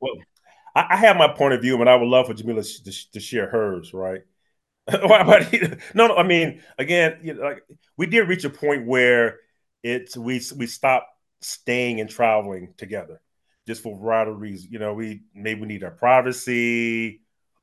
Well, 0.00 0.14
I, 0.74 0.86
I, 0.90 0.96
have 0.96 1.16
my 1.16 1.28
point 1.28 1.54
of 1.54 1.62
view, 1.62 1.80
and 1.80 1.88
I 1.88 1.96
would 1.96 2.08
love 2.08 2.26
for 2.26 2.34
Jamila 2.34 2.62
to, 2.62 3.10
to 3.12 3.20
share 3.20 3.48
hers, 3.48 3.94
right? 3.94 4.20
no, 4.92 5.78
no, 5.94 6.16
I 6.16 6.22
mean, 6.22 6.62
again, 6.78 7.18
you 7.22 7.34
know, 7.34 7.42
like 7.42 7.62
we 7.96 8.06
did 8.06 8.28
reach 8.28 8.44
a 8.44 8.50
point 8.50 8.86
where 8.86 9.38
it's 9.86 10.16
we 10.16 10.40
we 10.56 10.66
stopped 10.66 11.06
staying 11.40 12.00
and 12.00 12.10
traveling 12.10 12.74
together, 12.76 13.20
just 13.68 13.82
for 13.82 13.94
a 13.94 13.98
variety 13.98 14.32
of 14.32 14.40
reasons. 14.40 14.72
You 14.72 14.80
know, 14.80 14.94
we 14.94 15.22
maybe 15.32 15.60
we 15.60 15.68
need 15.68 15.84
our 15.84 15.92
privacy 15.92 17.20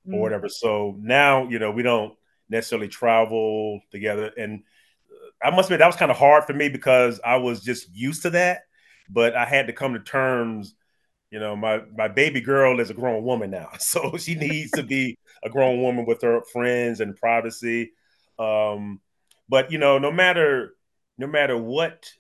or 0.08 0.14
mm. 0.14 0.20
whatever. 0.20 0.48
So 0.48 0.96
now, 1.00 1.50
you 1.50 1.60
know, 1.60 1.72
we 1.72 1.84
don't 1.84 2.14
necessarily 2.48 2.88
travel 2.88 3.82
together, 3.92 4.32
and 4.38 4.64
I 5.44 5.52
must 5.52 5.68
admit 5.68 5.80
that 5.80 5.88
was 5.88 5.98
kind 5.98 6.12
of 6.12 6.18
hard 6.18 6.46
for 6.46 6.54
me 6.54 6.70
because 6.70 7.20
I 7.26 7.36
was 7.36 7.62
just 7.62 7.94
used 7.94 8.22
to 8.22 8.30
that, 8.30 8.62
but 9.10 9.36
I 9.36 9.44
had 9.46 9.68
to 9.68 9.74
come 9.74 9.94
to 9.94 10.00
terms. 10.00 10.76
You 11.30 11.40
know, 11.40 11.58
my 11.58 11.82
my 11.94 12.08
baby 12.08 12.40
girl 12.40 12.80
is 12.80 12.90
a 12.90 12.94
grown 12.94 13.24
woman 13.24 13.52
now, 13.52 13.70
so 13.80 14.16
she 14.18 14.36
needs 14.36 14.72
to 14.72 14.84
be 14.84 15.18
a 15.44 15.50
grown 15.50 15.82
woman 15.82 16.06
with 16.06 16.22
her 16.22 16.42
friends 16.54 17.02
and 17.02 17.18
privacy. 17.18 17.92
Um, 18.40 19.02
but 19.50 19.72
you 19.72 19.78
know, 19.78 20.00
no 20.00 20.12
matter 20.12 20.74
no 21.18 21.28
matter 21.28 21.58
what 21.58 22.12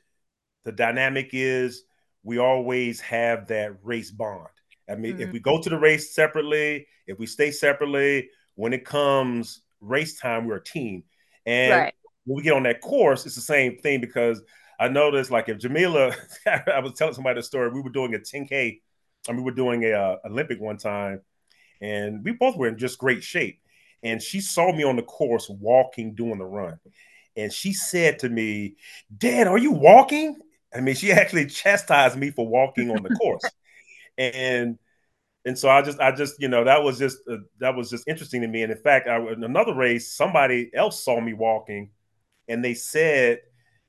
the 0.66 0.72
dynamic 0.72 1.30
is, 1.34 1.84
we 2.24 2.38
always 2.38 3.00
have 3.02 3.48
that 3.48 3.76
race 3.84 4.12
bond. 4.12 4.48
I 4.90 4.96
mean, 4.96 5.14
mm-hmm. 5.14 5.22
if 5.24 5.32
we 5.32 5.40
go 5.40 5.62
to 5.62 5.70
the 5.70 5.78
race 5.78 6.14
separately, 6.14 6.88
if 7.08 7.20
we 7.20 7.26
stay 7.26 7.52
separately, 7.52 8.30
when 8.56 8.74
it 8.74 8.86
comes 8.86 9.62
race 9.82 10.20
time, 10.20 10.46
we're 10.46 10.58
a 10.58 10.64
team. 10.64 11.04
And 11.46 11.72
right 11.72 11.94
when 12.26 12.38
we 12.38 12.44
get 12.44 12.54
on 12.54 12.64
that 12.64 12.82
course, 12.82 13.26
it's 13.26 13.36
the 13.36 13.42
same 13.42 13.78
thing 13.78 14.02
because 14.02 14.42
I 14.80 14.88
noticed 14.88 15.32
like 15.32 15.50
if 15.50 15.58
Jamila, 15.58 16.16
I 16.46 16.80
was 16.80 16.94
telling 16.94 17.14
somebody 17.14 17.40
the 17.40 17.44
story, 17.44 17.70
we 17.70 17.82
were 17.82 17.90
doing 17.90 18.16
a 18.16 18.20
10K, 18.20 18.80
I 19.28 19.32
mean, 19.32 19.38
we 19.38 19.44
were 19.44 19.52
doing 19.52 19.84
a 19.86 19.92
uh, 19.92 20.18
Olympic 20.26 20.60
one 20.60 20.78
time, 20.78 21.22
and 21.82 22.24
we 22.24 22.32
both 22.34 22.58
were 22.58 22.68
in 22.68 22.78
just 22.78 22.98
great 22.98 23.24
shape. 23.24 23.60
And 24.04 24.22
she 24.22 24.42
saw 24.42 24.74
me 24.74 24.84
on 24.84 24.98
the 24.98 25.04
course 25.04 25.50
walking, 25.50 26.14
doing 26.14 26.38
the 26.38 26.46
run. 26.46 26.78
And 27.36 27.52
she 27.52 27.74
said 27.74 28.20
to 28.20 28.30
me, 28.30 28.76
Dad, 29.16 29.48
are 29.48 29.58
you 29.58 29.72
walking? 29.72 30.38
I 30.74 30.82
mean, 30.82 30.96
she 30.96 31.12
actually 31.12 31.48
chastised 31.48 32.18
me 32.18 32.32
for 32.32 32.48
walking 32.48 32.90
on 32.92 33.04
the 33.04 33.10
course. 33.22 33.44
and 34.18 34.78
and 35.46 35.60
so 35.60 35.70
I 35.70 35.82
just, 35.82 36.00
I 36.00 36.12
just, 36.14 36.42
you 36.42 36.48
know, 36.48 36.64
that 36.64 36.84
was 36.84 36.98
just, 36.98 37.18
uh, 37.30 37.36
that 37.60 37.76
was 37.76 37.90
just 37.90 38.08
interesting 38.08 38.42
to 38.42 38.48
me. 38.48 38.64
And 38.64 38.72
in 38.72 38.78
fact, 38.78 39.10
I, 39.10 39.18
in 39.18 39.44
another 39.44 39.74
race, 39.74 40.16
somebody 40.16 40.72
else 40.74 41.04
saw 41.04 41.20
me 41.20 41.34
walking, 41.34 41.90
and 42.48 42.64
they 42.64 42.74
said, 42.74 43.42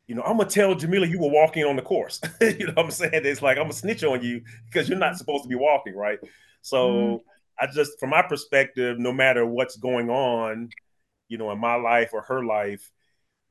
you 0.07 0.15
know, 0.15 0.23
I'm 0.23 0.37
gonna 0.37 0.51
tell 0.51 0.75
Jamila 0.75 1.07
you 1.07 1.19
were 1.19 1.31
walking 1.31 1.65
on 1.65 1.77
the 1.77 1.83
course. 1.83 2.21
you 2.41 2.67
know 2.67 2.73
what 2.75 2.87
I'm 2.87 2.91
saying? 2.91 3.13
It's 3.15 3.41
like 3.41 3.57
I'm 3.57 3.65
gonna 3.65 3.73
snitch 3.73 4.05
on 4.05 4.23
you 4.23 4.43
because 4.67 4.89
you're 4.89 4.99
not 4.99 5.17
supposed 5.17 5.45
to 5.45 5.49
be 5.49 5.55
walking, 5.55 5.95
right? 5.95 6.19
So 6.61 6.89
mm-hmm. 6.89 7.65
I 7.65 7.73
just 7.73 7.99
from 7.99 8.11
my 8.11 8.23
perspective, 8.23 8.99
no 8.99 9.13
matter 9.13 9.47
what's 9.47 9.77
going 9.77 10.11
on, 10.11 10.69
you 11.29 11.39
know, 11.39 11.51
in 11.53 11.59
my 11.59 11.77
life 11.77 12.11
or 12.13 12.23
her 12.23 12.45
life, 12.45 12.91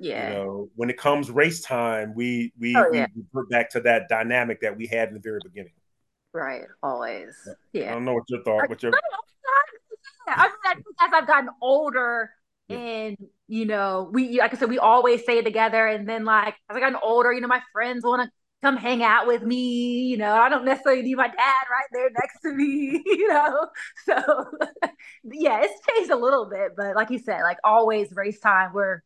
yeah. 0.04 0.30
You 0.30 0.36
know, 0.36 0.70
when 0.76 0.90
it 0.90 0.98
comes 0.98 1.32
race 1.32 1.62
time, 1.62 2.14
we 2.14 2.52
we, 2.60 2.76
oh, 2.76 2.90
yeah. 2.92 3.08
we 3.16 3.24
revert 3.34 3.50
back 3.50 3.70
to 3.72 3.82
that 3.82 4.10
dynamic 4.10 4.62
that 4.62 4.76
we 4.76 4.88
had 4.88 5.08
in 5.08 5.14
the 5.14 5.20
very 5.20 5.40
beginning. 5.44 5.74
Right, 6.34 6.64
always. 6.82 7.36
Yeah. 7.72 7.92
I 7.92 7.94
don't 7.94 8.06
know 8.06 8.14
what 8.14 8.24
your 8.28 8.44
thought, 8.44 8.70
what 8.70 8.84
your 8.84 8.92
I 10.28 10.48
mean, 10.48 10.84
as 11.02 11.10
I've 11.14 11.28
gotten 11.28 11.50
older, 11.62 12.32
yeah. 12.68 12.78
And 12.78 13.18
you 13.48 13.66
know, 13.66 14.10
we 14.12 14.40
like 14.40 14.54
I 14.54 14.58
said, 14.58 14.70
we 14.70 14.80
always 14.80 15.22
stay 15.22 15.42
together. 15.42 15.88
And 15.88 16.08
then 16.08 16.26
like 16.26 16.56
as 16.70 16.76
I 16.76 16.80
gotten 16.80 17.00
older, 17.02 17.32
you 17.32 17.42
know, 17.42 17.48
my 17.48 17.62
friends 17.72 18.04
want 18.04 18.24
to 18.24 18.32
come 18.62 18.78
hang 18.78 19.04
out 19.04 19.28
with 19.28 19.44
me. 19.44 20.04
You 20.04 20.18
know, 20.18 20.34
I 20.34 20.50
don't 20.50 20.66
necessarily 20.66 21.04
need 21.04 21.16
my 21.16 21.28
dad 21.28 21.36
right 21.38 21.88
there 21.92 22.10
next 22.10 22.42
to 22.42 22.54
me. 22.54 23.04
You 23.14 23.28
know, 23.28 23.68
so 24.06 24.16
yeah, 25.24 25.62
it's 25.64 25.86
changed 25.88 26.12
a 26.12 26.16
little 26.16 26.50
bit, 26.50 26.72
but 26.76 26.96
like 26.96 27.10
you 27.10 27.20
said, 27.20 27.42
like 27.42 27.58
always, 27.64 28.12
race 28.14 28.40
time, 28.40 28.74
we're 28.74 29.02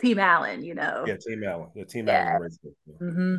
Team 0.00 0.18
Allen, 0.18 0.62
you 0.64 0.74
know. 0.74 1.06
Yeah, 1.06 1.16
Team 1.16 1.44
Allen. 1.44 1.70
Yeah, 1.74 1.84
Team 1.84 2.08
Yeah. 2.08 2.38
Allen. 2.38 2.40
race. 2.42 2.58
Yeah. 2.86 2.94
hmm 2.98 3.36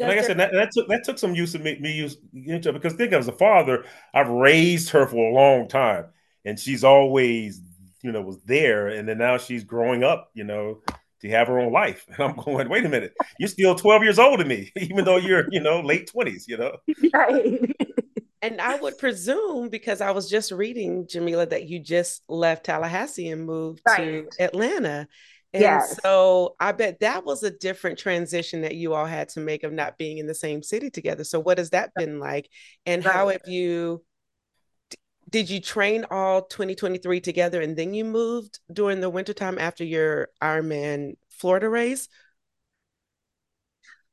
And 0.00 0.08
like 0.10 0.18
I 0.18 0.22
said, 0.22 0.38
that, 0.38 0.52
that 0.52 0.70
took 0.72 0.88
that 0.88 1.04
took 1.04 1.18
some 1.18 1.34
use 1.34 1.54
of 1.54 1.62
me, 1.62 1.78
me 1.80 1.90
use 1.92 2.18
into 2.34 2.72
because 2.72 2.92
think 2.94 3.12
as 3.12 3.28
a 3.28 3.32
father, 3.32 3.84
I've 4.12 4.28
raised 4.28 4.90
her 4.90 5.06
for 5.06 5.30
a 5.30 5.34
long 5.34 5.68
time, 5.68 6.06
and 6.44 6.58
she's 6.58 6.84
always 6.84 7.62
you 8.02 8.12
know 8.12 8.20
was 8.20 8.42
there, 8.44 8.88
and 8.88 9.08
then 9.08 9.16
now 9.18 9.38
she's 9.38 9.64
growing 9.64 10.04
up, 10.04 10.30
you 10.34 10.44
know, 10.44 10.82
to 11.22 11.28
have 11.30 11.48
her 11.48 11.58
own 11.58 11.72
life. 11.72 12.04
And 12.18 12.20
I'm 12.20 12.36
going, 12.36 12.68
wait 12.68 12.84
a 12.84 12.90
minute, 12.90 13.14
you're 13.38 13.48
still 13.48 13.74
12 13.74 14.02
years 14.02 14.18
older 14.18 14.42
than 14.44 14.48
me, 14.48 14.70
even 14.76 15.04
though 15.06 15.16
you're 15.16 15.46
you 15.50 15.60
know 15.60 15.80
late 15.80 16.08
20s, 16.10 16.46
you 16.46 16.58
know. 16.58 16.76
Right. 17.12 17.76
And 18.42 18.60
I 18.60 18.76
would 18.76 18.98
presume 18.98 19.70
because 19.70 20.00
I 20.00 20.10
was 20.10 20.28
just 20.28 20.52
reading, 20.52 21.06
Jamila, 21.08 21.46
that 21.46 21.68
you 21.68 21.80
just 21.80 22.22
left 22.28 22.66
Tallahassee 22.66 23.30
and 23.30 23.46
moved 23.46 23.82
Right. 23.86 24.24
to 24.28 24.28
Atlanta. 24.38 25.08
And 25.54 25.62
Yes. 25.62 25.98
so 26.02 26.54
I 26.60 26.72
bet 26.72 27.00
that 27.00 27.24
was 27.24 27.42
a 27.42 27.50
different 27.50 27.98
transition 27.98 28.60
that 28.60 28.74
you 28.74 28.92
all 28.92 29.06
had 29.06 29.30
to 29.30 29.40
make 29.40 29.62
of 29.62 29.72
not 29.72 29.96
being 29.96 30.18
in 30.18 30.26
the 30.26 30.34
same 30.34 30.62
city 30.62 30.90
together. 30.90 31.24
So 31.24 31.40
what 31.40 31.58
has 31.58 31.70
that 31.70 31.94
been 31.94 32.18
like? 32.20 32.48
And 32.84 33.02
how 33.02 33.28
have 33.28 33.40
you 33.46 34.04
did 35.28 35.50
you 35.50 35.60
train 35.60 36.04
all 36.10 36.42
2023 36.42 37.20
together 37.20 37.60
and 37.60 37.76
then 37.76 37.94
you 37.94 38.04
moved 38.04 38.60
during 38.72 39.00
the 39.00 39.10
wintertime 39.10 39.58
after 39.58 39.82
your 39.82 40.28
Ironman 40.42 41.16
Florida 41.30 41.68
race? 41.68 42.08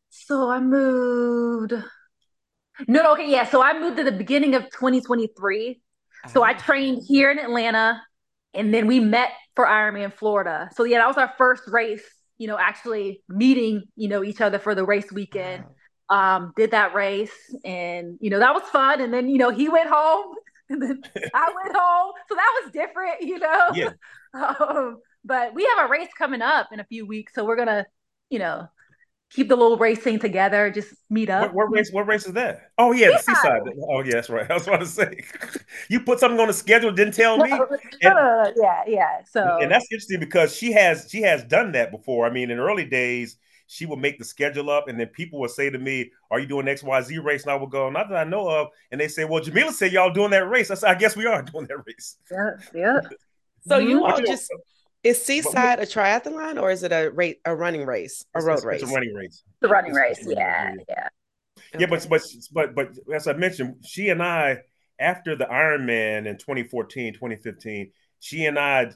So 0.10 0.50
I 0.50 0.60
moved. 0.60 1.74
No, 2.88 3.04
no, 3.04 3.14
okay, 3.14 3.30
yeah. 3.30 3.46
So 3.46 3.62
I 3.62 3.78
moved 3.80 3.98
to 3.98 4.04
the 4.04 4.12
beginning 4.12 4.56
of 4.56 4.64
2023. 4.72 5.80
So 6.30 6.42
I 6.44 6.52
Ah. 6.54 6.58
trained 6.58 7.04
here 7.08 7.30
in 7.32 7.38
Atlanta, 7.40 8.02
and 8.54 8.74
then 8.74 8.88
we 8.88 9.00
met 9.00 9.32
for 9.56 9.66
Ironman 9.66 10.14
Florida. 10.14 10.70
So 10.74 10.84
yeah, 10.84 11.00
that 11.00 11.08
was 11.08 11.18
our 11.18 11.34
first 11.38 11.64
race. 11.68 12.04
You 12.38 12.48
know, 12.48 12.58
actually 12.58 13.22
meeting 13.30 13.84
you 13.96 14.08
know 14.10 14.24
each 14.24 14.42
other 14.42 14.58
for 14.60 14.74
the 14.76 14.86
race 14.86 15.12
weekend. 15.12 15.64
Wow. 16.10 16.36
Um, 16.36 16.54
did 16.56 16.72
that 16.72 16.94
race, 16.94 17.32
and 17.64 18.18
you 18.22 18.30
know 18.30 18.40
that 18.40 18.54
was 18.54 18.64
fun. 18.64 19.02
And 19.02 19.14
then 19.14 19.30
you 19.30 19.38
know 19.38 19.50
he 19.50 19.70
went 19.70 19.90
home, 19.90 20.36
and 20.70 20.82
then 20.82 21.02
I 21.34 21.54
went 21.64 21.76
home. 21.76 22.12
So 22.30 22.36
that 22.36 22.62
was 22.64 22.72
different. 22.72 23.22
You 23.22 23.40
know. 23.40 23.68
Yeah. 23.76 23.90
Um, 24.36 24.98
but 25.24 25.54
we 25.54 25.64
have 25.64 25.86
a 25.86 25.92
race 25.92 26.10
coming 26.18 26.42
up 26.42 26.70
in 26.72 26.80
a 26.80 26.84
few 26.86 27.06
weeks, 27.06 27.36
so 27.36 27.46
we're 27.46 27.56
gonna, 27.56 27.86
you 28.32 28.40
know, 28.40 28.68
keep 29.34 29.50
the 29.50 29.56
little 29.56 29.78
racing 29.78 30.20
together. 30.20 30.70
Just 30.72 30.94
meet 31.10 31.30
up. 31.30 31.42
What, 31.42 31.54
what 31.54 31.72
race? 31.72 31.92
What 31.92 32.08
race 32.08 32.26
is 32.26 32.34
that? 32.34 32.72
Oh 32.78 32.92
yeah, 32.92 33.10
the 33.12 33.18
Seaside. 33.20 33.36
seaside. 33.36 33.62
Oh 33.90 34.02
yeah, 34.02 34.14
that's 34.16 34.30
right. 34.30 34.50
I 34.52 34.54
was 34.54 34.68
about 34.68 34.80
to 34.82 34.86
say, 34.86 35.24
you 35.90 36.00
put 36.02 36.20
something 36.20 36.40
on 36.40 36.48
the 36.48 36.54
schedule, 36.54 36.92
didn't 36.92 37.14
tell 37.14 37.38
me. 37.38 37.50
No, 37.50 37.58
no, 37.58 37.68
no, 38.04 38.14
no, 38.14 38.54
yeah, 38.56 38.84
yeah. 38.88 39.24
So 39.24 39.58
and 39.62 39.72
that's 39.72 39.86
interesting 39.92 40.20
because 40.20 40.56
she 40.56 40.72
has 40.74 41.08
she 41.10 41.22
has 41.22 41.44
done 41.44 41.72
that 41.74 41.92
before. 41.92 42.26
I 42.26 42.30
mean, 42.30 42.52
in 42.52 42.60
early 42.60 42.86
days, 42.86 43.38
she 43.68 43.86
would 43.86 44.00
make 44.00 44.20
the 44.20 44.26
schedule 44.26 44.70
up, 44.70 44.88
and 44.88 45.00
then 45.00 45.08
people 45.08 45.40
would 45.40 45.52
say 45.52 45.70
to 45.70 45.80
me, 45.80 46.12
"Are 46.32 46.40
you 46.40 46.46
doing 46.46 46.68
X 46.68 46.84
Y 46.84 47.02
Z 47.02 47.18
race?" 47.20 47.44
And 47.44 47.52
I 47.52 47.56
would 47.56 47.72
go, 47.72 47.90
"Not 47.90 48.10
that 48.10 48.18
I 48.18 48.24
know 48.24 48.48
of." 48.48 48.68
And 48.92 49.02
they 49.02 49.08
say, 49.08 49.26
"Well, 49.26 49.42
Jamila 49.42 49.72
said 49.72 49.92
y'all 49.92 50.12
doing 50.14 50.32
that 50.32 50.48
race." 50.48 50.70
I 50.72 50.76
said, 50.76 50.90
"I 50.90 50.96
guess 50.96 51.16
we 51.16 51.26
are 51.26 51.42
doing 51.54 51.66
that 51.68 51.78
race." 51.86 52.18
yeah, 52.32 52.50
yeah. 52.74 53.00
So 53.68 53.78
you 53.78 54.02
Mhm. 54.02 54.10
all 54.10 54.18
you 54.20 54.26
know, 54.26 54.32
just 54.32 54.52
is 55.04 55.22
Seaside 55.24 55.80
a 55.80 55.86
triathlon 55.86 56.62
or 56.62 56.72
is 56.72 56.84
it 56.84 56.92
a 56.92 57.12
rate 57.12 57.40
a 57.46 57.56
running 57.56 57.86
race, 57.86 58.26
a 58.34 58.42
road 58.42 58.54
it's- 58.60 58.66
race? 58.66 58.82
It's 58.82 58.92
a 58.92 58.94
running 58.94 59.14
race. 59.14 59.44
The 59.60 59.68
running 59.68 59.92
It's- 59.92 60.02
race, 60.10 60.18
it's 60.20 60.28
running 60.28 60.40
yeah, 60.44 60.72
race. 60.74 60.86
yeah. 60.90 61.08
Yeah, 61.80 61.86
but 61.88 62.08
but 62.10 62.22
but 62.52 62.76
but 62.76 62.90
as 63.14 63.28
I 63.28 63.34
mentioned, 63.34 63.84
she 63.86 64.10
and 64.10 64.22
I 64.22 64.60
after 65.00 65.36
the 65.36 65.46
Ironman 65.46 66.28
in 66.28 66.38
2014, 66.38 67.14
2015, 67.14 67.92
she 68.20 68.46
and 68.46 68.60
I 68.60 68.92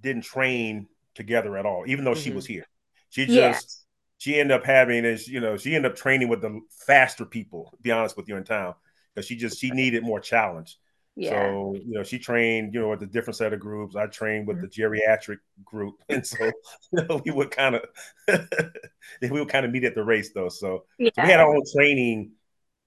didn't 0.00 0.22
train 0.24 0.86
together 1.14 1.56
at 1.56 1.66
all, 1.66 1.84
even 1.86 2.04
though 2.04 2.14
she 2.14 2.30
Mhm. 2.30 2.34
was 2.34 2.46
here. 2.46 2.66
She 3.08 3.24
Yeah. 3.24 3.52
just 3.52 3.86
she 4.18 4.38
ended 4.38 4.54
up 4.56 4.64
having 4.64 5.04
is 5.04 5.26
you 5.26 5.40
know 5.40 5.56
she 5.56 5.74
ended 5.74 5.92
up 5.92 5.96
training 5.96 6.28
with 6.28 6.42
the 6.42 6.60
faster 6.86 7.24
people. 7.24 7.70
To 7.76 7.82
be 7.82 7.90
honest 7.90 8.16
with 8.16 8.28
you, 8.28 8.36
in 8.36 8.44
town 8.44 8.74
because 9.14 9.26
she 9.26 9.36
just 9.36 9.58
she 9.58 9.70
needed 9.70 10.02
more 10.04 10.20
challenge. 10.20 10.78
Yeah. 11.16 11.56
So 11.58 11.74
you 11.84 11.92
know 11.94 12.02
she 12.02 12.18
trained 12.18 12.74
you 12.74 12.80
know 12.80 12.88
with 12.90 13.02
a 13.02 13.06
different 13.06 13.36
set 13.36 13.52
of 13.52 13.60
groups. 13.60 13.96
I 13.96 14.06
trained 14.06 14.46
with 14.48 14.56
Mhm. 14.56 14.62
the 14.62 14.68
geriatric 14.68 15.38
group, 15.64 15.96
and 16.08 16.26
so 16.26 16.52
you 16.92 17.04
know 17.06 17.20
we 17.24 17.30
would 17.32 17.50
kind 17.50 17.76
of 17.76 17.82
we 19.22 19.30
would 19.30 19.48
kind 19.48 19.66
of 19.66 19.72
meet 19.72 19.84
at 19.84 19.94
the 19.94 20.04
race 20.04 20.32
though. 20.32 20.48
So 20.48 20.84
yeah. 20.98 21.10
so 21.12 21.22
we 21.22 21.28
had 21.30 21.40
our 21.40 21.54
own 21.54 21.62
training 21.76 22.32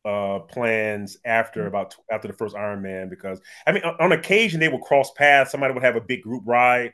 uh 0.06 0.40
plans 0.40 1.18
after 1.26 1.66
Mhm. 1.66 1.68
about 1.68 1.96
after 2.12 2.28
the 2.28 2.34
first 2.34 2.56
Ironman 2.56 3.10
because 3.10 3.42
I 3.68 3.72
mean 3.74 3.84
on, 3.84 3.96
on 4.00 4.12
occasion 4.14 4.60
they 4.60 4.70
would 4.70 4.82
cross 4.82 5.12
paths. 5.14 5.52
Somebody 5.52 5.74
would 5.74 5.84
have 5.84 5.96
a 5.96 6.02
big 6.02 6.24
group 6.24 6.44
ride, 6.46 6.94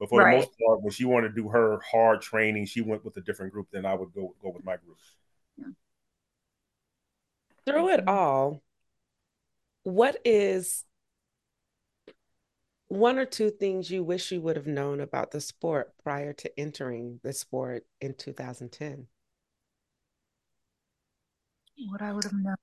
but 0.00 0.08
for 0.10 0.20
Right. 0.20 0.24
the 0.24 0.36
most 0.36 0.50
part, 0.66 0.82
when 0.82 0.92
she 0.92 1.04
wanted 1.06 1.30
to 1.30 1.34
do 1.34 1.48
her 1.50 1.80
hard 1.90 2.22
training, 2.22 2.66
she 2.66 2.82
went 2.82 3.04
with 3.04 3.16
a 3.18 3.22
different 3.22 3.52
group. 3.52 3.68
than 3.72 3.86
I 3.86 3.94
would 3.94 4.12
go 4.14 4.34
go 4.42 4.50
with 4.50 4.64
my 4.64 4.76
group. 4.78 4.98
Through 7.66 7.88
it 7.88 8.00
Mhm. 8.00 8.06
all, 8.06 8.62
what 9.84 10.18
is 10.24 10.84
one 12.88 13.18
or 13.18 13.24
two 13.24 13.50
things 13.50 13.90
you 13.90 14.04
wish 14.04 14.30
you 14.30 14.40
would 14.40 14.56
have 14.56 14.66
known 14.66 15.00
about 15.00 15.30
the 15.30 15.40
sport 15.40 15.92
prior 16.02 16.32
to 16.34 16.60
entering 16.60 17.20
the 17.22 17.32
sport 17.32 17.86
in 18.00 18.14
2010? 18.14 19.06
What 21.88 22.02
I 22.02 22.12
would 22.12 22.24
have 22.24 22.32
known. 22.34 22.56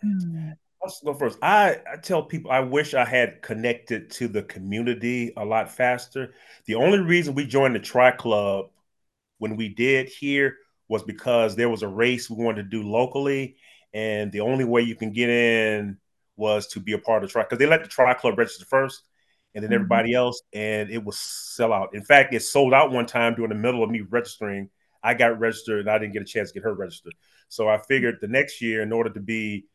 Hmm. 0.00 0.50
Let's 0.80 1.00
go 1.02 1.14
first. 1.14 1.38
I, 1.42 1.80
I 1.90 1.96
tell 1.96 2.22
people 2.22 2.50
I 2.50 2.60
wish 2.60 2.92
I 2.92 3.04
had 3.04 3.40
connected 3.40 4.10
to 4.12 4.28
the 4.28 4.42
community 4.42 5.32
a 5.36 5.44
lot 5.44 5.70
faster. 5.70 6.34
The 6.66 6.74
only 6.74 6.98
reason 6.98 7.34
we 7.34 7.46
joined 7.46 7.74
the 7.74 7.80
Tri 7.80 8.10
Club 8.10 8.66
when 9.38 9.56
we 9.56 9.70
did 9.70 10.08
here 10.08 10.58
was 10.88 11.02
because 11.02 11.56
there 11.56 11.70
was 11.70 11.82
a 11.82 11.88
race 11.88 12.28
we 12.28 12.42
wanted 12.44 12.64
to 12.64 12.68
do 12.68 12.88
locally, 12.88 13.56
and 13.94 14.30
the 14.30 14.40
only 14.40 14.64
way 14.64 14.82
you 14.82 14.94
can 14.94 15.12
get 15.12 15.30
in 15.30 15.96
was 16.36 16.66
to 16.68 16.80
be 16.80 16.92
a 16.92 16.98
part 16.98 17.22
of 17.22 17.28
the 17.28 17.32
Tri 17.32 17.42
because 17.42 17.58
they 17.58 17.66
let 17.66 17.82
the 17.82 17.88
Tri 17.88 18.14
Club 18.14 18.38
register 18.38 18.64
first, 18.64 19.04
and 19.54 19.62
then 19.62 19.70
Mhm. 19.70 19.74
everybody 19.74 20.14
else, 20.14 20.42
and 20.52 20.90
it 20.90 21.02
was 21.04 21.18
sell 21.18 21.72
out. 21.72 21.94
In 21.94 22.02
fact, 22.02 22.34
it 22.34 22.40
sold 22.40 22.74
out 22.74 22.90
one 22.92 23.06
time 23.06 23.34
during 23.34 23.50
the 23.50 23.54
middle 23.54 23.82
of 23.84 23.90
me 23.90 24.00
registering. 24.00 24.70
I 25.02 25.14
got 25.14 25.38
registered, 25.38 25.80
and 25.80 25.90
I 25.90 25.98
didn't 25.98 26.14
get 26.14 26.22
a 26.22 26.26
chance 26.26 26.50
to 26.50 26.54
get 26.54 26.64
her 26.64 26.74
registered. 26.74 27.14
So 27.48 27.68
I 27.68 27.78
figured 27.78 28.18
the 28.20 28.28
next 28.28 28.60
year, 28.60 28.82
in 28.82 28.92
order 28.92 29.10
to 29.10 29.20
be 29.20 29.66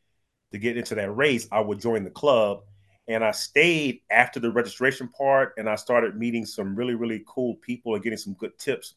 to 0.52 0.58
get 0.58 0.78
into 0.78 0.96
that 0.96 1.12
race, 1.12 1.48
I 1.52 1.60
would 1.62 1.80
join 1.80 2.04
the 2.04 2.10
club. 2.10 2.64
And 3.08 3.24
I 3.24 3.32
stayed 3.32 4.02
after 4.10 4.40
the 4.40 4.52
registration 4.52 5.08
part 5.10 5.54
and 5.58 5.68
I 5.70 5.76
started 5.76 6.16
meeting 6.16 6.46
some 6.46 6.76
really, 6.76 6.94
really 6.96 7.24
cool 7.28 7.56
people 7.56 7.96
and 7.96 8.04
getting 8.04 8.18
some 8.18 8.34
good 8.34 8.58
tips. 8.60 8.96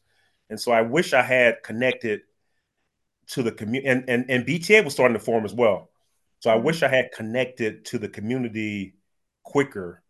And 0.49 0.59
so 0.59 0.71
I 0.71 0.81
wish 0.81 1.13
I 1.13 1.21
had 1.23 1.63
connected 1.63 2.21
to 3.27 3.43
the 3.43 3.51
community 3.51 3.87
and, 3.87 4.03
and, 4.09 4.25
and 4.29 4.45
BTA 4.45 4.83
was 4.83 4.93
starting 4.93 5.17
to 5.17 5.23
form 5.23 5.45
as 5.45 5.53
well. 5.53 5.89
So 6.43 6.51
I 6.51 6.55
Mhm. 6.55 6.67
wish 6.67 6.83
I 6.83 6.89
had 6.89 7.13
connected 7.13 7.85
to 7.85 7.97
the 7.97 8.09
community 8.09 8.95
quicker. 9.43 10.03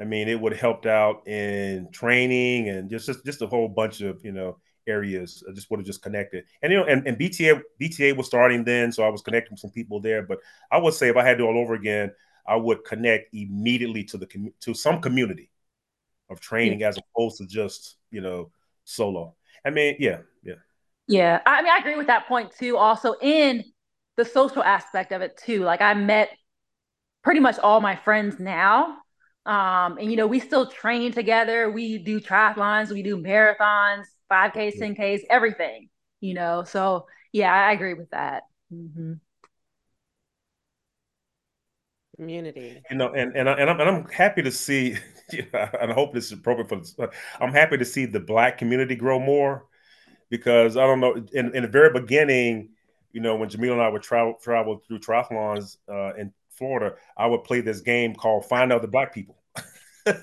I 0.00 0.04
mean, 0.04 0.28
it 0.28 0.40
would 0.40 0.52
have 0.52 0.60
helped 0.62 0.86
out 0.86 1.28
in 1.28 1.90
training 1.92 2.70
and 2.70 2.90
just, 2.90 3.06
just 3.06 3.24
just 3.26 3.42
a 3.42 3.46
whole 3.48 3.68
bunch 3.68 4.00
of, 4.00 4.24
you 4.24 4.32
know, 4.32 4.58
areas. 4.86 5.44
I 5.48 5.52
just 5.52 5.70
would 5.70 5.80
have 5.80 5.86
just 5.86 6.02
connected. 6.02 6.44
And 6.62 6.72
you 6.72 6.78
know, 6.78 6.86
and, 6.86 7.06
and 7.06 7.18
BTA 7.18 7.60
BTA 7.78 8.12
was 8.14 8.26
starting 8.28 8.64
then, 8.64 8.92
so 8.92 9.04
I 9.04 9.10
was 9.10 9.22
connecting 9.22 9.52
with 9.54 9.60
some 9.60 9.72
people 9.72 10.00
there. 10.00 10.22
But 10.22 10.38
I 10.72 10.78
would 10.78 10.94
say 10.94 11.10
if 11.10 11.16
I 11.18 11.24
had 11.24 11.34
to 11.34 11.44
do 11.44 11.48
all 11.48 11.58
over 11.58 11.74
again, 11.74 12.12
I 12.46 12.56
would 12.56 12.84
connect 12.84 13.34
immediately 13.34 14.04
to 14.06 14.18
the 14.18 14.52
to 14.62 14.74
some 14.74 15.02
community 15.02 15.50
of 16.30 16.40
training 16.40 16.82
as 16.84 16.98
opposed 16.98 17.38
to 17.38 17.46
just 17.46 17.96
you 18.10 18.20
know 18.22 18.50
solo. 18.84 19.36
I 19.64 19.70
mean, 19.70 19.96
yeah, 20.00 20.20
yeah. 20.44 20.54
Yeah, 21.06 21.40
I 21.44 21.62
mean, 21.62 21.70
I 21.72 21.78
agree 21.78 21.96
with 21.96 22.06
that 22.06 22.26
point 22.26 22.52
too. 22.52 22.76
Also, 22.78 23.14
in 23.20 23.62
the 24.16 24.24
social 24.24 24.62
aspect 24.62 25.12
of 25.12 25.22
it 25.22 25.36
too, 25.36 25.64
like 25.64 25.80
I 25.80 25.94
met 25.94 26.30
pretty 27.22 27.40
much 27.40 27.58
all 27.58 27.80
my 27.80 27.96
friends 27.96 28.38
now, 28.38 28.98
um, 29.46 29.98
and 29.98 30.10
you 30.10 30.16
know, 30.16 30.26
we 30.26 30.40
still 30.40 30.66
train 30.70 31.12
together. 31.12 31.70
We 31.70 31.98
do 31.98 32.20
triathlons, 32.20 32.90
we 32.90 33.02
do 33.02 33.16
marathons, 33.16 34.04
five 34.28 34.52
Ks, 34.52 34.78
ten 34.78 34.94
Ks, 34.94 35.22
everything. 35.28 35.88
You 36.20 36.34
know, 36.34 36.64
so 36.64 37.06
yeah, 37.32 37.52
I 37.52 37.72
agree 37.72 37.94
with 37.94 38.10
that. 38.10 38.44
Mm-hmm. 38.72 39.14
Community. 42.16 42.80
You 42.90 42.96
know, 42.96 43.12
and 43.12 43.36
and, 43.36 43.50
I, 43.50 43.52
and 43.54 43.68
I'm 43.68 43.80
and 43.80 43.88
I'm 43.90 44.08
happy 44.08 44.42
to 44.42 44.50
see, 44.50 44.96
you 45.32 45.46
know, 45.52 45.68
and 45.80 45.90
I 45.90 45.94
hope 45.94 46.14
this 46.14 46.26
is 46.26 46.32
appropriate 46.32 46.68
for. 46.68 46.76
This, 46.76 46.96
I'm 47.40 47.52
happy 47.52 47.76
to 47.76 47.84
see 47.84 48.06
the 48.06 48.20
black 48.20 48.56
community 48.56 48.94
grow 48.94 49.18
more 49.18 49.66
because 50.30 50.76
I 50.76 50.86
don't 50.86 51.00
know 51.00 51.16
in, 51.32 51.54
in 51.54 51.62
the 51.62 51.68
very 51.68 51.92
beginning, 51.92 52.70
you 53.14 53.22
know, 53.22 53.36
when 53.36 53.50
Jamil 53.50 53.72
and 53.74 53.82
I 53.82 53.88
would 53.88 54.02
travel 54.02 54.36
travel 54.42 54.82
through 54.88 55.00
triathlons 55.00 55.78
uh, 55.90 56.14
in 56.16 56.34
Florida, 56.50 56.96
I 57.18 57.26
would 57.28 57.44
play 57.44 57.62
this 57.62 57.80
game 57.82 58.14
called 58.16 58.46
Find 58.46 58.72
Out 58.72 58.82
the 58.82 58.88
Black 58.88 59.14
People. 59.14 59.38
and, 60.06 60.14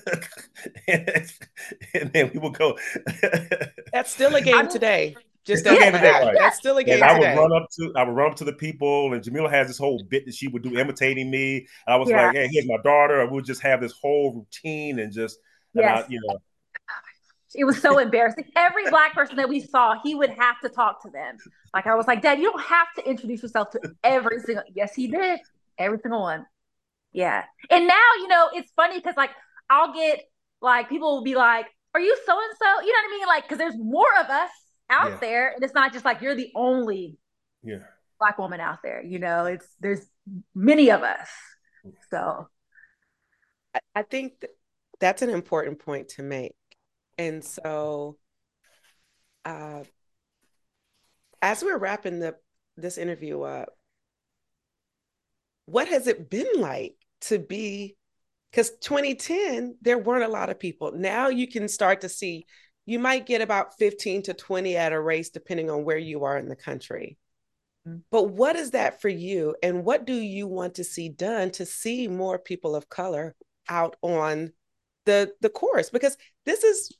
and 1.94 2.12
then 2.12 2.30
we 2.34 2.40
would 2.40 2.54
go. 2.54 2.78
That's 3.92 4.10
still 4.10 4.34
a 4.34 4.40
game 4.42 4.68
today. 4.68 5.20
Just 5.44 5.60
It's 5.60 5.62
still 5.62 5.74
a 5.74 5.78
game 5.78 5.92
today, 5.92 6.14
right. 6.20 6.38
That's 6.38 6.56
still 6.56 6.76
a 6.78 6.84
game 6.84 7.04
And 7.04 7.04
I 7.04 7.12
would 7.18 7.28
today. 7.28 7.34
run 7.34 7.52
up 7.54 7.68
to 7.78 7.92
I 7.96 8.04
would 8.04 8.16
run 8.16 8.30
up 8.32 8.36
to 8.38 8.44
the 8.44 8.54
people, 8.54 9.12
and 9.12 9.22
Jamila 9.22 9.50
has 9.50 9.68
this 9.68 9.78
whole 9.78 10.00
bit 10.08 10.26
that 10.26 10.34
she 10.34 10.48
would 10.48 10.62
do 10.62 10.78
imitating 10.78 11.30
me. 11.30 11.58
And 11.86 11.94
I 11.94 11.96
was 11.96 12.10
Yeah. 12.10 12.14
like, 12.14 12.32
"Hey, 12.32 12.48
here's 12.50 12.66
my 12.68 12.78
daughter." 12.84 13.20
And 13.20 13.30
we 13.30 13.36
would 13.36 13.44
just 13.44 13.62
have 13.62 13.80
this 13.80 13.92
whole 13.92 14.34
routine 14.34 14.98
and 14.98 15.12
just, 15.12 15.38
and 15.76 15.88
I, 15.88 16.04
you 16.08 16.20
know, 16.26 16.38
It 17.54 17.64
was 17.64 17.80
so 17.80 17.98
embarrassing. 17.98 18.44
Every 18.56 18.88
black 18.88 19.14
person 19.14 19.36
that 19.36 19.48
we 19.48 19.60
saw, 19.60 19.96
he 20.02 20.14
would 20.14 20.30
have 20.30 20.60
to 20.60 20.68
talk 20.68 21.02
to 21.02 21.10
them. 21.10 21.36
Like 21.74 21.86
I 21.86 21.94
was 21.94 22.06
like, 22.06 22.22
Dad, 22.22 22.38
you 22.38 22.50
don't 22.50 22.62
have 22.62 22.86
to 22.96 23.08
introduce 23.08 23.42
yourself 23.42 23.70
to 23.70 23.80
every 24.02 24.40
single. 24.40 24.64
Yes, 24.74 24.94
he 24.94 25.08
did. 25.08 25.40
Every 25.78 25.98
single 25.98 26.22
one. 26.22 26.46
Yeah. 27.12 27.44
And 27.70 27.86
now, 27.86 28.08
you 28.18 28.28
know, 28.28 28.48
it's 28.54 28.70
funny 28.72 28.98
because 28.98 29.16
like 29.16 29.30
I'll 29.68 29.92
get 29.92 30.22
like 30.60 30.88
people 30.88 31.16
will 31.16 31.24
be 31.24 31.34
like, 31.34 31.66
Are 31.94 32.00
you 32.00 32.16
so 32.24 32.32
and 32.32 32.56
so? 32.58 32.86
You 32.86 32.92
know 32.92 32.98
what 33.02 33.14
I 33.14 33.18
mean? 33.18 33.26
Like, 33.26 33.44
because 33.44 33.58
there's 33.58 33.78
more 33.78 34.18
of 34.20 34.30
us 34.30 34.50
out 34.88 35.10
yeah. 35.10 35.18
there. 35.20 35.52
And 35.52 35.62
it's 35.62 35.74
not 35.74 35.92
just 35.92 36.04
like 36.04 36.20
you're 36.22 36.34
the 36.34 36.50
only 36.54 37.18
yeah 37.62 37.78
black 38.18 38.38
woman 38.38 38.60
out 38.60 38.78
there. 38.82 39.02
You 39.02 39.18
know, 39.18 39.46
it's 39.46 39.66
there's 39.80 40.06
many 40.54 40.90
of 40.90 41.02
us. 41.02 41.28
So 42.10 42.48
I 43.94 44.02
think 44.02 44.44
that's 45.00 45.22
an 45.22 45.30
important 45.30 45.80
point 45.80 46.10
to 46.10 46.22
make. 46.22 46.54
And 47.18 47.44
so 47.44 48.18
uh 49.44 49.84
as 51.40 51.62
we're 51.62 51.78
wrapping 51.78 52.20
the 52.20 52.36
this 52.76 52.98
interview 52.98 53.42
up, 53.42 53.70
what 55.66 55.88
has 55.88 56.06
it 56.06 56.30
been 56.30 56.48
like 56.56 56.96
to 57.22 57.38
be 57.38 57.96
because 58.50 58.70
2010 58.80 59.76
there 59.80 59.98
weren't 59.98 60.24
a 60.24 60.28
lot 60.28 60.50
of 60.50 60.58
people. 60.58 60.92
Now 60.92 61.28
you 61.28 61.48
can 61.48 61.68
start 61.68 62.02
to 62.02 62.08
see 62.08 62.46
you 62.84 62.98
might 62.98 63.26
get 63.26 63.40
about 63.40 63.78
15 63.78 64.22
to 64.24 64.34
20 64.34 64.76
at 64.76 64.92
a 64.92 65.00
race 65.00 65.30
depending 65.30 65.70
on 65.70 65.84
where 65.84 65.98
you 65.98 66.24
are 66.24 66.38
in 66.38 66.48
the 66.48 66.56
country. 66.56 67.18
Mm-hmm. 67.86 67.98
but 68.12 68.30
what 68.30 68.54
is 68.54 68.70
that 68.72 69.00
for 69.00 69.08
you? 69.08 69.56
And 69.60 69.84
what 69.84 70.04
do 70.04 70.14
you 70.14 70.46
want 70.46 70.76
to 70.76 70.84
see 70.84 71.08
done 71.08 71.50
to 71.52 71.66
see 71.66 72.06
more 72.06 72.38
people 72.38 72.76
of 72.76 72.88
color 72.88 73.34
out 73.68 73.96
on 74.02 74.52
the 75.04 75.32
the 75.40 75.48
course? 75.48 75.90
Because 75.90 76.16
this 76.44 76.62
is 76.62 76.92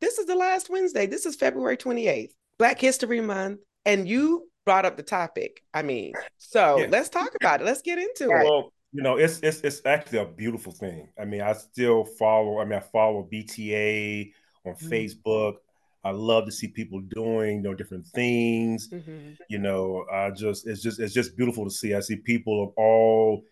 this 0.00 0.18
is 0.18 0.26
the 0.26 0.34
last 0.34 0.70
wednesday 0.70 1.06
this 1.06 1.26
is 1.26 1.36
february 1.36 1.76
28th 1.76 2.32
black 2.58 2.80
history 2.80 3.20
month 3.20 3.60
and 3.84 4.08
you 4.08 4.48
brought 4.64 4.84
up 4.84 4.96
the 4.96 5.02
topic 5.02 5.62
i 5.74 5.82
mean 5.82 6.12
so 6.38 6.78
yeah. 6.78 6.86
let's 6.90 7.08
talk 7.08 7.34
about 7.40 7.60
it 7.60 7.64
let's 7.64 7.82
get 7.82 7.98
into 7.98 8.28
well, 8.28 8.40
it 8.40 8.44
well 8.44 8.72
you 8.92 9.02
know 9.02 9.16
it's 9.16 9.40
it's 9.40 9.60
it's 9.60 9.80
actually 9.84 10.18
a 10.18 10.26
beautiful 10.26 10.72
thing 10.72 11.08
i 11.20 11.24
mean 11.24 11.40
i 11.40 11.52
still 11.52 12.04
follow 12.04 12.58
i 12.60 12.64
mean 12.64 12.78
i 12.78 12.80
follow 12.80 13.28
bta 13.32 14.30
on 14.64 14.74
mm-hmm. 14.74 14.88
Facebook. 14.88 15.54
I 16.02 16.12
love 16.12 16.46
to 16.46 16.52
see 16.52 16.68
people 16.68 17.00
doing 17.00 17.56
you 17.56 17.62
know 17.62 17.74
different 17.74 18.06
things. 18.06 18.88
Mm-hmm. 18.88 19.32
You 19.48 19.58
know, 19.58 20.04
I 20.12 20.30
just 20.30 20.66
it's 20.66 20.82
just 20.82 20.98
it's 20.98 21.12
just 21.12 21.36
beautiful 21.36 21.64
to 21.64 21.70
see. 21.70 21.94
I 21.94 22.00
see 22.00 22.16
people 22.16 22.62
of 22.62 22.70
all 22.76 23.42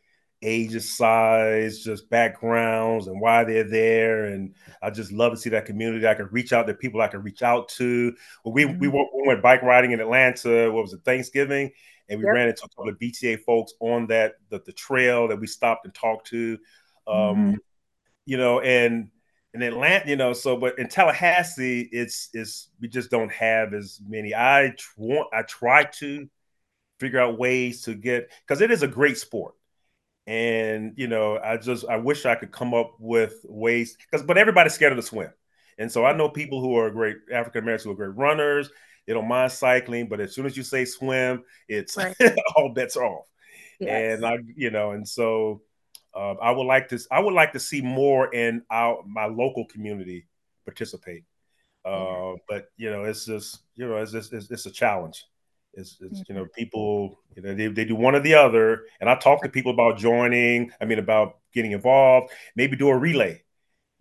ages, 0.43 0.97
size, 0.97 1.82
just 1.82 2.09
backgrounds, 2.11 3.07
and 3.07 3.20
why 3.20 3.45
they're 3.45 3.68
there. 3.68 4.26
And 4.26 4.55
I 4.82 4.91
just 4.91 5.12
love 5.12 5.32
to 5.32 5.39
see 5.39 5.51
that 5.51 5.66
community. 5.66 6.07
I 6.07 6.14
can 6.14 6.28
reach 6.30 6.53
out 6.53 6.66
to 6.66 6.74
people 6.74 7.01
I 7.01 7.09
can 7.09 7.22
reach 7.22 7.43
out 7.43 7.68
to. 7.70 8.14
Well, 8.45 8.55
we 8.55 8.64
mm-hmm. 8.64 8.78
we, 8.78 8.89
went, 8.89 9.09
we 9.14 9.26
went 9.26 9.43
bike 9.43 9.62
riding 9.62 9.93
in 9.93 10.01
Atlanta. 10.01 10.70
What 10.70 10.82
was 10.82 10.93
it? 10.93 11.01
Thanksgiving, 11.05 11.70
and 12.09 12.18
we 12.20 12.26
yep. 12.26 12.34
ran 12.34 12.49
into 12.49 12.64
a 12.64 12.68
couple 12.68 12.89
of 12.89 12.99
BTA 12.99 13.41
folks 13.41 13.72
on 13.80 14.07
that 14.09 14.34
the, 14.51 14.61
the 14.64 14.72
trail 14.72 15.28
that 15.28 15.41
we 15.41 15.47
stopped 15.47 15.84
and 15.84 15.95
talked 15.95 16.28
to. 16.28 16.59
Um, 17.07 17.16
mm-hmm. 17.16 17.55
You 18.26 18.36
know, 18.36 18.61
and 18.61 19.11
in 19.55 19.62
Atlanta, 19.62 20.09
you 20.09 20.16
know, 20.16 20.32
so 20.32 20.57
but 20.57 20.78
in 20.78 20.89
Tallahassee, 20.89 21.89
it's 21.93 22.28
it's 22.32 22.68
we 22.80 22.89
just 22.89 23.11
don't 23.11 23.32
have 23.32 23.74
as 23.74 24.01
many. 24.07 24.34
I 24.34 24.74
want 24.97 25.28
I 25.32 25.43
try 25.43 25.84
to 25.84 26.28
figure 27.01 27.20
out 27.20 27.39
ways 27.39 27.82
to 27.82 27.95
get 27.95 28.30
because 28.47 28.61
it 28.61 28.70
is 28.70 28.82
a 28.82 28.89
great 28.89 29.16
sport. 29.16 29.55
And 30.28 30.92
you 30.96 31.08
know, 31.08 31.38
I 31.38 31.56
just 31.56 31.86
I 31.88 31.96
wish 31.96 32.26
I 32.26 32.34
could 32.34 32.52
come 32.52 32.74
up 32.74 32.92
with 32.98 33.46
ways 33.48 33.96
because 33.96 34.26
but 34.26 34.36
everybody's 34.36 34.74
scared 34.74 34.92
of 34.92 34.96
the 34.96 35.02
swim. 35.02 35.30
And 35.78 35.90
so 35.90 36.04
I 36.04 36.12
know 36.12 36.28
people 36.28 36.60
who 36.60 36.76
are 36.76 36.90
great 36.90 37.16
African 37.32 37.62
Americans 37.62 37.84
who 37.84 37.92
are 37.92 37.94
great 37.94 38.14
runners, 38.14 38.68
they 39.06 39.14
don't 39.14 39.26
mind 39.26 39.52
cycling, 39.52 40.06
but 40.06 40.20
as 40.20 40.34
soon 40.34 40.44
as 40.44 40.54
you 40.54 40.62
say 40.62 40.84
swim, 40.84 41.44
it's 41.66 41.96
right. 41.96 42.14
all 42.56 42.74
bets 42.74 42.94
are 42.94 43.06
off. 43.06 43.24
Yes. 43.80 44.16
And 44.16 44.26
I, 44.26 44.36
you 44.54 44.70
know, 44.70 44.90
and 44.90 45.08
so 45.08 45.62
uh, 46.14 46.34
I 46.42 46.50
would 46.50 46.66
like 46.66 46.88
to 46.88 46.98
I 47.10 47.20
would 47.20 47.32
like 47.32 47.54
to 47.54 47.60
see 47.60 47.80
more 47.80 48.34
in 48.34 48.62
our 48.70 49.02
my 49.06 49.24
local 49.24 49.64
community 49.64 50.26
participate. 50.66 51.24
Uh, 51.86 51.88
mm-hmm. 51.88 52.36
But 52.46 52.66
you 52.76 52.90
know, 52.90 53.04
it's 53.04 53.24
just 53.24 53.60
you 53.76 53.88
know, 53.88 53.96
it's 53.96 54.12
just 54.12 54.34
it's, 54.34 54.50
it's 54.50 54.66
a 54.66 54.70
challenge. 54.70 55.24
It's, 55.74 55.96
it's 56.00 56.22
you 56.28 56.34
know, 56.34 56.42
mm-hmm. 56.42 56.60
people 56.60 57.20
you 57.36 57.42
know 57.42 57.54
they, 57.54 57.68
they 57.68 57.84
do 57.84 57.94
one 57.94 58.14
or 58.14 58.20
the 58.20 58.34
other, 58.34 58.84
and 59.00 59.08
I 59.08 59.16
talk 59.16 59.42
to 59.42 59.48
people 59.48 59.72
about 59.72 59.98
joining. 59.98 60.72
I 60.80 60.84
mean, 60.84 60.98
about 60.98 61.38
getting 61.52 61.72
involved, 61.72 62.32
maybe 62.56 62.76
do 62.76 62.88
a 62.88 62.96
relay, 62.96 63.42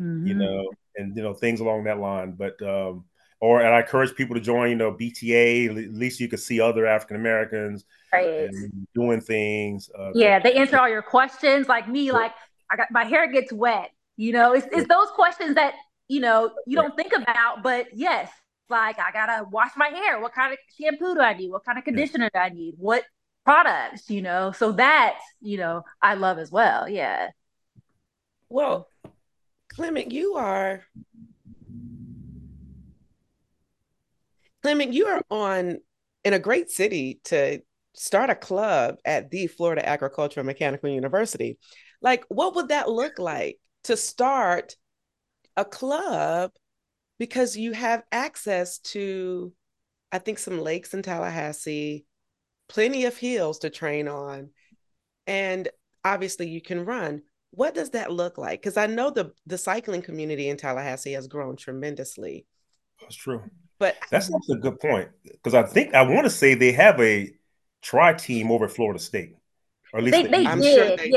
mm-hmm. 0.01 0.27
you 0.27 0.33
know, 0.33 0.69
and 0.95 1.15
you 1.15 1.23
know 1.23 1.33
things 1.33 1.59
along 1.59 1.83
that 1.83 1.99
line. 1.99 2.31
But 2.31 2.61
um, 2.61 3.05
or 3.39 3.61
and 3.61 3.73
I 3.73 3.81
encourage 3.81 4.15
people 4.15 4.35
to 4.35 4.41
join, 4.41 4.69
you 4.69 4.75
know, 4.75 4.91
BTA. 4.91 5.69
At 5.69 5.93
least 5.93 6.19
you 6.19 6.27
can 6.27 6.39
see 6.39 6.59
other 6.59 6.87
African 6.87 7.17
Americans 7.17 7.85
right. 8.11 8.49
doing 8.95 9.21
things. 9.21 9.89
Uh, 9.97 10.11
yeah, 10.15 10.39
they 10.39 10.53
answer 10.53 10.79
all 10.79 10.89
your 10.89 11.03
questions. 11.03 11.67
Like 11.67 11.87
me, 11.87 12.11
like 12.11 12.31
I 12.71 12.77
got 12.77 12.87
my 12.91 13.03
hair 13.03 13.31
gets 13.31 13.53
wet. 13.53 13.91
You 14.15 14.33
know, 14.33 14.53
it's, 14.53 14.65
it's 14.71 14.87
those 14.87 15.09
questions 15.11 15.55
that 15.55 15.75
you 16.07 16.21
know 16.21 16.51
you 16.65 16.75
don't 16.77 16.95
think 16.95 17.13
about, 17.15 17.61
but 17.61 17.87
yes, 17.93 18.31
like 18.69 18.99
I 18.99 19.11
gotta 19.11 19.45
wash 19.49 19.71
my 19.75 19.87
hair. 19.87 20.19
What 20.19 20.33
kind 20.33 20.53
of 20.53 20.59
shampoo 20.79 21.15
do 21.15 21.21
I 21.21 21.33
need? 21.33 21.51
What 21.51 21.65
kind 21.65 21.77
of 21.77 21.83
conditioner 21.83 22.29
do 22.33 22.39
I 22.39 22.49
need? 22.49 22.75
What 22.77 23.03
products? 23.45 24.09
You 24.09 24.21
know, 24.21 24.51
so 24.51 24.73
that 24.73 25.19
you 25.41 25.57
know 25.57 25.83
I 26.01 26.15
love 26.15 26.39
as 26.39 26.51
well. 26.51 26.87
Yeah. 26.89 27.29
Well, 28.49 28.87
Clement, 29.69 30.11
you 30.11 30.35
are 30.35 30.83
Clement, 34.61 34.93
you 34.93 35.07
are 35.07 35.21
on 35.29 35.77
in 36.23 36.33
a 36.33 36.39
great 36.39 36.69
city 36.69 37.19
to 37.25 37.61
start 37.93 38.29
a 38.29 38.35
club 38.35 38.97
at 39.05 39.31
the 39.31 39.47
Florida 39.47 39.87
Agricultural 39.87 40.45
Mechanical 40.45 40.89
University. 40.89 41.57
Like, 42.01 42.25
what 42.29 42.55
would 42.55 42.69
that 42.69 42.89
look 42.89 43.17
like 43.17 43.59
to 43.85 43.97
start 43.97 44.75
a 45.55 45.65
club 45.65 46.51
because 47.19 47.57
you 47.57 47.73
have 47.73 48.03
access 48.11 48.79
to, 48.79 49.53
I 50.11 50.19
think, 50.19 50.39
some 50.39 50.59
lakes 50.59 50.93
in 50.93 51.01
Tallahassee, 51.01 52.05
plenty 52.69 53.05
of 53.05 53.17
hills 53.17 53.59
to 53.59 53.69
train 53.69 54.07
on, 54.07 54.49
and 55.25 55.69
obviously 56.03 56.49
you 56.49 56.61
can 56.61 56.85
run. 56.85 57.21
What 57.51 57.73
does 57.73 57.91
that 57.91 58.11
look 58.11 58.37
like? 58.37 58.61
Because 58.61 58.77
I 58.77 58.87
know 58.87 59.09
the 59.09 59.31
the 59.45 59.57
cycling 59.57 60.01
community 60.01 60.49
in 60.49 60.57
Tallahassee 60.57 61.13
has 61.13 61.27
grown 61.27 61.55
tremendously. 61.55 62.45
That's 63.01 63.15
true. 63.15 63.43
But 63.79 63.95
that's 64.09 64.31
also 64.31 64.53
a 64.53 64.57
good 64.57 64.79
point 64.79 65.09
because 65.23 65.53
I 65.53 65.63
think 65.63 65.93
I 65.93 66.01
want 66.01 66.25
to 66.25 66.29
say 66.29 66.55
they 66.55 66.71
have 66.71 66.99
a 66.99 67.31
tri 67.81 68.13
team 68.13 68.51
over 68.51 68.65
at 68.65 68.71
Florida 68.71 68.99
State. 68.99 69.35
Or 69.93 69.99
at 69.99 70.03
least 70.03 70.13
they, 70.13 70.23
they, 70.23 70.43
they 70.43 70.61
did. 70.61 70.75
Sure 70.75 70.97
they, 70.97 71.09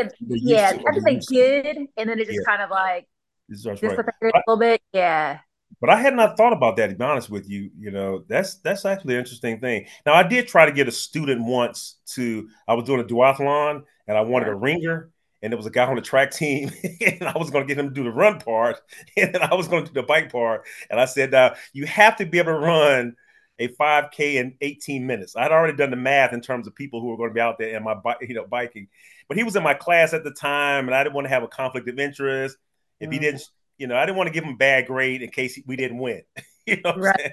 yeah, 0.43 0.73
yeah. 0.73 0.83
I 0.89 1.01
think 1.01 1.05
they 1.05 1.35
did, 1.35 1.77
and 1.97 2.09
then 2.09 2.19
it 2.21 2.27
just 2.27 2.39
yeah. 2.39 2.45
kind 2.47 2.63
of 2.63 2.71
like 2.71 3.09
just 3.51 3.67
right. 3.67 3.83
a 3.83 4.05
little 4.23 4.57
bit. 4.57 4.81
Yeah. 4.93 5.41
But 5.81 5.91
I 5.91 5.97
had 5.97 6.15
not 6.15 6.37
thought 6.37 6.53
about 6.53 6.77
that. 6.77 6.89
To 6.89 6.97
be 6.97 7.05
honest 7.05 7.31
with 7.31 7.49
you, 7.49 7.71
you 7.79 7.91
know, 7.91 8.25
that's 8.29 8.57
that's 8.57 8.85
actually 8.85 9.15
an 9.15 9.21
interesting 9.21 9.61
thing. 9.61 9.87
Now, 10.05 10.15
I 10.15 10.23
did 10.23 10.49
try 10.49 10.67
to 10.67 10.73
get 10.73 10.89
a 10.89 10.93
student 10.93 11.43
once 11.43 11.97
to. 12.15 12.49
I 12.69 12.75
was 12.75 12.85
doing 12.85 13.01
a 13.01 13.05
duathlon, 13.05 13.85
and 14.07 14.19
I 14.19 14.21
wanted 14.23 14.49
a 14.49 14.55
ringer, 14.55 15.11
and 15.43 15.53
there 15.53 15.57
was 15.57 15.67
a 15.67 15.71
guy 15.71 15.87
on 15.87 15.97
the 15.97 16.03
track 16.03 16.33
team, 16.33 16.71
and 17.01 17.23
I 17.23 17.39
was 17.39 17.51
going 17.51 17.67
to 17.67 17.75
get 17.75 17.83
him 17.83 17.89
to 17.89 17.95
do 17.95 18.05
the 18.05 18.11
run 18.11 18.41
part, 18.41 18.81
and 19.17 19.35
then 19.35 19.43
I 19.43 19.55
was 19.55 19.69
going 19.69 19.85
to 19.85 19.93
do 19.93 20.01
the 20.01 20.07
bike 20.07 20.31
part. 20.31 20.67
And 20.91 21.01
I 21.01 21.07
said, 21.07 21.35
uh, 21.35 21.55
"You 21.73 21.87
have 21.87 22.17
to 22.17 22.27
be 22.27 22.39
able 22.39 22.53
to 22.53 22.59
run 22.59 23.17
a 23.61 23.69
5K 23.69 24.37
in 24.37 24.55
18 24.63 25.07
minutes. 25.07 25.37
I'd 25.37 25.53
already 25.53 25.77
done 25.77 25.91
the 25.91 25.97
math 25.97 26.33
in 26.33 26.41
terms 26.41 26.67
of 26.67 26.75
people 26.75 27.01
who 27.01 27.09
were 27.09 27.19
going 27.19 27.29
to 27.29 27.35
be 27.35 27.41
out 27.41 27.59
there 27.59 27.77
in 27.77 27.85
my 27.85 27.95
you 28.21 28.35
know 28.35 28.47
biking. 28.47 28.89
But 29.29 29.37
he 29.37 29.45
was 29.45 29.55
in 29.55 29.63
my 29.63 29.75
class 29.75 30.13
at 30.13 30.25
the 30.25 30.33
time, 30.33 30.89
and 30.89 30.95
I 30.95 31.05
didn't 31.05 31.15
want 31.15 31.27
to 31.27 31.33
have 31.33 31.43
a 31.43 31.49
conflict 31.49 31.89
of 31.89 31.99
interest. 31.99 32.57
If 32.99 33.11
mm. 33.11 33.13
he 33.13 33.19
didn't, 33.19 33.43
you 33.81 33.87
know, 33.87 33.97
I 33.97 34.05
didn't 34.05 34.19
want 34.19 34.29
to 34.29 34.33
give 34.33 34.45
him 34.45 34.55
a 34.55 34.59
bad 34.59 34.87
grade 34.87 35.23
in 35.23 35.31
case 35.31 35.59
we 35.67 35.75
didn't 35.75 35.99
win. 35.99 36.23
you 36.67 36.79
know, 36.85 36.95
right? 36.97 37.33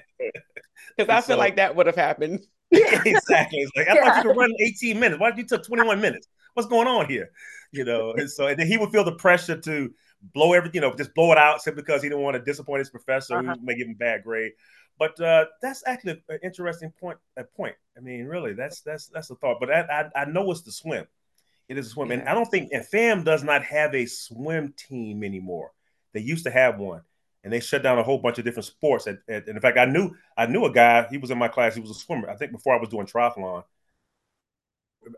Because 0.96 1.08
I 1.10 1.20
so, 1.20 1.26
feel 1.26 1.36
like 1.36 1.56
that 1.56 1.76
would 1.76 1.86
have 1.86 1.94
happened. 1.94 2.40
exactly. 2.70 3.58
It's 3.60 3.72
like 3.76 3.88
I 3.88 3.94
yeah. 3.94 4.04
thought 4.04 4.16
you 4.24 4.30
could 4.30 4.38
run 4.38 4.52
18 4.58 4.98
minutes. 4.98 5.20
Why 5.20 5.30
did 5.30 5.38
you 5.38 5.44
took 5.44 5.64
21 5.64 6.00
minutes? 6.00 6.26
What's 6.54 6.68
going 6.68 6.88
on 6.88 7.06
here? 7.06 7.30
You 7.70 7.84
know, 7.84 8.12
and 8.12 8.30
so 8.30 8.46
and 8.46 8.58
then 8.58 8.66
he 8.66 8.78
would 8.78 8.90
feel 8.90 9.04
the 9.04 9.12
pressure 9.16 9.60
to 9.60 9.92
blow 10.32 10.54
everything, 10.54 10.82
you 10.82 10.88
know, 10.88 10.96
just 10.96 11.14
blow 11.14 11.30
it 11.32 11.38
out 11.38 11.60
simply 11.60 11.82
because 11.82 12.02
he 12.02 12.08
didn't 12.08 12.24
want 12.24 12.34
to 12.34 12.42
disappoint 12.42 12.78
his 12.78 12.90
professor 12.90 13.36
uh-huh. 13.36 13.54
who 13.54 13.66
may 13.66 13.76
give 13.76 13.86
him 13.86 13.92
a 13.92 13.98
bad 13.98 14.24
grade. 14.24 14.52
But 14.98 15.20
uh, 15.20 15.44
that's 15.60 15.84
actually 15.86 16.22
an 16.30 16.38
interesting 16.42 16.92
point. 16.98 17.18
A 17.36 17.44
point. 17.44 17.76
I 17.96 18.00
mean, 18.00 18.24
really, 18.24 18.54
that's 18.54 18.80
that's 18.80 19.08
that's 19.08 19.28
a 19.28 19.34
thought. 19.34 19.58
But 19.60 19.70
I, 19.70 19.80
I, 19.82 20.22
I 20.22 20.24
know 20.24 20.50
it's 20.50 20.62
the 20.62 20.72
swim. 20.72 21.06
It 21.68 21.76
is 21.76 21.88
a 21.88 21.90
swim, 21.90 22.08
yeah. 22.08 22.20
and 22.20 22.28
I 22.28 22.32
don't 22.32 22.50
think 22.50 22.70
and 22.72 22.84
FAMU 22.84 23.24
does 23.24 23.44
not 23.44 23.62
have 23.64 23.94
a 23.94 24.06
swim 24.06 24.72
team 24.76 25.22
anymore. 25.22 25.72
They 26.18 26.24
used 26.24 26.44
to 26.46 26.50
have 26.50 26.78
one, 26.78 27.02
and 27.44 27.52
they 27.52 27.60
shut 27.60 27.84
down 27.84 27.98
a 28.00 28.02
whole 28.02 28.18
bunch 28.18 28.38
of 28.38 28.44
different 28.44 28.66
sports. 28.66 29.06
At, 29.06 29.18
at, 29.28 29.46
and 29.46 29.56
in 29.56 29.60
fact, 29.60 29.78
I 29.78 29.84
knew 29.84 30.10
I 30.36 30.46
knew 30.46 30.64
a 30.64 30.72
guy. 30.72 31.06
He 31.08 31.16
was 31.16 31.30
in 31.30 31.38
my 31.38 31.46
class. 31.46 31.76
He 31.76 31.80
was 31.80 31.90
a 31.90 31.94
swimmer. 31.94 32.28
I 32.28 32.34
think 32.34 32.50
before 32.50 32.74
I 32.74 32.80
was 32.80 32.88
doing 32.88 33.06
triathlon. 33.06 33.62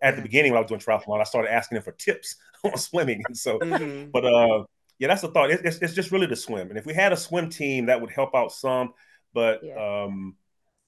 At 0.02 0.16
the 0.16 0.22
beginning, 0.22 0.52
when 0.52 0.58
I 0.58 0.60
was 0.60 0.68
doing 0.68 0.80
triathlon, 0.80 1.22
I 1.22 1.24
started 1.24 1.50
asking 1.50 1.76
him 1.76 1.82
for 1.82 1.92
tips 1.92 2.36
on 2.64 2.76
swimming. 2.76 3.22
And 3.26 3.36
so, 3.36 3.58
mm-hmm. 3.58 4.10
but 4.10 4.26
uh, 4.26 4.64
yeah, 4.98 5.08
that's 5.08 5.22
the 5.22 5.28
thought. 5.28 5.50
It, 5.50 5.62
it's, 5.64 5.78
it's 5.78 5.94
just 5.94 6.12
really 6.12 6.26
the 6.26 6.36
swim. 6.36 6.68
And 6.68 6.78
if 6.78 6.84
we 6.84 6.92
had 6.92 7.14
a 7.14 7.16
swim 7.16 7.48
team, 7.48 7.86
that 7.86 7.98
would 7.98 8.10
help 8.10 8.34
out 8.34 8.52
some. 8.52 8.92
But 9.32 9.64
yeah. 9.64 10.04
um, 10.04 10.36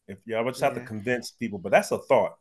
if 0.06 0.18
yeah, 0.26 0.36
I 0.36 0.42
would 0.42 0.52
just 0.52 0.62
have 0.62 0.74
to 0.74 0.84
convince 0.84 1.30
people. 1.30 1.58
But 1.58 1.72
that's 1.72 1.90
a 1.90 1.98
thought. 1.98 2.36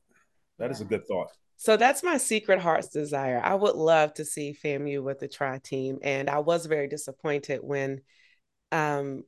That 0.59 0.65
yeah. 0.65 0.72
is 0.72 0.82
a 0.82 0.86
good 0.86 1.07
thought. 1.07 1.30
So 1.62 1.78
that's 1.78 2.01
my 2.01 2.18
secret 2.18 2.57
heart's 2.57 2.88
desire. 2.88 3.39
I 3.39 3.53
would 3.53 3.76
love 3.76 4.16
to 4.16 4.26
see 4.26 4.57
FAMU 4.64 5.03
with 5.03 5.20
the 5.20 5.28
tri 5.28 5.59
team, 5.59 5.99
and 6.01 6.28
I 6.28 6.39
was 6.39 6.66
very 6.66 6.88
disappointed 6.88 7.59
when 7.62 8.01
um, 8.72 9.26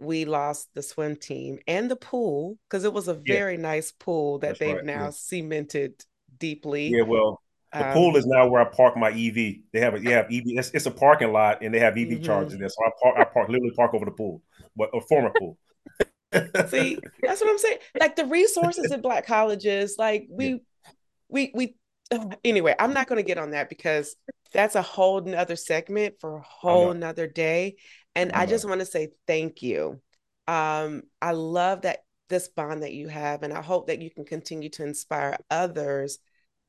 we 0.00 0.24
lost 0.24 0.70
the 0.74 0.82
swim 0.82 1.14
team 1.14 1.60
and 1.68 1.88
the 1.88 1.94
pool 1.94 2.58
because 2.68 2.82
it 2.82 2.92
was 2.92 3.06
a 3.06 3.14
very 3.14 3.54
yeah. 3.54 3.60
nice 3.60 3.92
pool 3.92 4.40
that 4.40 4.48
that's 4.48 4.58
they've 4.58 4.74
right. 4.74 4.84
now 4.84 5.04
yeah. 5.04 5.10
cemented 5.10 6.04
deeply. 6.36 6.88
Yeah, 6.88 7.02
well, 7.02 7.40
the 7.72 7.86
um, 7.86 7.92
pool 7.92 8.16
is 8.16 8.26
now 8.26 8.48
where 8.48 8.62
I 8.62 8.64
park 8.64 8.96
my 8.96 9.10
EV. 9.10 9.34
They 9.72 9.78
have 9.78 9.94
a 9.94 10.02
yeah 10.02 10.24
EV. 10.28 10.42
It's, 10.46 10.70
it's 10.72 10.86
a 10.86 10.90
parking 10.90 11.32
lot, 11.32 11.62
and 11.62 11.72
they 11.72 11.78
have 11.78 11.96
EV 11.96 12.08
mm-hmm. 12.08 12.24
chargers 12.24 12.58
there. 12.58 12.70
So 12.70 12.84
I 12.84 12.90
park 13.00 13.16
I 13.18 13.24
park 13.32 13.48
literally 13.48 13.72
park 13.76 13.94
over 13.94 14.04
the 14.04 14.10
pool, 14.10 14.42
but 14.74 14.90
a 14.92 15.00
former 15.00 15.30
pool. 15.38 15.56
See, 16.66 16.98
that's 17.22 17.40
what 17.40 17.50
I'm 17.50 17.58
saying. 17.58 17.78
Like 18.00 18.16
the 18.16 18.26
resources 18.26 18.90
in 18.90 19.00
black 19.00 19.26
colleges, 19.26 19.94
like 19.96 20.26
we, 20.28 20.46
yeah. 20.48 20.56
We, 21.32 21.50
we. 21.54 21.76
Anyway, 22.44 22.74
I'm 22.78 22.92
not 22.92 23.06
going 23.06 23.16
to 23.16 23.26
get 23.26 23.38
on 23.38 23.50
that 23.52 23.68
because 23.68 24.14
that's 24.52 24.74
a 24.74 24.82
whole 24.82 25.20
nother 25.22 25.56
segment 25.56 26.20
for 26.20 26.36
a 26.36 26.42
whole 26.42 26.92
nother 26.92 27.26
day. 27.26 27.76
And 28.14 28.32
I, 28.32 28.42
I 28.42 28.46
just 28.46 28.68
want 28.68 28.80
to 28.80 28.86
say 28.86 29.08
thank 29.26 29.62
you. 29.62 30.00
Um, 30.46 31.04
I 31.20 31.32
love 31.32 31.82
that 31.82 32.00
this 32.28 32.48
bond 32.48 32.82
that 32.82 32.92
you 32.92 33.08
have, 33.08 33.42
and 33.42 33.52
I 33.52 33.62
hope 33.62 33.86
that 33.86 34.02
you 34.02 34.10
can 34.10 34.24
continue 34.24 34.68
to 34.70 34.82
inspire 34.82 35.36
others 35.50 36.18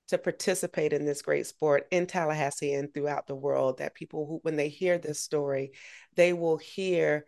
to 0.09 0.17
participate 0.17 0.93
in 0.93 1.05
this 1.05 1.21
great 1.21 1.47
sport 1.47 1.87
in 1.91 2.07
Tallahassee 2.07 2.73
and 2.73 2.93
throughout 2.93 3.27
the 3.27 3.35
world. 3.35 3.79
That 3.79 3.95
people 3.95 4.25
who, 4.25 4.39
when 4.43 4.55
they 4.55 4.69
hear 4.69 4.97
this 4.97 5.19
story, 5.19 5.71
they 6.15 6.31
will 6.31 6.57
hear 6.57 7.25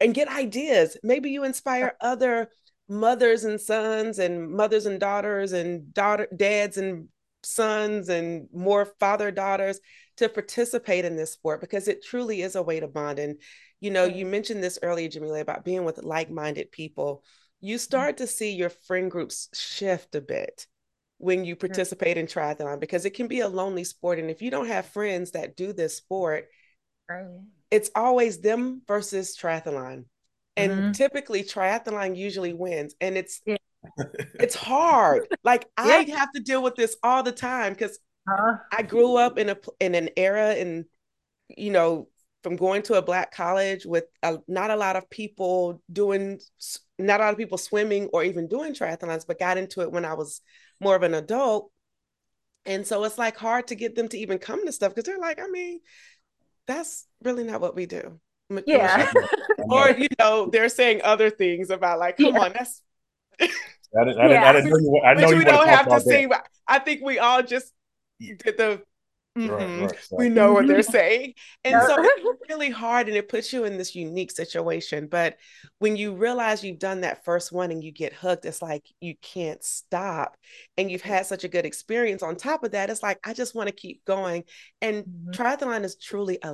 and 0.00 0.14
get 0.14 0.28
ideas. 0.28 0.96
Maybe 1.02 1.30
you 1.30 1.44
inspire 1.44 1.94
other 2.00 2.48
mothers 2.90 3.44
and 3.44 3.60
sons 3.60 4.18
and 4.18 4.50
mothers 4.50 4.84
and 4.84 4.98
daughters 4.98 5.52
and 5.52 5.94
daughter 5.94 6.26
dads 6.36 6.76
and 6.76 7.08
sons 7.42 8.08
and 8.08 8.48
more 8.52 8.84
father 8.98 9.30
daughters 9.30 9.80
to 10.16 10.28
participate 10.28 11.04
in 11.04 11.16
this 11.16 11.32
sport 11.32 11.60
because 11.60 11.88
it 11.88 12.04
truly 12.04 12.42
is 12.42 12.56
a 12.56 12.62
way 12.62 12.80
to 12.80 12.88
bond. 12.88 13.18
And 13.18 13.40
you 13.80 13.90
know 13.90 14.04
you 14.04 14.26
mentioned 14.26 14.62
this 14.62 14.78
earlier 14.82 15.08
jamila 15.08 15.40
about 15.40 15.64
being 15.64 15.84
with 15.84 16.02
like-minded 16.02 16.72
people. 16.72 17.22
You 17.60 17.76
mm-hmm. 17.76 17.80
start 17.80 18.16
to 18.18 18.26
see 18.26 18.52
your 18.52 18.70
friend 18.70 19.10
groups 19.10 19.48
shift 19.54 20.14
a 20.14 20.20
bit 20.20 20.66
when 21.18 21.44
you 21.44 21.54
participate 21.54 22.16
in 22.16 22.26
triathlon 22.26 22.80
because 22.80 23.04
it 23.04 23.14
can 23.14 23.28
be 23.28 23.40
a 23.40 23.48
lonely 23.48 23.84
sport. 23.84 24.18
And 24.18 24.30
if 24.30 24.42
you 24.42 24.50
don't 24.50 24.66
have 24.66 24.86
friends 24.86 25.30
that 25.30 25.56
do 25.56 25.72
this 25.72 25.96
sport 25.96 26.48
it's 27.70 27.90
always 27.94 28.40
them 28.40 28.82
versus 28.86 29.36
triathlon 29.36 30.04
and 30.56 30.72
mm-hmm. 30.72 30.92
typically 30.92 31.42
triathlon 31.42 32.16
usually 32.16 32.52
wins 32.52 32.94
and 33.00 33.16
it's 33.16 33.40
yeah. 33.46 33.56
it's 34.34 34.54
hard 34.54 35.26
like 35.44 35.66
yeah. 35.78 35.84
i 35.84 36.02
have 36.10 36.30
to 36.32 36.40
deal 36.40 36.62
with 36.62 36.74
this 36.74 36.96
all 37.02 37.22
the 37.22 37.32
time 37.32 37.72
because 37.72 37.98
uh-huh. 38.28 38.56
i 38.72 38.82
grew 38.82 39.16
up 39.16 39.38
in 39.38 39.48
a 39.48 39.56
in 39.78 39.94
an 39.94 40.10
era 40.16 40.50
and 40.50 40.84
you 41.56 41.70
know 41.70 42.08
from 42.42 42.56
going 42.56 42.82
to 42.82 42.94
a 42.94 43.02
black 43.02 43.32
college 43.32 43.84
with 43.84 44.04
a, 44.22 44.38
not 44.48 44.70
a 44.70 44.76
lot 44.76 44.96
of 44.96 45.08
people 45.10 45.82
doing 45.92 46.38
not 46.98 47.20
a 47.20 47.24
lot 47.24 47.32
of 47.32 47.38
people 47.38 47.58
swimming 47.58 48.06
or 48.12 48.24
even 48.24 48.48
doing 48.48 48.72
triathlons 48.74 49.26
but 49.26 49.38
got 49.38 49.58
into 49.58 49.80
it 49.80 49.92
when 49.92 50.04
i 50.04 50.14
was 50.14 50.40
more 50.80 50.96
of 50.96 51.02
an 51.02 51.14
adult. 51.14 51.70
And 52.66 52.86
so 52.86 53.04
it's 53.04 53.18
like 53.18 53.36
hard 53.36 53.68
to 53.68 53.74
get 53.74 53.94
them 53.94 54.08
to 54.08 54.18
even 54.18 54.38
come 54.38 54.66
to 54.66 54.72
stuff 54.72 54.94
because 54.94 55.04
they're 55.04 55.18
like, 55.18 55.40
I 55.40 55.48
mean, 55.48 55.80
that's 56.66 57.06
really 57.22 57.44
not 57.44 57.60
what 57.60 57.76
we 57.76 57.86
do. 57.86 58.20
Yeah. 58.66 59.10
or, 59.70 59.90
you 59.90 60.08
know, 60.18 60.46
they're 60.46 60.68
saying 60.68 61.00
other 61.04 61.30
things 61.30 61.70
about 61.70 61.98
like, 61.98 62.16
come 62.16 62.34
yeah. 62.34 62.40
on, 62.40 62.52
that's 62.52 62.82
I 63.40 64.04
didn't, 64.04 64.18
I 64.18 64.28
didn't, 64.28 64.30
yeah. 64.30 64.48
I 64.48 64.52
didn't 64.52 64.70
know 64.70 64.78
you, 64.78 65.02
I 65.04 65.14
know 65.14 65.28
Which 65.28 65.38
we 65.38 65.44
don't 65.44 65.68
have 65.68 65.88
to 65.88 66.00
say. 66.00 66.28
I 66.68 66.78
think 66.78 67.00
we 67.02 67.18
all 67.18 67.42
just 67.42 67.72
did 68.20 68.56
the 68.56 68.82
Mm-hmm. 69.38 69.82
Right, 69.82 69.92
right, 69.92 69.98
we 70.10 70.28
know 70.28 70.52
what 70.52 70.66
they're 70.66 70.82
saying. 70.82 71.34
And 71.64 71.80
so 71.86 71.96
it's 71.98 72.40
really 72.48 72.70
hard 72.70 73.06
and 73.06 73.16
it 73.16 73.28
puts 73.28 73.52
you 73.52 73.64
in 73.64 73.78
this 73.78 73.94
unique 73.94 74.32
situation. 74.32 75.06
But 75.06 75.36
when 75.78 75.96
you 75.96 76.14
realize 76.14 76.64
you've 76.64 76.80
done 76.80 77.02
that 77.02 77.24
first 77.24 77.52
one 77.52 77.70
and 77.70 77.82
you 77.82 77.92
get 77.92 78.12
hooked, 78.12 78.44
it's 78.44 78.60
like 78.60 78.84
you 79.00 79.14
can't 79.22 79.62
stop. 79.62 80.36
And 80.76 80.90
you've 80.90 81.02
had 81.02 81.26
such 81.26 81.44
a 81.44 81.48
good 81.48 81.64
experience. 81.64 82.22
On 82.22 82.34
top 82.34 82.64
of 82.64 82.72
that, 82.72 82.90
it's 82.90 83.02
like, 83.02 83.20
I 83.24 83.32
just 83.32 83.54
want 83.54 83.68
to 83.68 83.74
keep 83.74 84.04
going. 84.04 84.44
And 84.82 85.04
mm-hmm. 85.04 85.30
triathlon 85.30 85.84
is 85.84 85.96
truly 85.96 86.38
a 86.42 86.52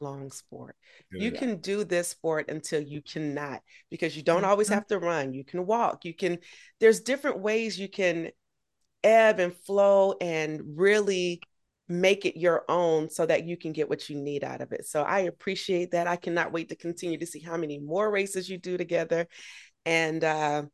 lifelong 0.00 0.30
sport. 0.30 0.76
Yeah. 1.12 1.24
You 1.24 1.32
can 1.32 1.56
do 1.56 1.84
this 1.84 2.08
sport 2.08 2.50
until 2.50 2.80
you 2.80 3.02
cannot 3.02 3.62
because 3.90 4.16
you 4.16 4.22
don't 4.22 4.44
always 4.44 4.68
mm-hmm. 4.68 4.74
have 4.74 4.86
to 4.88 4.98
run. 4.98 5.32
You 5.32 5.44
can 5.44 5.66
walk. 5.66 6.04
You 6.04 6.14
can, 6.14 6.38
there's 6.80 7.00
different 7.00 7.40
ways 7.40 7.78
you 7.78 7.88
can 7.88 8.30
ebb 9.02 9.40
and 9.40 9.54
flow 9.54 10.14
and 10.20 10.60
really 10.76 11.40
make 11.88 12.24
it 12.24 12.38
your 12.38 12.64
own 12.68 13.08
so 13.10 13.26
that 13.26 13.46
you 13.46 13.56
can 13.56 13.72
get 13.72 13.88
what 13.88 14.08
you 14.08 14.16
need 14.16 14.44
out 14.44 14.60
of 14.60 14.72
it. 14.72 14.86
So 14.86 15.02
I 15.02 15.20
appreciate 15.20 15.92
that. 15.92 16.06
I 16.06 16.16
cannot 16.16 16.52
wait 16.52 16.68
to 16.68 16.76
continue 16.76 17.18
to 17.18 17.26
see 17.26 17.40
how 17.40 17.56
many 17.56 17.78
more 17.78 18.10
races 18.10 18.48
you 18.48 18.58
do 18.58 18.76
together. 18.76 19.26
And 19.84 20.22
uh, 20.22 20.64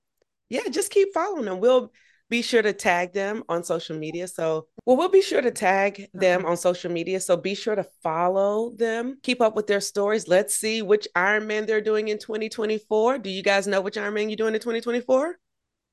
yeah, 0.48 0.68
just 0.70 0.90
keep 0.90 1.14
following 1.14 1.46
them. 1.46 1.60
We'll 1.60 1.92
be 2.28 2.42
sure 2.42 2.62
to 2.62 2.72
tag 2.72 3.12
them 3.12 3.42
on 3.48 3.62
social 3.62 3.96
media. 3.96 4.26
So, 4.28 4.66
well, 4.84 4.96
we'll 4.96 5.08
be 5.08 5.22
sure 5.22 5.40
to 5.40 5.50
tag 5.50 6.08
them 6.12 6.40
mm-hmm. 6.40 6.50
on 6.50 6.56
social 6.56 6.90
media. 6.90 7.20
So 7.20 7.36
be 7.36 7.54
sure 7.54 7.74
to 7.74 7.86
follow 8.02 8.70
them, 8.76 9.18
keep 9.22 9.40
up 9.40 9.54
with 9.54 9.66
their 9.66 9.80
stories. 9.80 10.28
Let's 10.28 10.56
see 10.56 10.82
which 10.82 11.06
Ironman 11.16 11.66
they're 11.66 11.80
doing 11.80 12.08
in 12.08 12.18
2024. 12.18 13.18
Do 13.18 13.30
you 13.30 13.42
guys 13.42 13.66
know 13.66 13.80
which 13.80 13.94
Ironman 13.94 14.28
you're 14.28 14.36
doing 14.36 14.54
in 14.54 14.60
2024? 14.60 15.38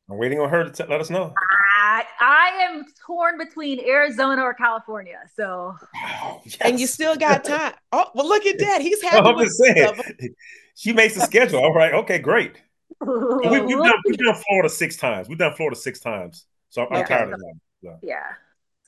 I'm 0.09 0.17
waiting 0.17 0.39
on 0.39 0.49
her 0.49 0.65
to 0.65 0.71
t- 0.71 0.83
let 0.89 0.99
us 0.99 1.09
know. 1.09 1.33
I, 1.83 2.03
I 2.19 2.49
am 2.69 2.85
torn 3.05 3.37
between 3.37 3.79
Arizona 3.79 4.41
or 4.41 4.53
California. 4.53 5.19
So, 5.35 5.75
oh, 5.95 6.41
yes. 6.43 6.57
and 6.61 6.79
you 6.79 6.87
still 6.87 7.15
got 7.15 7.43
time. 7.43 7.73
Oh, 7.91 8.07
well, 8.13 8.27
look 8.27 8.45
at 8.45 8.59
that. 8.59 8.81
He's 8.81 9.01
happy. 9.03 9.27
I'm 9.27 9.39
just 9.39 9.57
saying. 9.57 10.33
She 10.75 10.93
makes 10.93 11.15
the 11.15 11.21
schedule. 11.21 11.59
All 11.59 11.73
right. 11.73 11.93
Okay. 11.93 12.19
Great. 12.19 12.61
We, 13.01 13.47
have 13.47 13.67
done, 13.67 13.93
we've 14.05 14.17
done 14.17 14.35
Florida 14.47 14.69
six 14.69 14.97
times. 14.97 15.27
We've 15.27 15.37
done 15.37 15.53
Florida 15.55 15.75
six 15.75 15.99
times. 15.99 16.45
So 16.69 16.87
I'm, 16.89 17.05
tired 17.05 17.33
of 17.33 17.39
that. 17.39 17.53
So. 17.83 17.99
Yeah. 18.01 18.23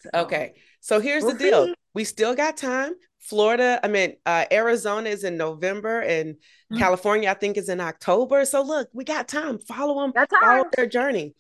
So. 0.02 0.10
Okay. 0.22 0.54
So 0.82 1.00
here's 1.00 1.24
we'll 1.24 1.34
the 1.34 1.40
deal. 1.40 1.66
See. 1.66 1.74
We 1.94 2.04
still 2.04 2.36
got 2.36 2.58
time. 2.58 2.94
Florida, 3.26 3.80
I 3.84 3.88
mean, 3.88 4.18
uh, 4.28 4.46
Arizona 4.52 5.10
is 5.10 5.24
in 5.24 5.36
November 5.36 6.02
and 6.02 6.36
mm-hmm. 6.36 6.78
California, 6.78 7.30
I 7.30 7.34
think, 7.34 7.58
is 7.58 7.70
in 7.70 7.82
October. 7.82 8.46
So 8.46 8.62
look, 8.62 8.88
we 8.94 9.04
got 9.04 9.28
time. 9.28 9.58
Follow 9.58 10.02
them, 10.02 10.28
follow 10.30 10.66
their 10.76 10.86
journey. 10.86 11.34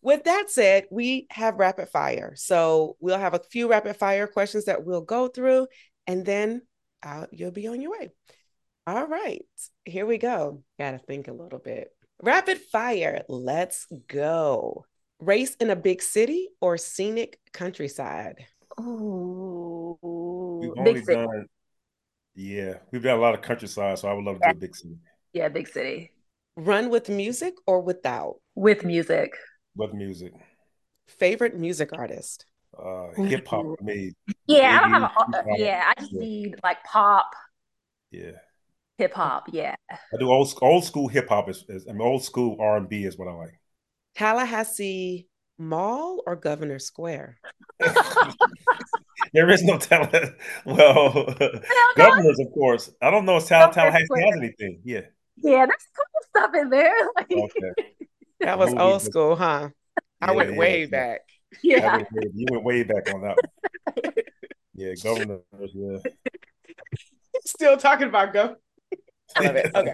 With 0.00 0.24
that 0.24 0.46
said, 0.48 0.84
we 0.90 1.26
have 1.30 1.56
rapid 1.56 1.88
fire. 1.88 2.32
So 2.36 2.96
we'll 3.00 3.18
have 3.18 3.34
a 3.34 3.40
few 3.50 3.68
rapid 3.68 3.96
fire 3.96 4.26
questions 4.26 4.64
that 4.64 4.84
we'll 4.84 5.02
go 5.02 5.28
through, 5.28 5.66
and 6.06 6.24
then 6.24 6.62
uh, 7.02 7.26
you'll 7.32 7.50
be 7.50 7.66
on 7.66 7.82
your 7.82 7.90
way. 7.90 8.10
All 8.86 9.06
right, 9.06 9.44
here 9.84 10.06
we 10.06 10.16
go. 10.16 10.62
Got 10.78 10.92
to 10.92 10.98
think 10.98 11.28
a 11.28 11.32
little 11.32 11.58
bit. 11.58 11.94
Rapid 12.22 12.58
fire. 12.58 13.24
Let's 13.28 13.86
go. 14.08 14.86
Race 15.18 15.54
in 15.56 15.70
a 15.70 15.76
big 15.76 16.02
city 16.02 16.48
or 16.60 16.76
scenic 16.76 17.38
countryside? 17.52 18.46
Oh, 18.78 20.60
big 20.84 21.04
city. 21.04 21.14
Done, 21.14 21.46
yeah, 22.34 22.74
we've 22.90 23.02
done 23.02 23.18
a 23.18 23.20
lot 23.20 23.34
of 23.34 23.42
countryside, 23.42 23.98
so 23.98 24.08
I 24.08 24.12
would 24.12 24.24
love 24.24 24.36
to 24.36 24.40
yeah. 24.42 24.52
do 24.52 24.58
a 24.58 24.60
big 24.60 24.76
city. 24.76 24.96
Yeah, 25.32 25.48
big 25.48 25.68
city. 25.68 26.12
Run 26.56 26.90
with 26.90 27.08
music 27.08 27.54
or 27.66 27.80
without? 27.80 28.36
With 28.54 28.84
music. 28.84 29.30
With 29.74 29.94
music. 29.94 30.32
Favorite 31.06 31.56
music 31.56 31.92
artist? 31.92 32.46
Uh, 32.78 33.12
hip 33.22 33.46
hop 33.48 33.64
made. 33.80 34.14
Yeah, 34.46 34.78
I 34.78 34.80
don't 34.80 34.90
have 34.90 35.02
a. 35.02 35.58
Yeah, 35.58 35.84
I 35.86 36.00
just 36.00 36.12
yeah. 36.12 36.20
need 36.20 36.56
like 36.62 36.82
pop. 36.84 37.30
Yeah. 38.10 38.32
Hip 38.98 39.12
hop, 39.12 39.48
yeah. 39.52 39.74
I 39.90 40.16
do 40.18 40.30
old 40.30 40.54
old 40.62 40.84
school 40.84 41.08
hip 41.08 41.28
hop 41.28 41.50
is, 41.50 41.64
is 41.68 41.86
I 41.88 41.92
mean, 41.92 42.00
old 42.00 42.24
school 42.24 42.56
R 42.58 42.78
and 42.78 42.88
B 42.88 43.04
is 43.04 43.18
what 43.18 43.28
I 43.28 43.32
like. 43.32 43.60
Tallahassee 44.14 45.28
Mall 45.58 46.22
or 46.26 46.36
Governor 46.36 46.78
Square? 46.78 47.38
there 49.32 49.50
is 49.50 49.62
no 49.62 49.78
talent. 49.78 50.34
Well, 50.64 51.34
governors, 51.96 52.38
of 52.40 52.52
course. 52.52 52.90
I 53.02 53.10
don't 53.10 53.26
know 53.26 53.36
if 53.36 53.46
Tal- 53.46 53.70
Tallahassee 53.70 54.06
has 54.16 54.36
anything. 54.36 54.80
Yeah. 54.84 55.02
Yeah, 55.36 55.66
there's 55.66 55.88
cool 55.94 56.22
stuff 56.30 56.54
in 56.54 56.70
there. 56.70 56.94
Like... 57.16 57.30
Okay. 57.30 57.94
That 58.40 58.58
was 58.58 58.74
old 58.74 59.02
school, 59.02 59.36
huh? 59.36 59.70
I 60.20 60.32
went 60.32 60.52
yeah, 60.52 60.58
way 60.58 60.80
yeah. 60.80 60.86
back. 60.86 61.20
Yeah. 61.62 62.02
you 62.12 62.46
went 62.50 62.64
way 62.64 62.82
back 62.82 63.12
on 63.14 63.22
that 63.22 63.36
one. 63.36 64.14
yeah, 64.74 64.94
governors, 65.02 65.42
yeah. 65.72 65.98
Still 67.44 67.76
talking 67.76 68.08
about 68.08 68.32
go. 68.32 68.56
I 69.36 69.46
love 69.46 69.56
it. 69.56 69.70
Okay. 69.74 69.92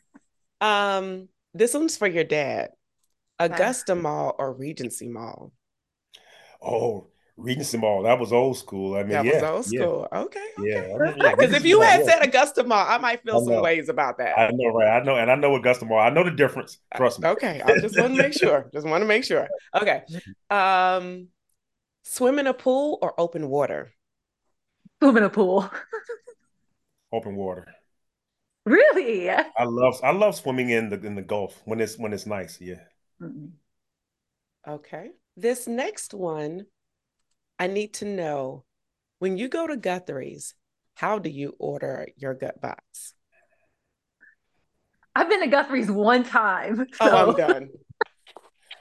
um, 0.60 1.28
this 1.52 1.74
one's 1.74 1.96
for 1.96 2.06
your 2.06 2.24
dad. 2.24 2.70
Augusta 3.38 3.94
Mall 3.94 4.34
or 4.38 4.52
Regency 4.52 5.08
Mall? 5.08 5.52
Oh, 6.62 7.08
Regency 7.36 7.78
Mall. 7.78 8.02
That 8.04 8.18
was 8.18 8.32
old 8.32 8.56
school. 8.56 8.94
I 8.94 9.02
mean, 9.02 9.10
that 9.10 9.24
yeah, 9.24 9.34
was 9.34 9.42
old 9.42 9.66
school. 9.66 10.08
Yeah. 10.12 10.20
Okay. 10.20 10.48
Yeah. 10.58 11.32
Because 11.36 11.52
if 11.52 11.64
you 11.64 11.80
had 11.80 12.04
said 12.04 12.22
Augusta 12.22 12.62
Mall, 12.62 12.86
I 12.88 12.98
might 12.98 13.22
feel 13.22 13.44
some 13.44 13.60
ways 13.60 13.88
about 13.88 14.18
that. 14.18 14.38
I 14.38 14.50
know, 14.52 14.68
right? 14.68 15.00
I 15.00 15.04
know, 15.04 15.16
and 15.16 15.30
I 15.30 15.34
know 15.34 15.54
Augusta 15.56 15.84
Mall. 15.84 15.98
I 15.98 16.10
know 16.10 16.24
the 16.24 16.30
difference. 16.30 16.78
Trust 16.96 17.20
me. 17.20 17.28
Okay. 17.28 17.60
I 17.64 17.78
just 17.78 17.98
want 17.98 18.14
to 18.16 18.22
make 18.22 18.34
sure. 18.34 18.70
Just 18.72 18.86
want 18.86 19.02
to 19.02 19.06
make 19.06 19.24
sure. 19.24 19.48
Okay. 19.74 20.02
Um, 20.50 21.28
swim 22.02 22.38
in 22.38 22.46
a 22.46 22.54
pool 22.54 22.98
or 23.02 23.18
open 23.20 23.48
water? 23.48 23.92
Swim 25.02 25.16
in 25.16 25.24
a 25.24 25.30
pool. 25.30 25.68
open 27.12 27.34
water. 27.34 27.66
Really? 28.64 29.28
I 29.30 29.64
love 29.64 30.00
I 30.02 30.12
love 30.12 30.36
swimming 30.36 30.70
in 30.70 30.90
the 30.90 31.00
in 31.00 31.14
the 31.14 31.22
Gulf 31.22 31.60
when 31.64 31.80
it's 31.80 31.98
when 31.98 32.12
it's 32.12 32.26
nice. 32.26 32.60
Yeah. 32.60 32.80
Mm-hmm. 33.20 33.46
Okay. 34.66 35.10
This 35.36 35.66
next 35.66 36.14
one 36.14 36.66
I 37.58 37.66
need 37.66 37.94
to 37.94 38.04
know 38.04 38.64
when 39.18 39.36
you 39.36 39.48
go 39.48 39.66
to 39.66 39.76
Guthrie's, 39.76 40.54
how 40.94 41.18
do 41.18 41.30
you 41.30 41.54
order 41.58 42.08
your 42.16 42.34
gut 42.34 42.60
box? 42.60 43.14
I've 45.14 45.28
been 45.28 45.40
to 45.40 45.46
Guthrie's 45.46 45.90
one 45.90 46.24
time. 46.24 46.76
So. 46.76 46.84
Oh, 47.00 47.30
I'm 47.30 47.36
done. 47.36 47.68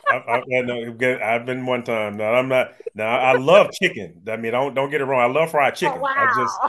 I, 0.09 0.15
I, 0.17 1.35
I've 1.35 1.45
been 1.45 1.65
one 1.65 1.83
time. 1.83 2.17
No, 2.17 2.25
I'm 2.25 2.49
not. 2.49 2.73
Now 2.93 3.17
I 3.17 3.37
love 3.37 3.71
chicken. 3.81 4.21
I 4.27 4.35
mean, 4.35 4.51
don't 4.51 4.73
don't 4.73 4.89
get 4.89 4.99
it 4.99 5.05
wrong. 5.05 5.21
I 5.21 5.33
love 5.33 5.51
fried 5.51 5.75
chicken. 5.75 5.97
Oh, 5.97 6.01
wow. 6.01 6.13
I 6.13 6.33
just 6.37 6.59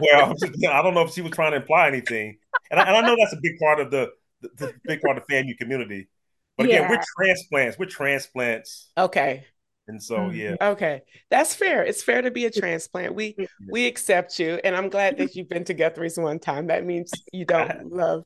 well, 0.00 0.34
just, 0.34 0.66
I 0.66 0.82
don't 0.82 0.94
know 0.94 1.02
if 1.02 1.12
she 1.12 1.22
was 1.22 1.30
trying 1.30 1.52
to 1.52 1.58
imply 1.58 1.86
anything, 1.86 2.38
and 2.70 2.80
I, 2.80 2.84
and 2.84 2.96
I 2.96 3.00
know 3.00 3.16
that's 3.18 3.32
a 3.32 3.40
big 3.42 3.58
part 3.58 3.80
of 3.80 3.90
the, 3.90 4.10
the, 4.40 4.48
the 4.56 4.74
big 4.84 5.00
part 5.00 5.16
of 5.16 5.24
the 5.28 5.34
FAMU 5.34 5.56
community. 5.58 6.08
But 6.56 6.66
again, 6.66 6.82
yeah. 6.82 6.90
we're 6.90 7.02
transplants. 7.16 7.78
We're 7.78 7.86
transplants. 7.86 8.90
Okay. 8.96 9.46
And 9.88 10.02
so, 10.02 10.18
mm-hmm. 10.18 10.36
yeah. 10.36 10.56
Okay. 10.60 11.02
That's 11.30 11.54
fair. 11.54 11.82
It's 11.82 12.02
fair 12.02 12.22
to 12.22 12.30
be 12.30 12.44
a 12.44 12.50
transplant. 12.50 13.14
We 13.14 13.34
we 13.68 13.86
accept 13.86 14.38
you. 14.38 14.60
And 14.62 14.76
I'm 14.76 14.88
glad 14.88 15.18
that 15.18 15.34
you've 15.34 15.48
been 15.48 15.64
to 15.64 15.74
Guthrie's 15.74 16.18
one 16.18 16.38
time. 16.38 16.68
That 16.68 16.84
means 16.84 17.10
you 17.32 17.44
don't 17.44 17.86
love 17.92 18.24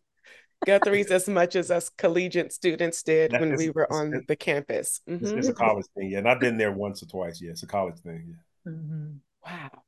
Guthrie's 0.66 1.10
as 1.10 1.28
much 1.28 1.56
as 1.56 1.70
us 1.70 1.90
collegiate 1.90 2.52
students 2.52 3.02
did 3.02 3.30
that 3.30 3.40
when 3.40 3.52
is, 3.52 3.58
we 3.58 3.70
were 3.70 3.90
on 3.92 4.24
the 4.28 4.36
campus. 4.36 5.00
Mm-hmm. 5.08 5.24
It's, 5.24 5.32
it's, 5.32 5.48
a 5.48 5.52
mm-hmm. 5.52 5.64
college 5.64 5.86
thing. 5.96 6.10
Yeah. 6.10 6.18
And 6.18 6.28
I've 6.28 6.40
been 6.40 6.58
there 6.58 6.72
once 6.72 7.02
or 7.02 7.06
twice. 7.06 7.40
Yeah. 7.40 7.50
It's 7.50 7.62
a 7.62 7.66
college 7.66 7.98
thing. 7.98 8.34
Yeah. 8.66 8.72
Mm-hmm. 8.72 9.12
Wow. 9.46 9.82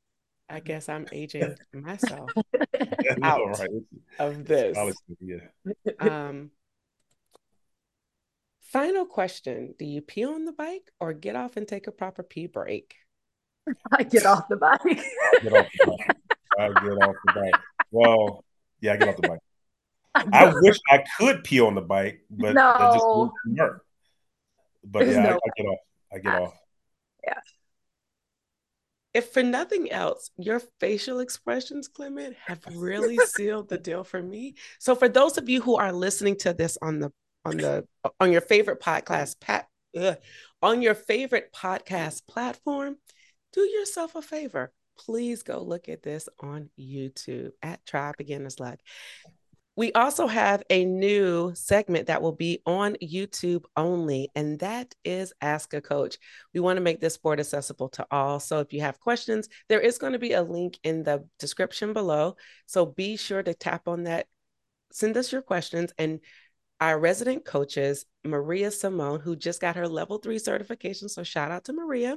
I 0.49 0.61
guess 0.61 0.89
I'm 0.89 1.07
aging 1.13 1.57
myself 1.73 2.31
out 3.23 3.59
right. 3.59 3.69
of 4.19 4.45
this. 4.47 4.77
Yeah. 5.21 5.39
Um, 5.99 6.51
Final 8.77 9.07
question 9.07 9.75
Do 9.79 9.85
you 9.85 10.03
pee 10.03 10.25
on 10.25 10.45
the 10.45 10.53
bike 10.53 10.91
or 10.99 11.13
get 11.13 11.37
off 11.37 11.57
and 11.57 11.69
take 11.69 11.87
a 11.87 11.93
proper 11.93 12.23
pee 12.23 12.47
break? 12.47 12.97
I 13.93 14.03
get 14.03 14.27
off 14.27 14.49
the 14.49 14.57
bike. 14.57 14.81
I 14.85 15.39
get 15.43 15.53
off 15.53 15.67
the 15.79 15.87
bike. 15.87 16.17
I 16.59 16.69
get 16.69 17.03
off 17.03 17.15
the 17.25 17.33
bike. 17.35 17.61
Well, 17.91 18.45
yeah, 18.81 18.95
I 18.95 18.97
get 18.97 19.09
off 19.09 19.17
the 19.17 19.29
bike. 19.29 19.41
I 20.15 20.53
wish 20.61 20.79
I 20.91 21.05
could 21.17 21.45
pee 21.45 21.61
on 21.61 21.75
the 21.75 21.81
bike, 21.81 22.23
but 22.31 22.55
no. 22.55 22.71
it 22.71 22.95
just 22.95 23.07
wouldn't 23.07 23.59
work. 23.59 23.87
But 24.85 25.05
There's 25.05 25.17
yeah, 25.17 25.23
no 25.23 25.31
I, 25.31 25.35
I, 25.35 25.51
get 25.57 25.67
off. 25.67 25.79
I 26.13 26.19
get 26.19 26.33
I, 26.33 26.43
off. 26.43 26.55
Yeah. 27.25 27.41
If 29.17 29.33
for 29.33 29.43
nothing 29.43 29.91
else, 29.91 30.31
your 30.37 30.61
facial 30.79 31.21
expressions, 31.21 31.89
Clement, 31.89 32.37
have 32.45 32.63
really 32.71 33.17
sealed 33.27 33.71
the 33.71 33.79
deal 33.79 34.05
for 34.05 34.23
me. 34.23 34.57
So, 34.79 34.95
for 34.95 35.09
those 35.09 35.39
of 35.39 35.49
you 35.49 35.63
who 35.63 35.77
are 35.77 35.91
listening 35.91 36.37
to 36.41 36.53
this 36.53 36.77
on 36.83 37.01
the 37.01 37.11
on 37.43 37.57
the 37.57 37.87
on 38.21 38.31
your 38.31 38.43
favorite 38.43 38.79
podcast 38.79 39.41
pat 39.41 39.69
ugh, 39.99 40.19
on 40.61 40.83
your 40.83 40.95
favorite 40.95 41.51
podcast 41.55 42.27
platform, 42.27 42.97
do 43.55 43.63
yourself 43.63 44.17
a 44.17 44.21
favor. 44.21 44.71
Please 44.99 45.43
go 45.43 45.63
look 45.63 45.89
at 45.89 46.03
this 46.03 46.29
on 46.41 46.69
YouTube 46.79 47.53
at 47.63 47.87
Tri 47.87 48.13
Beginner's 48.19 48.61
Luck. 48.61 48.81
We 49.77 49.93
also 49.93 50.27
have 50.27 50.63
a 50.71 50.87
new 50.87 51.53
segment 51.55 52.07
that 52.07 52.23
will 52.23 52.33
be 52.33 52.63
on 52.65 52.97
YouTube 53.03 53.65
only, 53.77 54.31
and 54.35 54.59
that 54.61 54.95
is 55.05 55.35
Ask 55.43 55.75
a 55.75 55.83
Coach. 55.83 56.17
We 56.55 56.61
want 56.61 56.79
to 56.79 56.83
make 56.83 56.99
this 56.99 57.15
sport 57.15 57.41
accessible 57.41 57.91
to 57.91 58.07
all. 58.11 58.41
So 58.41 58.61
if 58.61 58.73
you 58.73 58.81
have 58.81 58.99
questions, 59.01 59.49
there 59.69 59.81
is 59.81 59.99
going 59.99 60.15
to 60.15 60.19
be 60.19 60.33
a 60.33 60.43
link 60.43 60.79
in 60.83 61.03
the 61.03 61.27
description 61.39 61.93
below. 61.93 62.37
So 62.65 62.87
be 62.87 63.17
sure 63.19 63.43
to 63.43 63.53
tap 63.53 63.87
on 63.87 64.05
that, 64.05 64.27
send 64.93 65.15
us 65.19 65.31
your 65.31 65.43
questions, 65.43 65.93
and 65.99 66.21
our 66.81 66.99
resident 66.99 67.45
coaches, 67.45 68.07
Maria 68.25 68.71
Simone, 68.71 69.21
who 69.21 69.37
just 69.37 69.61
got 69.61 69.77
her 69.77 69.89
level 69.89 70.19
three 70.19 70.39
certification. 70.39 71.11
So 71.11 71.23
shout 71.23 71.51
out 71.51 71.65
to 71.65 71.75
Maria. 71.75 72.17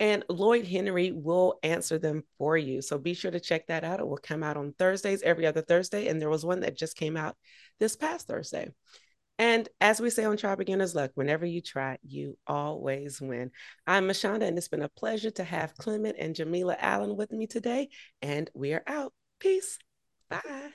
And 0.00 0.24
Lloyd 0.28 0.66
Henry 0.66 1.12
will 1.12 1.58
answer 1.62 1.98
them 1.98 2.24
for 2.38 2.56
you. 2.56 2.82
So 2.82 2.98
be 2.98 3.14
sure 3.14 3.30
to 3.30 3.40
check 3.40 3.68
that 3.68 3.84
out. 3.84 4.00
It 4.00 4.08
will 4.08 4.18
come 4.18 4.42
out 4.42 4.56
on 4.56 4.74
Thursdays, 4.78 5.22
every 5.22 5.46
other 5.46 5.62
Thursday. 5.62 6.08
And 6.08 6.20
there 6.20 6.30
was 6.30 6.44
one 6.44 6.60
that 6.60 6.76
just 6.76 6.96
came 6.96 7.16
out 7.16 7.36
this 7.78 7.96
past 7.96 8.26
Thursday. 8.26 8.70
And 9.38 9.68
as 9.80 10.00
we 10.00 10.10
say 10.10 10.24
on 10.24 10.36
Tri 10.36 10.54
Beginner's 10.54 10.94
Luck, 10.94 11.10
whenever 11.14 11.44
you 11.44 11.60
try, 11.60 11.98
you 12.02 12.38
always 12.46 13.20
win. 13.20 13.50
I'm 13.86 14.06
Michanda, 14.06 14.46
and 14.46 14.56
it's 14.56 14.68
been 14.68 14.82
a 14.82 14.88
pleasure 14.88 15.32
to 15.32 15.44
have 15.44 15.76
Clement 15.76 16.16
and 16.18 16.36
Jamila 16.36 16.76
Allen 16.78 17.16
with 17.16 17.32
me 17.32 17.48
today. 17.48 17.88
And 18.22 18.48
we 18.54 18.74
are 18.74 18.84
out. 18.86 19.12
Peace. 19.40 19.78
Bye. 20.28 20.74